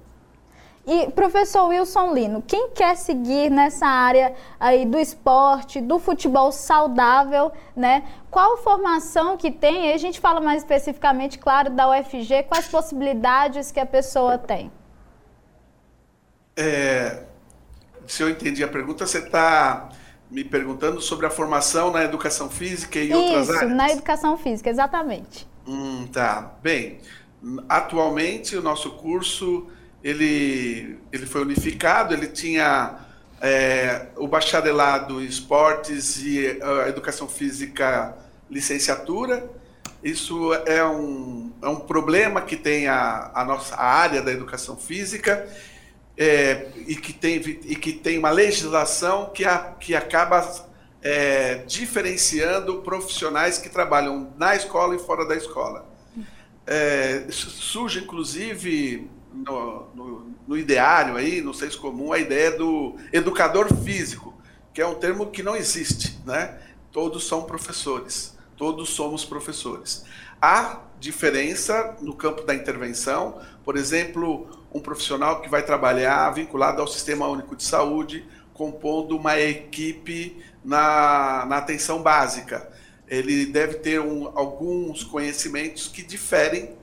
E 0.91 1.09
professor 1.13 1.69
Wilson 1.69 2.13
Lino, 2.13 2.43
quem 2.45 2.71
quer 2.71 2.97
seguir 2.97 3.49
nessa 3.49 3.87
área 3.87 4.35
aí 4.59 4.85
do 4.85 4.99
esporte, 4.99 5.81
do 5.81 6.01
futebol 6.01 6.51
saudável, 6.51 7.53
né? 7.77 8.03
Qual 8.29 8.57
formação 8.57 9.37
que 9.37 9.53
tem? 9.53 9.87
E 9.87 9.93
a 9.93 9.97
gente 9.99 10.19
fala 10.19 10.41
mais 10.41 10.63
especificamente, 10.63 11.39
claro, 11.39 11.71
da 11.71 11.89
UFG, 11.89 12.43
quais 12.49 12.67
possibilidades 12.67 13.71
que 13.71 13.79
a 13.79 13.87
pessoa 13.87 14.37
tem? 14.37 14.69
É, 16.57 17.23
se 18.05 18.25
eu 18.25 18.29
entendi 18.29 18.65
a 18.65 18.69
pergunta, 18.69 19.07
você 19.07 19.19
está 19.19 19.91
me 20.29 20.43
perguntando 20.43 21.01
sobre 21.01 21.25
a 21.25 21.31
formação 21.31 21.93
na 21.93 22.03
educação 22.03 22.51
física 22.51 22.99
e 22.99 23.11
Isso, 23.11 23.17
outras 23.17 23.49
áreas? 23.49 23.63
Isso, 23.63 23.77
na 23.77 23.91
educação 23.93 24.37
física, 24.37 24.69
exatamente. 24.69 25.49
Hum, 25.69 26.09
tá. 26.13 26.53
Bem, 26.61 26.99
atualmente 27.69 28.57
o 28.57 28.63
nosso 28.63 28.91
curso 28.97 29.69
ele, 30.03 30.99
ele 31.13 31.27
foi 31.27 31.43
unificado, 31.43 32.15
ele 32.15 32.27
tinha 32.27 32.99
é, 33.41 34.07
o 34.17 34.27
bacharelado 34.27 35.21
em 35.21 35.27
esportes 35.27 36.23
e 36.23 36.59
a 36.63 36.89
educação 36.89 37.29
física 37.29 38.17
licenciatura. 38.51 39.49
Isso 40.03 40.55
é 40.67 40.85
um, 40.85 41.53
é 41.63 41.69
um 41.69 41.81
problema 41.81 42.41
que 42.41 42.57
tem 42.57 42.89
a, 42.89 43.31
a 43.35 43.45
nossa 43.45 43.77
área 43.77 44.23
da 44.23 44.33
educação 44.33 44.77
física. 44.77 45.47
é, 46.21 46.69
e, 46.87 46.97
que 46.97 47.15
tem, 47.15 47.37
e 47.37 47.75
que 47.75 47.95
tem 47.95 48.19
uma 48.19 48.29
legislação 48.29 49.31
que, 49.33 49.43
a, 49.43 49.59
que 49.81 49.97
acaba 49.97 50.69
é, 51.03 51.63
diferenciando 51.67 52.83
profissionais 52.83 53.57
que 53.57 53.71
trabalham 53.71 54.31
na 54.37 54.55
escola 54.55 54.95
e 54.95 54.99
fora 54.99 55.27
da 55.27 55.35
escola. 55.35 55.89
É, 56.67 57.25
surge, 57.31 58.01
inclusive, 58.01 59.11
no, 59.33 59.87
no, 59.95 60.35
no, 60.47 60.59
ideário 60.59 61.17
aí, 61.17 61.41
no 61.41 61.55
senso 61.55 61.81
comum, 61.81 62.13
a 62.13 62.19
ideia 62.19 62.51
do 62.51 62.97
educador 63.13 63.75
físico, 63.83 64.35
que 64.73 64.81
é 64.81 64.87
um 64.87 64.95
termo 64.95 65.31
que 65.31 65.43
não 65.43 65.57
existe, 65.57 66.19
né? 66.27 66.59
Todos 66.93 67.27
são 67.27 67.43
professores, 67.45 68.37
todos 68.57 68.91
somos 68.91 69.25
professores. 69.25 70.05
Há 70.41 70.81
diferença 70.99 71.97
no 72.01 72.15
campo 72.15 72.43
da 72.43 72.55
intervenção, 72.55 73.41
por 73.65 73.77
exemplo, 73.77 74.49
um 74.73 74.81
profissional 74.81 75.41
que 75.41 75.49
vai 75.49 75.65
trabalhar 75.65 76.31
vinculado 76.31 76.81
ao 76.81 76.89
Sistema 76.89 77.29
Único 77.29 77.57
de 77.57 77.65
Saúde, 77.65 78.25
compondo 78.53 79.17
uma 79.17 79.39
equipe 79.41 80.43
na, 80.65 81.47
na 81.49 81.57
atenção 81.57 82.03
básica. 82.03 82.71
Ele 83.09 83.47
deve 83.47 83.75
ter 83.75 84.01
um, 84.01 84.31
alguns 84.37 85.03
conhecimentos 85.03 85.89
que 85.89 86.03
diferem 86.03 86.77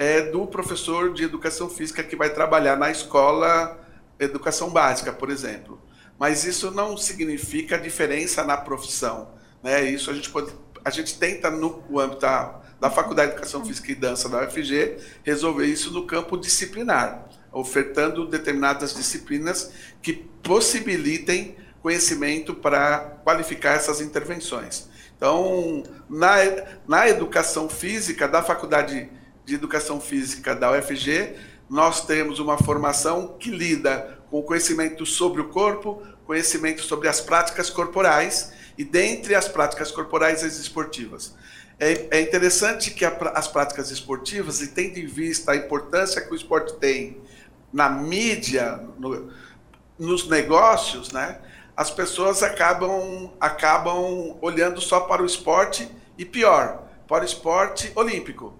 é, 0.00 0.22
do 0.22 0.46
professor 0.46 1.12
de 1.12 1.24
educação 1.24 1.68
física 1.68 2.02
que 2.02 2.16
vai 2.16 2.30
trabalhar 2.30 2.74
na 2.74 2.90
escola 2.90 3.78
educação 4.18 4.70
básica, 4.70 5.12
por 5.12 5.28
exemplo. 5.28 5.78
Mas 6.18 6.42
isso 6.42 6.70
não 6.70 6.96
significa 6.96 7.78
diferença 7.78 8.42
na 8.42 8.56
profissão. 8.56 9.28
Né? 9.62 9.84
Isso 9.90 10.10
a 10.10 10.14
gente, 10.14 10.30
pode, 10.30 10.54
a 10.82 10.88
gente 10.88 11.18
tenta, 11.18 11.50
no 11.50 12.00
âmbito 12.00 12.22
da, 12.22 12.62
da 12.80 12.88
Faculdade 12.88 13.32
de 13.32 13.36
Educação 13.36 13.62
Física 13.62 13.92
e 13.92 13.94
Dança 13.94 14.26
da 14.26 14.42
UFG, 14.46 14.96
resolver 15.22 15.66
isso 15.66 15.90
no 15.90 16.06
campo 16.06 16.38
disciplinar, 16.38 17.28
ofertando 17.52 18.26
determinadas 18.26 18.94
disciplinas 18.94 19.70
que 20.00 20.14
possibilitem 20.14 21.56
conhecimento 21.82 22.54
para 22.54 23.18
qualificar 23.22 23.74
essas 23.74 24.00
intervenções. 24.00 24.88
Então, 25.14 25.82
na, 26.08 26.36
na 26.88 27.06
educação 27.06 27.68
física, 27.68 28.26
da 28.26 28.42
Faculdade 28.42 29.19
de 29.50 29.56
Educação 29.56 30.00
Física 30.00 30.54
da 30.54 30.70
UFG, 30.70 31.34
nós 31.68 32.06
temos 32.06 32.38
uma 32.38 32.56
formação 32.56 33.36
que 33.36 33.50
lida 33.50 34.20
com 34.30 34.40
conhecimento 34.42 35.04
sobre 35.04 35.40
o 35.40 35.48
corpo, 35.48 36.00
conhecimento 36.24 36.82
sobre 36.82 37.08
as 37.08 37.20
práticas 37.20 37.68
corporais 37.68 38.52
e 38.78 38.84
dentre 38.84 39.34
as 39.34 39.48
práticas 39.48 39.90
corporais 39.90 40.44
as 40.44 40.56
esportivas. 40.56 41.34
É, 41.80 42.18
é 42.18 42.20
interessante 42.20 42.92
que 42.92 43.04
as 43.04 43.48
práticas 43.48 43.90
esportivas, 43.90 44.60
e 44.60 44.68
tendo 44.68 44.98
em 44.98 45.06
vista 45.06 45.50
a 45.50 45.56
importância 45.56 46.20
que 46.20 46.30
o 46.30 46.36
esporte 46.36 46.74
tem 46.74 47.20
na 47.72 47.90
mídia, 47.90 48.80
no, 49.00 49.32
nos 49.98 50.28
negócios, 50.28 51.10
né, 51.10 51.40
as 51.76 51.90
pessoas 51.90 52.44
acabam, 52.44 53.32
acabam 53.40 54.38
olhando 54.40 54.80
só 54.80 55.00
para 55.00 55.22
o 55.22 55.26
esporte 55.26 55.90
e 56.16 56.24
pior, 56.24 56.84
para 57.08 57.24
o 57.24 57.26
esporte 57.26 57.90
olímpico. 57.96 58.59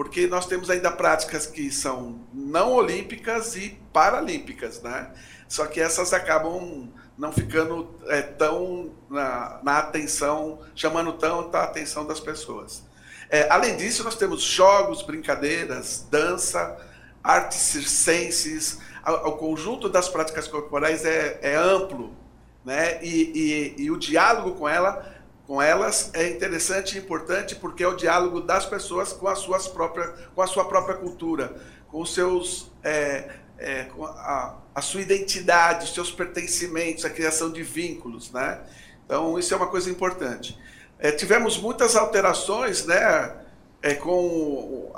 Porque 0.00 0.26
nós 0.26 0.46
temos 0.46 0.70
ainda 0.70 0.90
práticas 0.90 1.44
que 1.44 1.70
são 1.70 2.20
não 2.32 2.72
olímpicas 2.72 3.54
e 3.54 3.78
paralímpicas, 3.92 4.80
né? 4.80 5.10
Só 5.46 5.66
que 5.66 5.78
essas 5.78 6.14
acabam 6.14 6.88
não 7.18 7.30
ficando 7.30 7.94
é, 8.06 8.22
tão 8.22 8.94
na, 9.10 9.60
na, 9.62 9.76
atenção, 9.76 10.62
chamando 10.74 11.12
tanto 11.12 11.54
a 11.54 11.64
atenção 11.64 12.06
das 12.06 12.18
pessoas. 12.18 12.82
É, 13.28 13.46
além 13.50 13.76
disso, 13.76 14.02
nós 14.02 14.16
temos 14.16 14.40
jogos, 14.40 15.02
brincadeiras, 15.02 16.06
dança, 16.10 16.78
artes 17.22 17.58
circenses, 17.58 18.78
o 19.06 19.32
conjunto 19.32 19.86
das 19.86 20.08
práticas 20.08 20.48
corporais 20.48 21.04
é, 21.04 21.40
é 21.42 21.56
amplo 21.56 22.16
né? 22.64 23.02
E, 23.02 23.74
e, 23.78 23.84
e, 23.84 23.90
o 23.90 23.96
diálogo 23.96 24.52
com 24.52 24.68
ela, 24.68 25.19
com 25.50 25.60
elas 25.60 26.12
é 26.14 26.28
interessante 26.28 26.94
e 26.94 27.00
importante 27.00 27.56
porque 27.56 27.82
é 27.82 27.88
o 27.88 27.96
diálogo 27.96 28.40
das 28.40 28.64
pessoas 28.64 29.12
com 29.12 29.26
as 29.26 29.40
suas 29.40 29.66
próprias, 29.66 30.12
com 30.32 30.40
a 30.40 30.46
sua 30.46 30.64
própria 30.64 30.94
cultura, 30.94 31.56
com 31.88 32.00
os 32.00 32.14
seus, 32.14 32.70
é, 32.84 33.30
é, 33.58 33.82
com 33.82 34.04
a, 34.04 34.58
a, 34.72 34.80
sua 34.80 35.00
identidade, 35.00 35.86
os 35.86 35.92
seus 35.92 36.12
pertencimentos, 36.12 37.04
a 37.04 37.10
criação 37.10 37.50
de 37.50 37.64
vínculos, 37.64 38.30
né? 38.30 38.60
Então 39.04 39.36
isso 39.40 39.52
é 39.52 39.56
uma 39.56 39.66
coisa 39.66 39.90
importante. 39.90 40.56
É, 41.00 41.10
tivemos 41.10 41.58
muitas 41.58 41.96
alterações, 41.96 42.86
né? 42.86 43.34
É, 43.82 43.94
com 43.94 44.12
o 44.12 44.92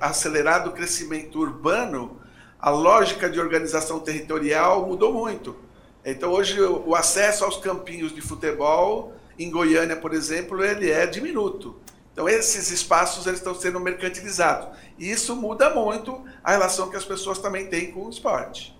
acelerado 0.00 0.72
crescimento 0.72 1.40
urbano, 1.40 2.18
a 2.58 2.70
lógica 2.70 3.28
de 3.28 3.38
organização 3.38 4.00
territorial 4.00 4.86
mudou 4.86 5.12
muito. 5.12 5.54
Então 6.02 6.32
hoje 6.32 6.58
o 6.58 6.94
acesso 6.94 7.44
aos 7.44 7.58
campinhos 7.58 8.14
de 8.14 8.22
futebol 8.22 9.17
em 9.38 9.50
Goiânia, 9.50 9.96
por 9.96 10.12
exemplo, 10.12 10.64
ele 10.64 10.90
é 10.90 11.06
diminuto. 11.06 11.76
Então 12.12 12.28
esses 12.28 12.70
espaços 12.70 13.26
eles 13.26 13.38
estão 13.38 13.54
sendo 13.54 13.78
mercantilizados. 13.78 14.76
E 14.98 15.10
isso 15.10 15.36
muda 15.36 15.70
muito 15.70 16.24
a 16.42 16.50
relação 16.50 16.90
que 16.90 16.96
as 16.96 17.04
pessoas 17.04 17.38
também 17.38 17.66
têm 17.68 17.92
com 17.92 18.06
o 18.06 18.10
esporte. 18.10 18.76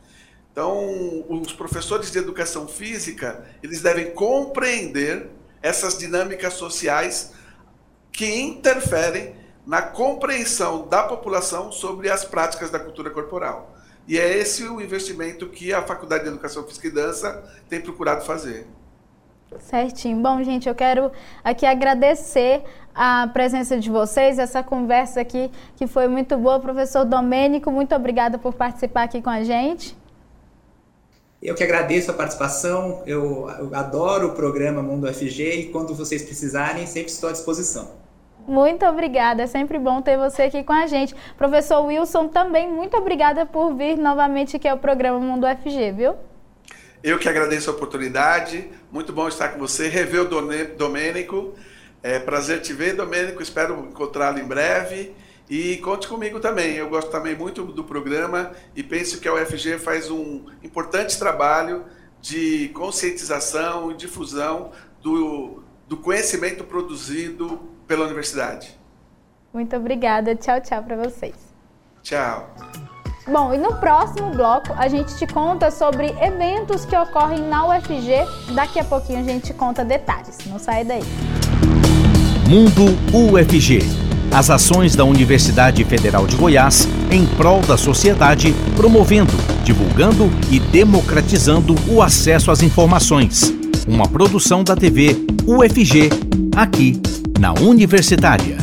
Então, 0.51 1.25
os 1.29 1.53
professores 1.53 2.11
de 2.11 2.19
educação 2.19 2.67
física, 2.67 3.47
eles 3.63 3.81
devem 3.81 4.11
compreender 4.11 5.31
essas 5.63 5.97
dinâmicas 5.97 6.55
sociais 6.55 7.33
que 8.11 8.27
interferem 8.41 9.37
na 9.65 9.83
compreensão 9.83 10.89
da 10.89 11.05
população 11.05 11.71
sobre 11.71 12.11
as 12.11 12.25
práticas 12.25 12.71
da 12.71 12.81
cultura 12.81 13.09
corporal. 13.09 13.77
E 14.09 14.19
é 14.19 14.37
esse 14.37 14.65
o 14.65 14.81
investimento 14.81 15.47
que 15.49 15.73
a 15.73 15.81
Faculdade 15.83 16.25
de 16.25 16.31
Educação 16.31 16.67
Física 16.67 16.89
e 16.89 16.91
Dança 16.91 17.45
tem 17.69 17.81
procurado 17.81 18.25
fazer. 18.25 18.67
Certinho. 19.61 20.19
Bom, 20.19 20.43
gente, 20.43 20.69
eu 20.69 20.75
quero 20.75 21.11
aqui 21.43 21.65
agradecer 21.65 22.63
a 22.95 23.29
presença 23.33 23.79
de 23.79 23.91
vocês, 23.91 24.39
essa 24.39 24.63
conversa 24.63 25.21
aqui 25.21 25.51
que 25.77 25.87
foi 25.87 26.09
muito 26.09 26.37
boa. 26.37 26.61
Professor 26.61 27.05
Domênico, 27.05 27.71
muito 27.71 27.95
obrigada 27.95 28.39
por 28.39 28.53
participar 28.53 29.05
aqui 29.05 29.23
com 29.23 29.31
a 29.31 29.43
gente. 29.43 29.97
Eu 31.41 31.55
que 31.55 31.63
agradeço 31.63 32.11
a 32.11 32.15
participação, 32.15 33.03
eu, 33.07 33.49
eu 33.59 33.71
adoro 33.73 34.29
o 34.29 34.33
programa 34.33 34.83
Mundo 34.83 35.13
FG 35.13 35.61
e 35.61 35.67
quando 35.71 35.95
vocês 35.95 36.23
precisarem, 36.23 36.85
sempre 36.85 37.13
estou 37.13 37.29
à 37.29 37.33
disposição. 37.33 37.93
Muito 38.47 38.85
obrigada, 38.87 39.43
é 39.43 39.47
sempre 39.47 39.79
bom 39.79 40.03
ter 40.03 40.17
você 40.17 40.45
aqui 40.45 40.65
com 40.65 40.73
a 40.73 40.87
gente. 40.87 41.15
Professor 41.37 41.85
Wilson, 41.85 42.29
também 42.29 42.69
muito 42.69 42.97
obrigada 42.97 43.47
por 43.47 43.75
vir 43.75 43.97
novamente 43.97 44.57
aqui 44.57 44.67
ao 44.67 44.79
programa 44.79 45.21
Mundo 45.21 45.47
FG, 45.47 45.93
viu? 45.93 46.15
Eu 47.03 47.19
que 47.19 47.29
agradeço 47.29 47.71
a 47.71 47.73
oportunidade, 47.73 48.69
muito 48.91 49.13
bom 49.13 49.29
estar 49.29 49.51
com 49.51 49.59
você, 49.59 49.89
rever 49.89 50.23
o 50.23 50.75
Domênico, 50.77 51.55
é 52.03 52.19
prazer 52.19 52.61
te 52.61 52.73
ver, 52.73 52.95
Domênico, 52.95 53.43
espero 53.43 53.87
encontrá-lo 53.89 54.39
em 54.39 54.45
breve. 54.45 55.15
E 55.49 55.79
conte 55.79 56.07
comigo 56.07 56.41
também, 56.41 56.75
eu 56.77 56.91
gosto 56.91 57.11
também 57.11 57.35
muito 57.35 57.65
do 57.65 57.83
programa 57.83 58.53
e 58.77 58.83
penso 58.83 59.19
que 59.19 59.27
a 59.27 59.33
UFG 59.33 59.79
faz 59.79 60.11
um 60.11 60.45
importante 60.63 61.19
trabalho 61.19 61.85
de 62.21 62.69
conscientização 62.75 63.91
e 63.91 63.95
difusão 63.95 64.73
do, 65.01 65.63
do 65.87 65.97
conhecimento 65.97 66.65
produzido 66.65 67.61
pela 67.87 68.05
universidade. 68.05 68.79
Muito 69.53 69.75
obrigada. 69.75 70.37
Tchau, 70.37 70.61
tchau 70.61 70.85
para 70.85 70.97
vocês. 70.97 71.35
Tchau. 72.03 72.55
Bom, 73.31 73.53
e 73.53 73.59
no 73.59 73.75
próximo 73.75 74.31
bloco 74.31 74.73
a 74.75 74.89
gente 74.89 75.15
te 75.17 75.27
conta 75.27 75.71
sobre 75.71 76.15
eventos 76.19 76.87
que 76.87 76.97
ocorrem 76.97 77.41
na 77.47 77.67
UFG. 77.67 78.27
Daqui 78.55 78.81
a 78.81 78.85
pouquinho 78.85 79.21
a 79.21 79.23
gente 79.23 79.53
conta 79.53 79.85
detalhes. 79.85 80.39
Não 80.47 80.59
sai 80.59 80.83
daí. 80.83 81.05
Mundo 82.49 82.85
UFG. 83.13 83.81
As 84.35 84.49
ações 84.49 84.97
da 84.97 85.05
Universidade 85.05 85.85
Federal 85.85 86.27
de 86.27 86.37
Goiás 86.37 86.89
em 87.11 87.27
prol 87.37 87.61
da 87.61 87.77
sociedade, 87.77 88.55
promovendo, 88.77 89.33
divulgando 89.63 90.31
e 90.51 90.59
democratizando 90.59 91.75
o 91.91 92.01
acesso 92.01 92.51
às 92.51 92.63
informações. 92.63 93.53
Uma 93.87 94.09
produção 94.09 94.65
da 94.65 94.75
TV 94.75 95.17
UFG, 95.47 96.09
aqui 96.57 97.01
na 97.39 97.53
Universitária. 97.53 98.57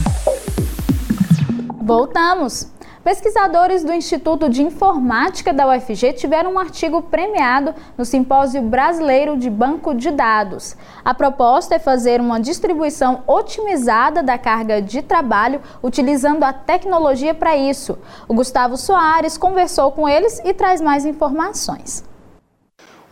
Voltamos! 1.84 2.75
Pesquisadores 3.06 3.84
do 3.84 3.94
Instituto 3.94 4.50
de 4.50 4.64
Informática 4.64 5.54
da 5.54 5.68
UFG 5.68 6.14
tiveram 6.14 6.54
um 6.54 6.58
artigo 6.58 7.04
premiado 7.04 7.76
no 7.96 8.04
Simpósio 8.04 8.64
Brasileiro 8.64 9.38
de 9.38 9.48
Banco 9.48 9.94
de 9.94 10.10
Dados. 10.10 10.76
A 11.04 11.14
proposta 11.14 11.76
é 11.76 11.80
fazer 11.80 12.20
uma 12.20 12.40
distribuição 12.40 13.22
otimizada 13.28 14.24
da 14.24 14.40
carga 14.40 14.82
de 14.82 15.04
trabalho 15.04 15.62
utilizando 15.84 16.44
a 16.44 16.52
tecnologia 16.52 17.36
para 17.36 17.56
isso. 17.56 17.96
O 18.28 18.34
Gustavo 18.34 18.76
Soares 18.76 19.38
conversou 19.38 19.92
com 19.92 20.10
eles 20.10 20.42
e 20.44 20.52
traz 20.52 20.82
mais 20.82 21.06
informações. 21.06 22.04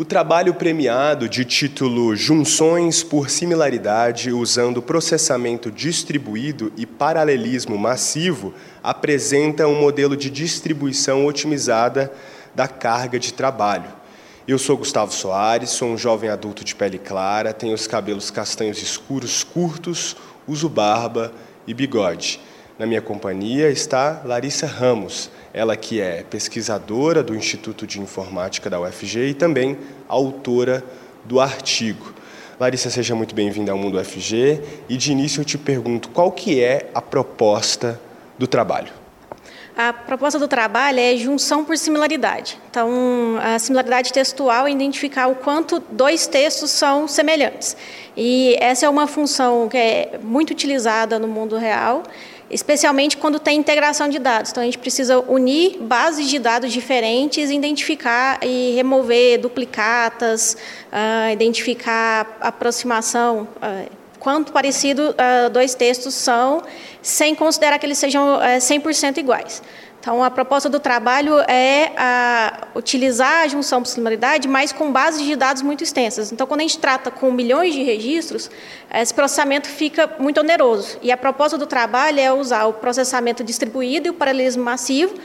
O 0.04 0.06
trabalho 0.06 0.54
premiado, 0.54 1.30
de 1.30 1.46
título 1.46 2.14
Junções 2.14 3.02
por 3.02 3.30
Similaridade 3.30 4.34
usando 4.34 4.82
processamento 4.82 5.72
distribuído 5.72 6.74
e 6.76 6.86
paralelismo 6.86 7.78
massivo, 7.78 8.54
apresenta 8.84 9.66
um 9.66 9.80
modelo 9.80 10.18
de 10.18 10.30
distribuição 10.30 11.26
otimizada 11.26 12.12
da 12.54 12.68
carga 12.68 13.18
de 13.18 13.32
trabalho. 13.32 13.90
Eu 14.46 14.60
sou 14.60 14.76
Gustavo 14.76 15.14
Soares, 15.14 15.70
sou 15.70 15.88
um 15.88 15.98
jovem 15.98 16.30
adulto 16.30 16.66
de 16.66 16.76
pele 16.76 17.00
clara, 17.00 17.54
tenho 17.54 17.74
os 17.74 17.88
cabelos 17.88 18.30
castanhos 18.30 18.84
escuros 18.84 19.42
curtos, 19.42 20.18
uso 20.46 20.68
barba 20.68 21.32
e 21.66 21.74
bigode. 21.74 22.42
Na 22.78 22.88
minha 22.88 23.02
companhia 23.04 23.70
está 23.70 24.24
Larissa 24.26 24.66
Ramos, 24.66 25.30
ela 25.54 25.78
que 25.78 26.02
é 26.02 26.24
pesquisadora 26.24 27.22
do 27.22 27.36
Instituto 27.36 27.86
de 27.86 28.02
Informática 28.02 28.68
da 28.68 28.82
UFG 28.82 29.28
e 29.28 29.34
também 29.36 29.78
autora 30.08 30.84
do 31.24 31.40
artigo. 31.40 32.12
Larissa, 32.60 32.90
seja 32.90 33.14
muito 33.14 33.36
bem-vinda 33.36 33.72
ao 33.72 33.78
Mundo 33.78 34.00
UFG 34.00 34.60
e 34.90 34.98
de 34.98 35.12
início 35.12 35.42
eu 35.42 35.46
te 35.46 35.56
pergunto 35.56 36.10
qual 36.10 36.32
que 36.32 36.64
é 36.64 36.90
a 36.96 37.02
proposta 37.02 38.02
do 38.40 38.48
trabalho. 38.48 38.92
A 39.78 39.94
proposta 39.94 40.40
do 40.40 40.48
trabalho 40.48 41.00
é 41.00 41.16
junção 41.16 41.64
por 41.64 41.78
similaridade. 41.78 42.60
Então, 42.72 42.90
a 43.42 43.58
similaridade 43.60 44.12
textual 44.12 44.68
é 44.68 44.72
identificar 44.72 45.28
o 45.28 45.36
quanto 45.36 45.80
dois 45.92 46.26
textos 46.26 46.72
são 46.72 47.08
semelhantes. 47.08 47.78
E 48.16 48.56
essa 48.60 48.86
é 48.86 48.90
uma 48.90 49.08
função 49.08 49.68
que 49.68 49.78
é 49.78 50.20
muito 50.24 50.52
utilizada 50.52 51.18
no 51.18 51.28
mundo 51.28 51.58
real 51.58 52.04
especialmente 52.54 53.18
quando 53.18 53.40
tem 53.40 53.58
integração 53.58 54.08
de 54.08 54.20
dados. 54.20 54.52
Então, 54.52 54.62
a 54.62 54.66
gente 54.66 54.78
precisa 54.78 55.20
unir 55.20 55.78
bases 55.80 56.28
de 56.30 56.40
dados 56.40 56.72
diferentes, 56.72 57.50
identificar 57.50 58.40
e 58.44 58.74
remover 58.76 59.40
duplicatas, 59.40 60.56
uh, 60.92 61.32
identificar 61.32 62.38
aproximação, 62.40 63.48
uh, 63.58 63.90
quanto 64.20 64.54
parecido 64.54 65.10
uh, 65.12 65.50
dois 65.50 65.76
textos 65.76 66.14
são, 66.14 66.64
sem 67.02 67.36
considerar 67.36 67.78
que 67.78 67.86
eles 67.86 67.98
sejam 67.98 68.36
uh, 68.36 68.58
100% 68.58 69.18
iguais. 69.18 69.62
Então, 70.04 70.22
a 70.22 70.30
proposta 70.30 70.68
do 70.68 70.82
trabalho 70.82 71.40
é 71.48 71.94
a, 71.96 72.68
utilizar 72.76 73.44
a 73.44 73.48
junção 73.48 73.82
por 73.82 73.88
similaridade, 73.88 74.50
mas 74.50 74.74
com 74.74 74.92
bases 74.92 75.26
de 75.26 75.34
dados 75.34 75.62
muito 75.62 75.82
extensas. 75.82 76.30
Então, 76.30 76.46
quando 76.46 76.60
a 76.60 76.64
gente 76.64 76.78
trata 76.78 77.10
com 77.10 77.32
milhões 77.32 77.74
de 77.74 77.82
registros, 77.84 78.52
esse 78.94 79.14
processamento 79.14 79.70
fica 79.70 80.14
muito 80.20 80.42
oneroso. 80.42 80.98
E 81.02 81.10
a 81.10 81.16
proposta 81.16 81.58
do 81.58 81.66
trabalho 81.66 82.20
é 82.20 82.34
usar 82.34 82.66
o 82.66 82.74
processamento 82.74 83.46
distribuído 83.46 84.08
e 84.08 84.10
o 84.10 84.14
paralelismo 84.14 84.62
massivo 84.62 85.16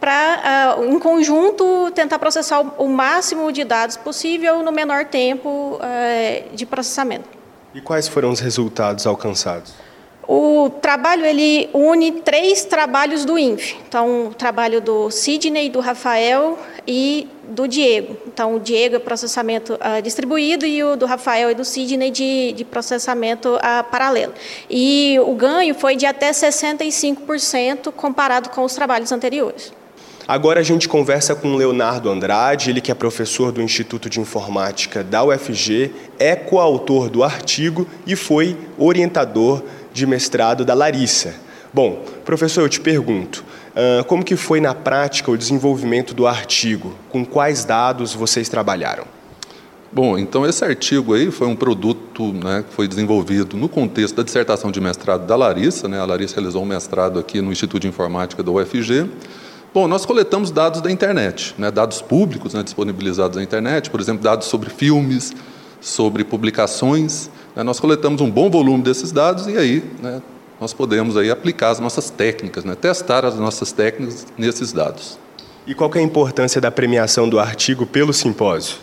para, 0.00 0.78
uh, 0.80 0.84
em 0.84 0.98
conjunto, 0.98 1.92
tentar 1.92 2.18
processar 2.18 2.60
o, 2.60 2.88
máximo 2.88 3.52
de 3.52 3.62
dados 3.62 3.96
possível 3.96 4.64
no 4.64 4.72
menor 4.72 5.04
tempo 5.04 5.78
uh, 5.78 6.56
de 6.56 6.66
processamento. 6.66 7.28
E 7.72 7.80
quais 7.80 8.08
foram 8.08 8.30
os 8.30 8.40
resultados 8.40 9.06
alcançados? 9.06 9.83
O 10.26 10.70
trabalho 10.80 11.24
ele 11.24 11.68
une 11.72 12.12
três 12.12 12.64
trabalhos 12.64 13.24
do 13.24 13.38
INF. 13.38 13.76
Então, 13.86 14.28
o 14.28 14.34
trabalho 14.34 14.80
do 14.80 15.10
Sidney, 15.10 15.68
do 15.68 15.80
Rafael 15.80 16.58
e 16.86 17.28
do 17.48 17.68
Diego. 17.68 18.16
Então, 18.26 18.56
o 18.56 18.60
Diego 18.60 18.96
é 18.96 18.98
processamento 18.98 19.74
uh, 19.74 20.00
distribuído 20.02 20.64
e 20.64 20.82
o 20.82 20.96
do 20.96 21.04
Rafael 21.04 21.50
e 21.50 21.54
do 21.54 21.64
Sidney 21.64 22.10
de, 22.10 22.52
de 22.52 22.64
processamento 22.64 23.56
uh, 23.56 23.84
paralelo. 23.90 24.32
E 24.70 25.18
o 25.24 25.34
ganho 25.34 25.74
foi 25.74 25.96
de 25.96 26.06
até 26.06 26.30
65% 26.30 27.92
comparado 27.92 28.48
com 28.48 28.64
os 28.64 28.74
trabalhos 28.74 29.12
anteriores. 29.12 29.72
Agora 30.26 30.60
a 30.60 30.62
gente 30.62 30.88
conversa 30.88 31.34
com 31.34 31.54
Leonardo 31.54 32.08
Andrade, 32.08 32.70
ele 32.70 32.80
que 32.80 32.90
é 32.90 32.94
professor 32.94 33.52
do 33.52 33.60
Instituto 33.60 34.08
de 34.08 34.20
Informática 34.20 35.04
da 35.04 35.22
UFG, 35.22 35.92
é 36.18 36.34
coautor 36.34 37.10
do 37.10 37.22
artigo 37.22 37.86
e 38.06 38.16
foi 38.16 38.56
orientador 38.78 39.62
de 39.94 40.06
mestrado 40.06 40.64
da 40.64 40.74
Larissa. 40.74 41.36
Bom, 41.72 42.04
professor, 42.24 42.62
eu 42.62 42.68
te 42.68 42.80
pergunto, 42.80 43.44
como 44.06 44.24
que 44.24 44.36
foi 44.36 44.60
na 44.60 44.74
prática 44.74 45.30
o 45.30 45.38
desenvolvimento 45.38 46.12
do 46.12 46.26
artigo? 46.26 46.94
Com 47.08 47.24
quais 47.24 47.64
dados 47.64 48.12
vocês 48.12 48.48
trabalharam? 48.48 49.06
Bom, 49.92 50.18
então 50.18 50.44
esse 50.44 50.64
artigo 50.64 51.14
aí 51.14 51.30
foi 51.30 51.46
um 51.46 51.54
produto 51.54 52.32
né, 52.32 52.64
que 52.68 52.74
foi 52.74 52.88
desenvolvido 52.88 53.56
no 53.56 53.68
contexto 53.68 54.16
da 54.16 54.24
dissertação 54.24 54.72
de 54.72 54.80
mestrado 54.80 55.24
da 55.24 55.36
Larissa. 55.36 55.86
Né? 55.86 56.00
A 56.00 56.04
Larissa 56.04 56.34
realizou 56.34 56.64
um 56.64 56.66
mestrado 56.66 57.16
aqui 57.16 57.40
no 57.40 57.52
Instituto 57.52 57.82
de 57.82 57.88
Informática 57.88 58.42
da 58.42 58.50
UFG. 58.50 59.08
Bom, 59.72 59.86
nós 59.86 60.04
coletamos 60.04 60.50
dados 60.50 60.80
da 60.80 60.90
internet, 60.90 61.54
né, 61.56 61.70
dados 61.70 62.02
públicos 62.02 62.54
né, 62.54 62.62
disponibilizados 62.64 63.36
na 63.36 63.42
internet, 63.42 63.90
por 63.90 64.00
exemplo, 64.00 64.22
dados 64.22 64.48
sobre 64.48 64.68
filmes, 64.68 65.32
sobre 65.80 66.24
publicações. 66.24 67.30
Né? 67.54 67.62
Nós 67.62 67.80
coletamos 67.80 68.20
um 68.20 68.30
bom 68.30 68.50
volume 68.50 68.82
desses 68.82 69.12
dados 69.12 69.46
e 69.46 69.56
aí 69.56 69.82
né, 70.02 70.22
nós 70.60 70.72
podemos 70.72 71.16
aí 71.16 71.30
aplicar 71.30 71.70
as 71.70 71.80
nossas 71.80 72.10
técnicas, 72.10 72.64
né? 72.64 72.74
testar 72.74 73.24
as 73.24 73.36
nossas 73.36 73.72
técnicas 73.72 74.26
nesses 74.36 74.72
dados. 74.72 75.18
E 75.66 75.74
qual 75.74 75.90
é 75.94 75.98
a 75.98 76.02
importância 76.02 76.60
da 76.60 76.70
premiação 76.70 77.28
do 77.28 77.38
artigo 77.38 77.86
pelo 77.86 78.12
simpósio? 78.12 78.76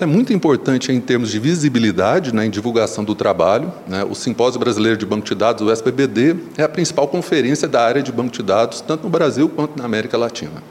É 0.00 0.06
muito 0.06 0.32
importante 0.32 0.92
em 0.92 1.00
termos 1.00 1.28
de 1.28 1.40
visibilidade, 1.40 2.32
né, 2.32 2.46
em 2.46 2.50
divulgação 2.50 3.02
do 3.02 3.16
trabalho. 3.16 3.72
Né, 3.84 4.04
o 4.08 4.14
Simpósio 4.14 4.60
Brasileiro 4.60 4.96
de 4.96 5.04
Banco 5.04 5.26
de 5.26 5.34
Dados, 5.34 5.66
o 5.66 5.70
SBBD, 5.72 6.36
é 6.56 6.62
a 6.62 6.68
principal 6.68 7.08
conferência 7.08 7.66
da 7.66 7.84
área 7.84 8.00
de 8.00 8.12
banco 8.12 8.30
de 8.30 8.42
dados, 8.44 8.80
tanto 8.80 9.02
no 9.02 9.10
Brasil 9.10 9.48
quanto 9.48 9.76
na 9.76 9.84
América 9.84 10.16
Latina. 10.16 10.62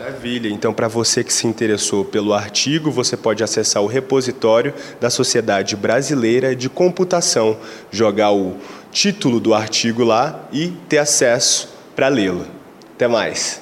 Maravilha. 0.00 0.48
Então, 0.48 0.72
para 0.72 0.88
você 0.88 1.22
que 1.22 1.30
se 1.30 1.46
interessou 1.46 2.06
pelo 2.06 2.32
artigo, 2.32 2.90
você 2.90 3.18
pode 3.18 3.44
acessar 3.44 3.82
o 3.82 3.86
repositório 3.86 4.72
da 4.98 5.10
Sociedade 5.10 5.76
Brasileira 5.76 6.56
de 6.56 6.70
Computação, 6.70 7.58
jogar 7.90 8.32
o 8.32 8.56
título 8.90 9.38
do 9.38 9.52
artigo 9.52 10.02
lá 10.02 10.48
e 10.50 10.68
ter 10.88 10.96
acesso 10.96 11.68
para 11.94 12.08
lê-lo. 12.08 12.46
Até 12.94 13.06
mais. 13.06 13.60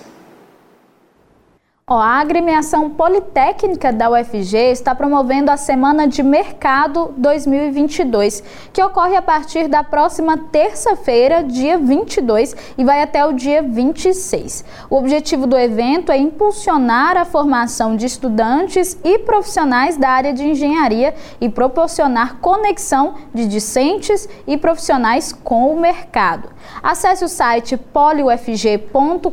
A 1.97 2.21
agremiação 2.21 2.91
Politécnica 2.91 3.91
da 3.91 4.11
UFG 4.11 4.57
está 4.73 4.95
promovendo 4.95 5.51
a 5.51 5.57
Semana 5.57 6.07
de 6.07 6.23
Mercado 6.23 7.15
2022, 7.17 8.43
que 8.75 8.83
ocorre 8.83 9.17
a 9.17 9.23
partir 9.23 9.69
da 9.69 9.83
próxima 9.83 10.37
terça-feira, 10.37 11.43
dia 11.43 11.79
22, 11.79 12.55
e 12.77 12.85
vai 12.85 13.01
até 13.01 13.25
o 13.25 13.33
dia 13.33 13.63
26. 13.63 14.67
O 14.91 14.97
objetivo 14.97 15.47
do 15.47 15.57
evento 15.57 16.13
é 16.13 16.19
impulsionar 16.19 17.17
a 17.17 17.25
formação 17.25 17.97
de 17.97 18.05
estudantes 18.05 18.99
e 19.03 19.21
profissionais 19.21 19.97
da 19.97 20.11
área 20.11 20.35
de 20.35 20.47
engenharia 20.47 21.15
e 21.41 21.49
proporcionar 21.49 22.37
conexão 22.37 23.15
de 23.33 23.47
discentes 23.47 24.29
e 24.47 24.59
profissionais 24.59 25.33
com 25.33 25.75
o 25.75 25.81
mercado. 25.81 26.51
Acesse 26.83 27.25
o 27.25 27.29
site 27.29 27.77
poliufg.com.br 27.77 29.29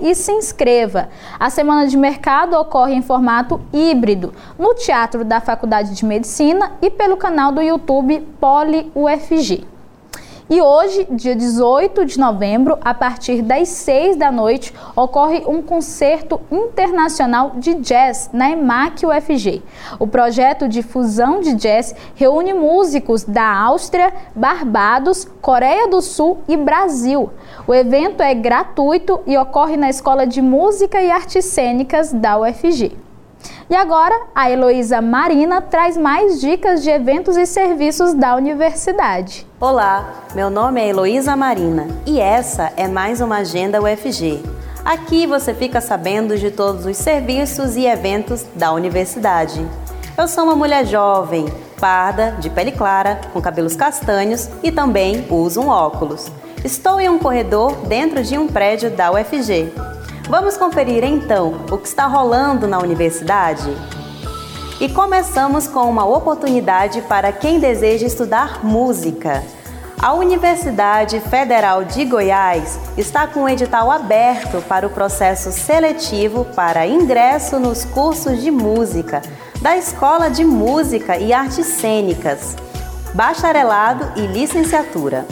e 0.00 0.14
se 0.14 0.32
inscreva. 0.32 1.10
A 1.38 1.50
semana 1.50 1.86
de 1.86 1.96
mercado 1.96 2.54
ocorre 2.54 2.94
em 2.94 3.02
formato 3.02 3.60
híbrido, 3.72 4.32
no 4.58 4.74
Teatro 4.74 5.24
da 5.24 5.40
Faculdade 5.40 5.94
de 5.94 6.04
Medicina 6.04 6.72
e 6.80 6.90
pelo 6.90 7.16
canal 7.16 7.50
do 7.50 7.60
YouTube 7.60 8.20
Poli 8.40 8.90
UFG. 8.94 9.73
E 10.48 10.60
hoje, 10.60 11.06
dia 11.10 11.34
18 11.34 12.04
de 12.04 12.18
novembro, 12.18 12.76
a 12.82 12.92
partir 12.92 13.40
das 13.40 13.66
6 13.70 14.16
da 14.16 14.30
noite, 14.30 14.74
ocorre 14.94 15.42
um 15.46 15.62
concerto 15.62 16.38
internacional 16.52 17.52
de 17.56 17.72
jazz 17.76 18.28
na 18.30 18.50
EMAC 18.50 19.06
UFG. 19.06 19.62
O 19.98 20.06
projeto 20.06 20.68
de 20.68 20.82
fusão 20.82 21.40
de 21.40 21.54
jazz 21.54 21.94
reúne 22.14 22.52
músicos 22.52 23.24
da 23.24 23.50
Áustria, 23.56 24.12
Barbados, 24.34 25.26
Coreia 25.40 25.88
do 25.88 26.02
Sul 26.02 26.42
e 26.46 26.58
Brasil. 26.58 27.30
O 27.66 27.72
evento 27.72 28.22
é 28.22 28.34
gratuito 28.34 29.20
e 29.26 29.38
ocorre 29.38 29.78
na 29.78 29.88
Escola 29.88 30.26
de 30.26 30.42
Música 30.42 31.00
e 31.00 31.10
Artes 31.10 31.46
Cênicas 31.46 32.12
da 32.12 32.38
UFG. 32.38 33.04
E 33.68 33.74
agora, 33.74 34.26
a 34.34 34.50
Heloísa 34.50 35.00
Marina 35.00 35.62
traz 35.62 35.96
mais 35.96 36.38
dicas 36.38 36.82
de 36.82 36.90
eventos 36.90 37.34
e 37.34 37.46
serviços 37.46 38.12
da 38.12 38.36
universidade. 38.36 39.46
Olá, 39.58 40.22
meu 40.34 40.50
nome 40.50 40.82
é 40.82 40.88
Heloísa 40.88 41.34
Marina 41.34 41.88
e 42.04 42.20
essa 42.20 42.70
é 42.76 42.86
mais 42.86 43.22
uma 43.22 43.38
Agenda 43.38 43.80
UFG. 43.80 44.42
Aqui 44.84 45.26
você 45.26 45.54
fica 45.54 45.80
sabendo 45.80 46.36
de 46.36 46.50
todos 46.50 46.84
os 46.84 46.98
serviços 46.98 47.74
e 47.74 47.86
eventos 47.86 48.44
da 48.54 48.70
universidade. 48.70 49.66
Eu 50.16 50.28
sou 50.28 50.44
uma 50.44 50.54
mulher 50.54 50.84
jovem, 50.84 51.46
parda, 51.80 52.36
de 52.38 52.50
pele 52.50 52.70
clara, 52.70 53.18
com 53.32 53.40
cabelos 53.40 53.74
castanhos 53.74 54.50
e 54.62 54.70
também 54.70 55.26
uso 55.30 55.62
um 55.62 55.68
óculos. 55.68 56.30
Estou 56.62 57.00
em 57.00 57.08
um 57.08 57.18
corredor 57.18 57.74
dentro 57.86 58.22
de 58.22 58.36
um 58.36 58.46
prédio 58.46 58.90
da 58.90 59.10
UFG. 59.10 59.72
Vamos 60.28 60.56
conferir 60.56 61.04
então 61.04 61.66
o 61.70 61.76
que 61.76 61.86
está 61.86 62.06
rolando 62.06 62.66
na 62.66 62.78
universidade? 62.78 63.70
E 64.80 64.88
começamos 64.88 65.66
com 65.66 65.88
uma 65.88 66.06
oportunidade 66.06 67.02
para 67.02 67.30
quem 67.30 67.60
deseja 67.60 68.06
estudar 68.06 68.64
música. 68.64 69.44
A 70.00 70.14
Universidade 70.14 71.20
Federal 71.20 71.84
de 71.84 72.06
Goiás 72.06 72.78
está 72.96 73.26
com 73.26 73.42
o 73.42 73.48
edital 73.48 73.90
aberto 73.90 74.62
para 74.62 74.86
o 74.86 74.90
processo 74.90 75.52
seletivo 75.52 76.46
para 76.56 76.86
ingresso 76.86 77.60
nos 77.60 77.84
cursos 77.84 78.40
de 78.40 78.50
música 78.50 79.20
da 79.60 79.76
Escola 79.76 80.30
de 80.30 80.44
Música 80.44 81.18
e 81.18 81.34
Artes 81.34 81.66
Cênicas, 81.66 82.56
bacharelado 83.12 84.18
e 84.18 84.26
licenciatura. 84.26 85.26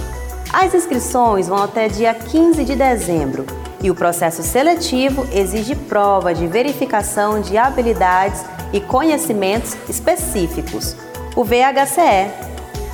As 0.52 0.74
inscrições 0.74 1.48
vão 1.48 1.62
até 1.62 1.88
dia 1.88 2.14
15 2.14 2.62
de 2.62 2.76
dezembro 2.76 3.61
e 3.82 3.90
o 3.90 3.94
processo 3.94 4.42
seletivo 4.42 5.26
exige 5.32 5.74
prova 5.74 6.32
de 6.32 6.46
verificação 6.46 7.40
de 7.40 7.58
habilidades 7.58 8.44
e 8.72 8.80
conhecimentos 8.80 9.76
específicos, 9.88 10.96
o 11.34 11.44
VHCE. 11.44 12.30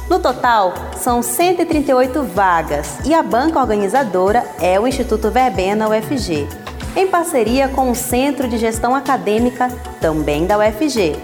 No 0.09 0.19
total, 0.19 0.73
são 0.97 1.23
138 1.23 2.23
vagas 2.23 2.99
e 3.05 3.13
a 3.13 3.23
banca 3.23 3.61
organizadora 3.61 4.45
é 4.61 4.81
o 4.81 4.87
Instituto 4.87 5.31
Verbena 5.31 5.89
UFG, 5.89 6.49
em 6.97 7.07
parceria 7.07 7.69
com 7.69 7.91
o 7.91 7.95
Centro 7.95 8.49
de 8.49 8.57
Gestão 8.57 8.95
Acadêmica, 8.95 9.69
também 10.01 10.47
da 10.47 10.59
UFG. 10.59 11.17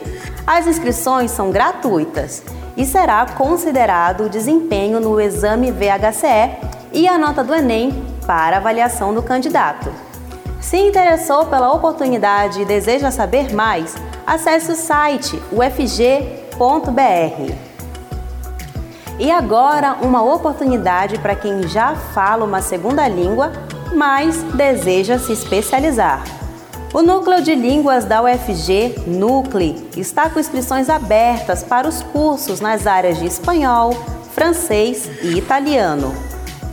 As 0.47 0.67
inscrições 0.67 1.31
são 1.31 1.51
gratuitas 1.51 2.43
e 2.77 2.85
será 2.85 3.25
considerado 3.25 4.25
o 4.25 4.29
desempenho 4.29 5.01
no 5.01 5.19
exame 5.19 5.73
VHCE 5.73 6.75
e 6.93 7.09
a 7.09 7.17
nota 7.17 7.43
do 7.43 7.55
Enem 7.55 8.14
para 8.27 8.57
avaliação 8.57 9.15
do 9.15 9.23
candidato. 9.23 9.93
Se 10.61 10.79
interessou 10.79 11.47
pela 11.47 11.73
oportunidade 11.73 12.63
e 12.63 12.65
deseja 12.65 13.11
saber 13.11 13.55
mais, 13.55 13.95
acesse 14.27 14.73
o 14.73 14.77
site 14.77 15.41
ufg.br. 15.53 16.95
E 19.19 19.31
agora, 19.31 19.99
uma 20.03 20.23
oportunidade 20.23 21.19
para 21.19 21.37
quem 21.37 21.69
já 21.69 21.95
fala 21.95 22.45
uma 22.45 22.63
segunda 22.63 23.07
língua, 23.07 23.53
mas 23.95 24.43
deseja 24.55 25.19
se 25.19 25.33
especializar. 25.33 26.25
O 26.93 27.03
Núcleo 27.03 27.43
de 27.43 27.55
Línguas 27.55 28.05
da 28.05 28.23
UFG, 28.23 29.03
NUCLE, 29.07 29.91
está 29.97 30.31
com 30.31 30.41
inscrições 30.41 30.89
abertas 30.89 31.63
para 31.63 31.89
os 31.89 32.03
cursos 32.03 32.61
nas 32.61 32.87
áreas 32.87 33.19
de 33.19 33.27
espanhol, 33.27 33.93
francês 34.33 35.11
e 35.23 35.37
italiano. 35.37 36.15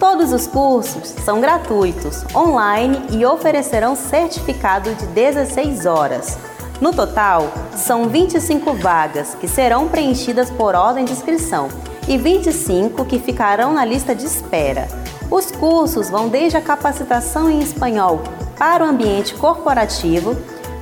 Todos 0.01 0.33
os 0.33 0.47
cursos 0.47 1.09
são 1.23 1.39
gratuitos, 1.39 2.25
online 2.35 3.05
e 3.11 3.23
oferecerão 3.23 3.95
certificado 3.95 4.95
de 4.95 5.05
16 5.05 5.85
horas. 5.85 6.39
No 6.81 6.91
total, 6.91 7.51
são 7.75 8.09
25 8.09 8.73
vagas 8.73 9.35
que 9.35 9.47
serão 9.47 9.87
preenchidas 9.87 10.49
por 10.49 10.73
ordem 10.73 11.05
de 11.05 11.11
inscrição 11.11 11.69
e 12.07 12.17
25 12.17 13.05
que 13.05 13.19
ficarão 13.19 13.73
na 13.73 13.85
lista 13.85 14.15
de 14.15 14.25
espera. 14.25 14.87
Os 15.29 15.51
cursos 15.51 16.09
vão 16.09 16.29
desde 16.29 16.57
a 16.57 16.61
capacitação 16.61 17.47
em 17.47 17.59
espanhol 17.59 18.23
para 18.57 18.83
o 18.83 18.87
ambiente 18.87 19.35
corporativo, 19.35 20.35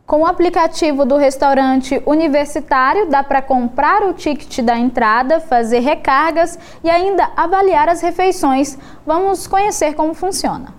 Com 0.06 0.22
o 0.22 0.26
aplicativo 0.26 1.06
do 1.06 1.18
restaurante 1.18 2.02
universitário, 2.06 3.10
dá 3.10 3.22
para 3.22 3.42
comprar 3.42 4.04
o 4.04 4.14
ticket 4.14 4.64
da 4.64 4.78
entrada, 4.78 5.42
fazer 5.42 5.80
recargas 5.80 6.58
e 6.84 6.90
ainda 6.90 7.32
avaliar 7.36 7.90
as 7.90 8.02
refeições. 8.02 8.78
Vamos 9.06 9.46
conhecer 9.46 9.94
como 9.94 10.14
funciona. 10.14 10.74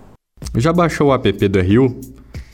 Já 0.55 0.73
baixou 0.73 1.09
o 1.09 1.13
app 1.13 1.47
do 1.47 1.61
Rio? 1.61 1.99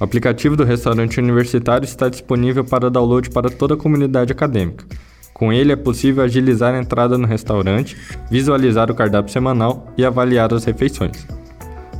O 0.01 0.03
aplicativo 0.03 0.55
do 0.55 0.63
restaurante 0.63 1.19
universitário 1.19 1.85
está 1.85 2.09
disponível 2.09 2.65
para 2.65 2.89
download 2.89 3.29
para 3.29 3.51
toda 3.51 3.75
a 3.75 3.77
comunidade 3.77 4.31
acadêmica. 4.31 4.83
Com 5.31 5.53
ele 5.53 5.71
é 5.71 5.75
possível 5.75 6.23
agilizar 6.23 6.73
a 6.73 6.79
entrada 6.79 7.19
no 7.19 7.27
restaurante, 7.27 7.95
visualizar 8.27 8.89
o 8.89 8.95
cardápio 8.95 9.31
semanal 9.31 9.85
e 9.95 10.03
avaliar 10.03 10.51
as 10.55 10.65
refeições. 10.65 11.27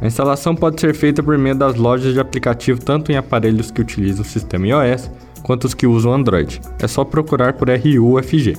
A 0.02 0.08
instalação 0.08 0.56
pode 0.56 0.82
ser 0.82 0.96
feita 0.96 1.22
por 1.22 1.38
meio 1.38 1.54
das 1.54 1.76
lojas 1.76 2.12
de 2.16 2.20
aplicativo 2.20 2.84
tanto 2.84 3.12
em 3.12 3.18
aparelhos 3.18 3.70
que 3.70 3.82
utilizam 3.82 4.24
o 4.24 4.28
sistema 4.28 4.66
iOS 4.66 5.12
quanto 5.44 5.66
os 5.66 5.76
que 5.76 5.86
usam 5.86 6.12
Android. 6.12 6.60
É 6.80 6.88
só 6.88 7.06
procurar 7.06 7.54
por 7.54 7.70
RUFG. 7.70 8.58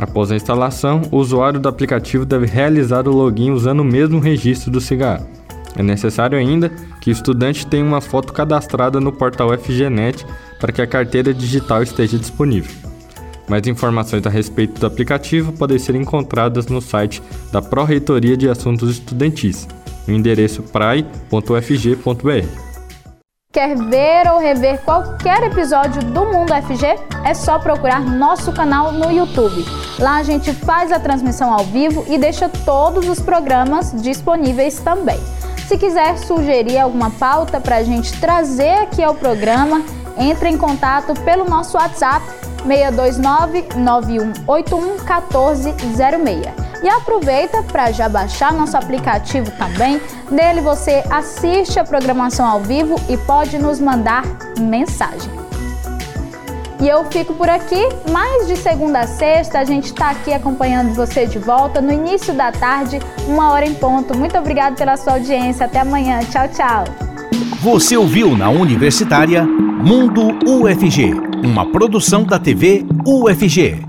Após 0.00 0.32
a 0.32 0.36
instalação, 0.36 1.02
o 1.12 1.18
usuário 1.18 1.60
do 1.60 1.68
aplicativo 1.68 2.26
deve 2.26 2.46
realizar 2.46 3.06
o 3.06 3.12
login 3.12 3.52
usando 3.52 3.80
o 3.80 3.84
mesmo 3.84 4.18
registro 4.18 4.68
do 4.68 4.80
cigarro. 4.80 5.37
É 5.78 5.82
necessário 5.82 6.36
ainda 6.36 6.70
que 7.00 7.08
o 7.08 7.12
estudante 7.12 7.64
tenha 7.64 7.84
uma 7.84 8.00
foto 8.00 8.32
cadastrada 8.32 9.00
no 9.00 9.12
portal 9.12 9.56
FGNet 9.56 10.26
para 10.58 10.72
que 10.72 10.82
a 10.82 10.86
carteira 10.86 11.32
digital 11.32 11.84
esteja 11.84 12.18
disponível. 12.18 12.74
Mais 13.48 13.64
informações 13.66 14.26
a 14.26 14.30
respeito 14.30 14.80
do 14.80 14.86
aplicativo 14.86 15.52
podem 15.52 15.78
ser 15.78 15.94
encontradas 15.94 16.66
no 16.66 16.82
site 16.82 17.22
da 17.52 17.62
Pró-Reitoria 17.62 18.36
de 18.36 18.48
Assuntos 18.48 18.90
Estudantis, 18.90 19.68
no 20.06 20.14
endereço 20.14 20.64
prai.ufg.br. 20.64 22.68
Quer 23.50 23.76
ver 23.76 24.30
ou 24.30 24.38
rever 24.38 24.82
qualquer 24.82 25.42
episódio 25.44 26.02
do 26.02 26.26
Mundo 26.26 26.52
FG? 26.52 26.84
É 27.24 27.32
só 27.32 27.58
procurar 27.58 28.00
nosso 28.00 28.52
canal 28.52 28.92
no 28.92 29.10
YouTube. 29.10 29.64
Lá 29.98 30.16
a 30.16 30.22
gente 30.22 30.52
faz 30.52 30.92
a 30.92 31.00
transmissão 31.00 31.52
ao 31.52 31.64
vivo 31.64 32.04
e 32.08 32.18
deixa 32.18 32.48
todos 32.48 33.08
os 33.08 33.20
programas 33.20 33.92
disponíveis 34.02 34.78
também. 34.80 35.18
Se 35.68 35.76
quiser 35.76 36.16
sugerir 36.16 36.78
alguma 36.78 37.10
pauta 37.10 37.60
para 37.60 37.76
a 37.76 37.82
gente 37.82 38.18
trazer 38.18 38.78
aqui 38.78 39.04
ao 39.04 39.14
programa, 39.14 39.82
entre 40.16 40.48
em 40.48 40.56
contato 40.56 41.12
pelo 41.20 41.44
nosso 41.44 41.76
WhatsApp 41.76 42.24
629 42.66 43.68
9181 43.76 44.96
1406. 44.96 46.68
E 46.82 46.88
aproveita 46.88 47.62
para 47.64 47.92
já 47.92 48.08
baixar 48.08 48.50
nosso 48.50 48.78
aplicativo 48.78 49.50
também. 49.58 50.00
Nele 50.30 50.62
você 50.62 51.04
assiste 51.10 51.78
a 51.78 51.84
programação 51.84 52.46
ao 52.46 52.60
vivo 52.60 52.96
e 53.06 53.18
pode 53.18 53.58
nos 53.58 53.78
mandar 53.78 54.24
mensagem. 54.58 55.37
E 56.80 56.88
eu 56.88 57.04
fico 57.06 57.34
por 57.34 57.48
aqui, 57.48 57.88
mais 58.10 58.46
de 58.46 58.56
segunda 58.56 59.00
a 59.00 59.06
sexta, 59.06 59.58
a 59.58 59.64
gente 59.64 59.86
está 59.86 60.10
aqui 60.10 60.32
acompanhando 60.32 60.94
você 60.94 61.26
de 61.26 61.38
volta 61.38 61.80
no 61.80 61.92
início 61.92 62.32
da 62.32 62.52
tarde, 62.52 63.00
uma 63.26 63.50
hora 63.50 63.66
em 63.66 63.74
ponto. 63.74 64.16
Muito 64.16 64.38
obrigada 64.38 64.76
pela 64.76 64.96
sua 64.96 65.14
audiência. 65.14 65.66
Até 65.66 65.80
amanhã. 65.80 66.20
Tchau, 66.30 66.48
tchau. 66.48 66.84
Você 67.60 67.96
ouviu 67.96 68.36
na 68.36 68.48
Universitária 68.48 69.44
Mundo 69.44 70.38
UFG, 70.46 71.14
uma 71.44 71.70
produção 71.72 72.22
da 72.22 72.38
TV 72.38 72.84
UFG. 73.04 73.87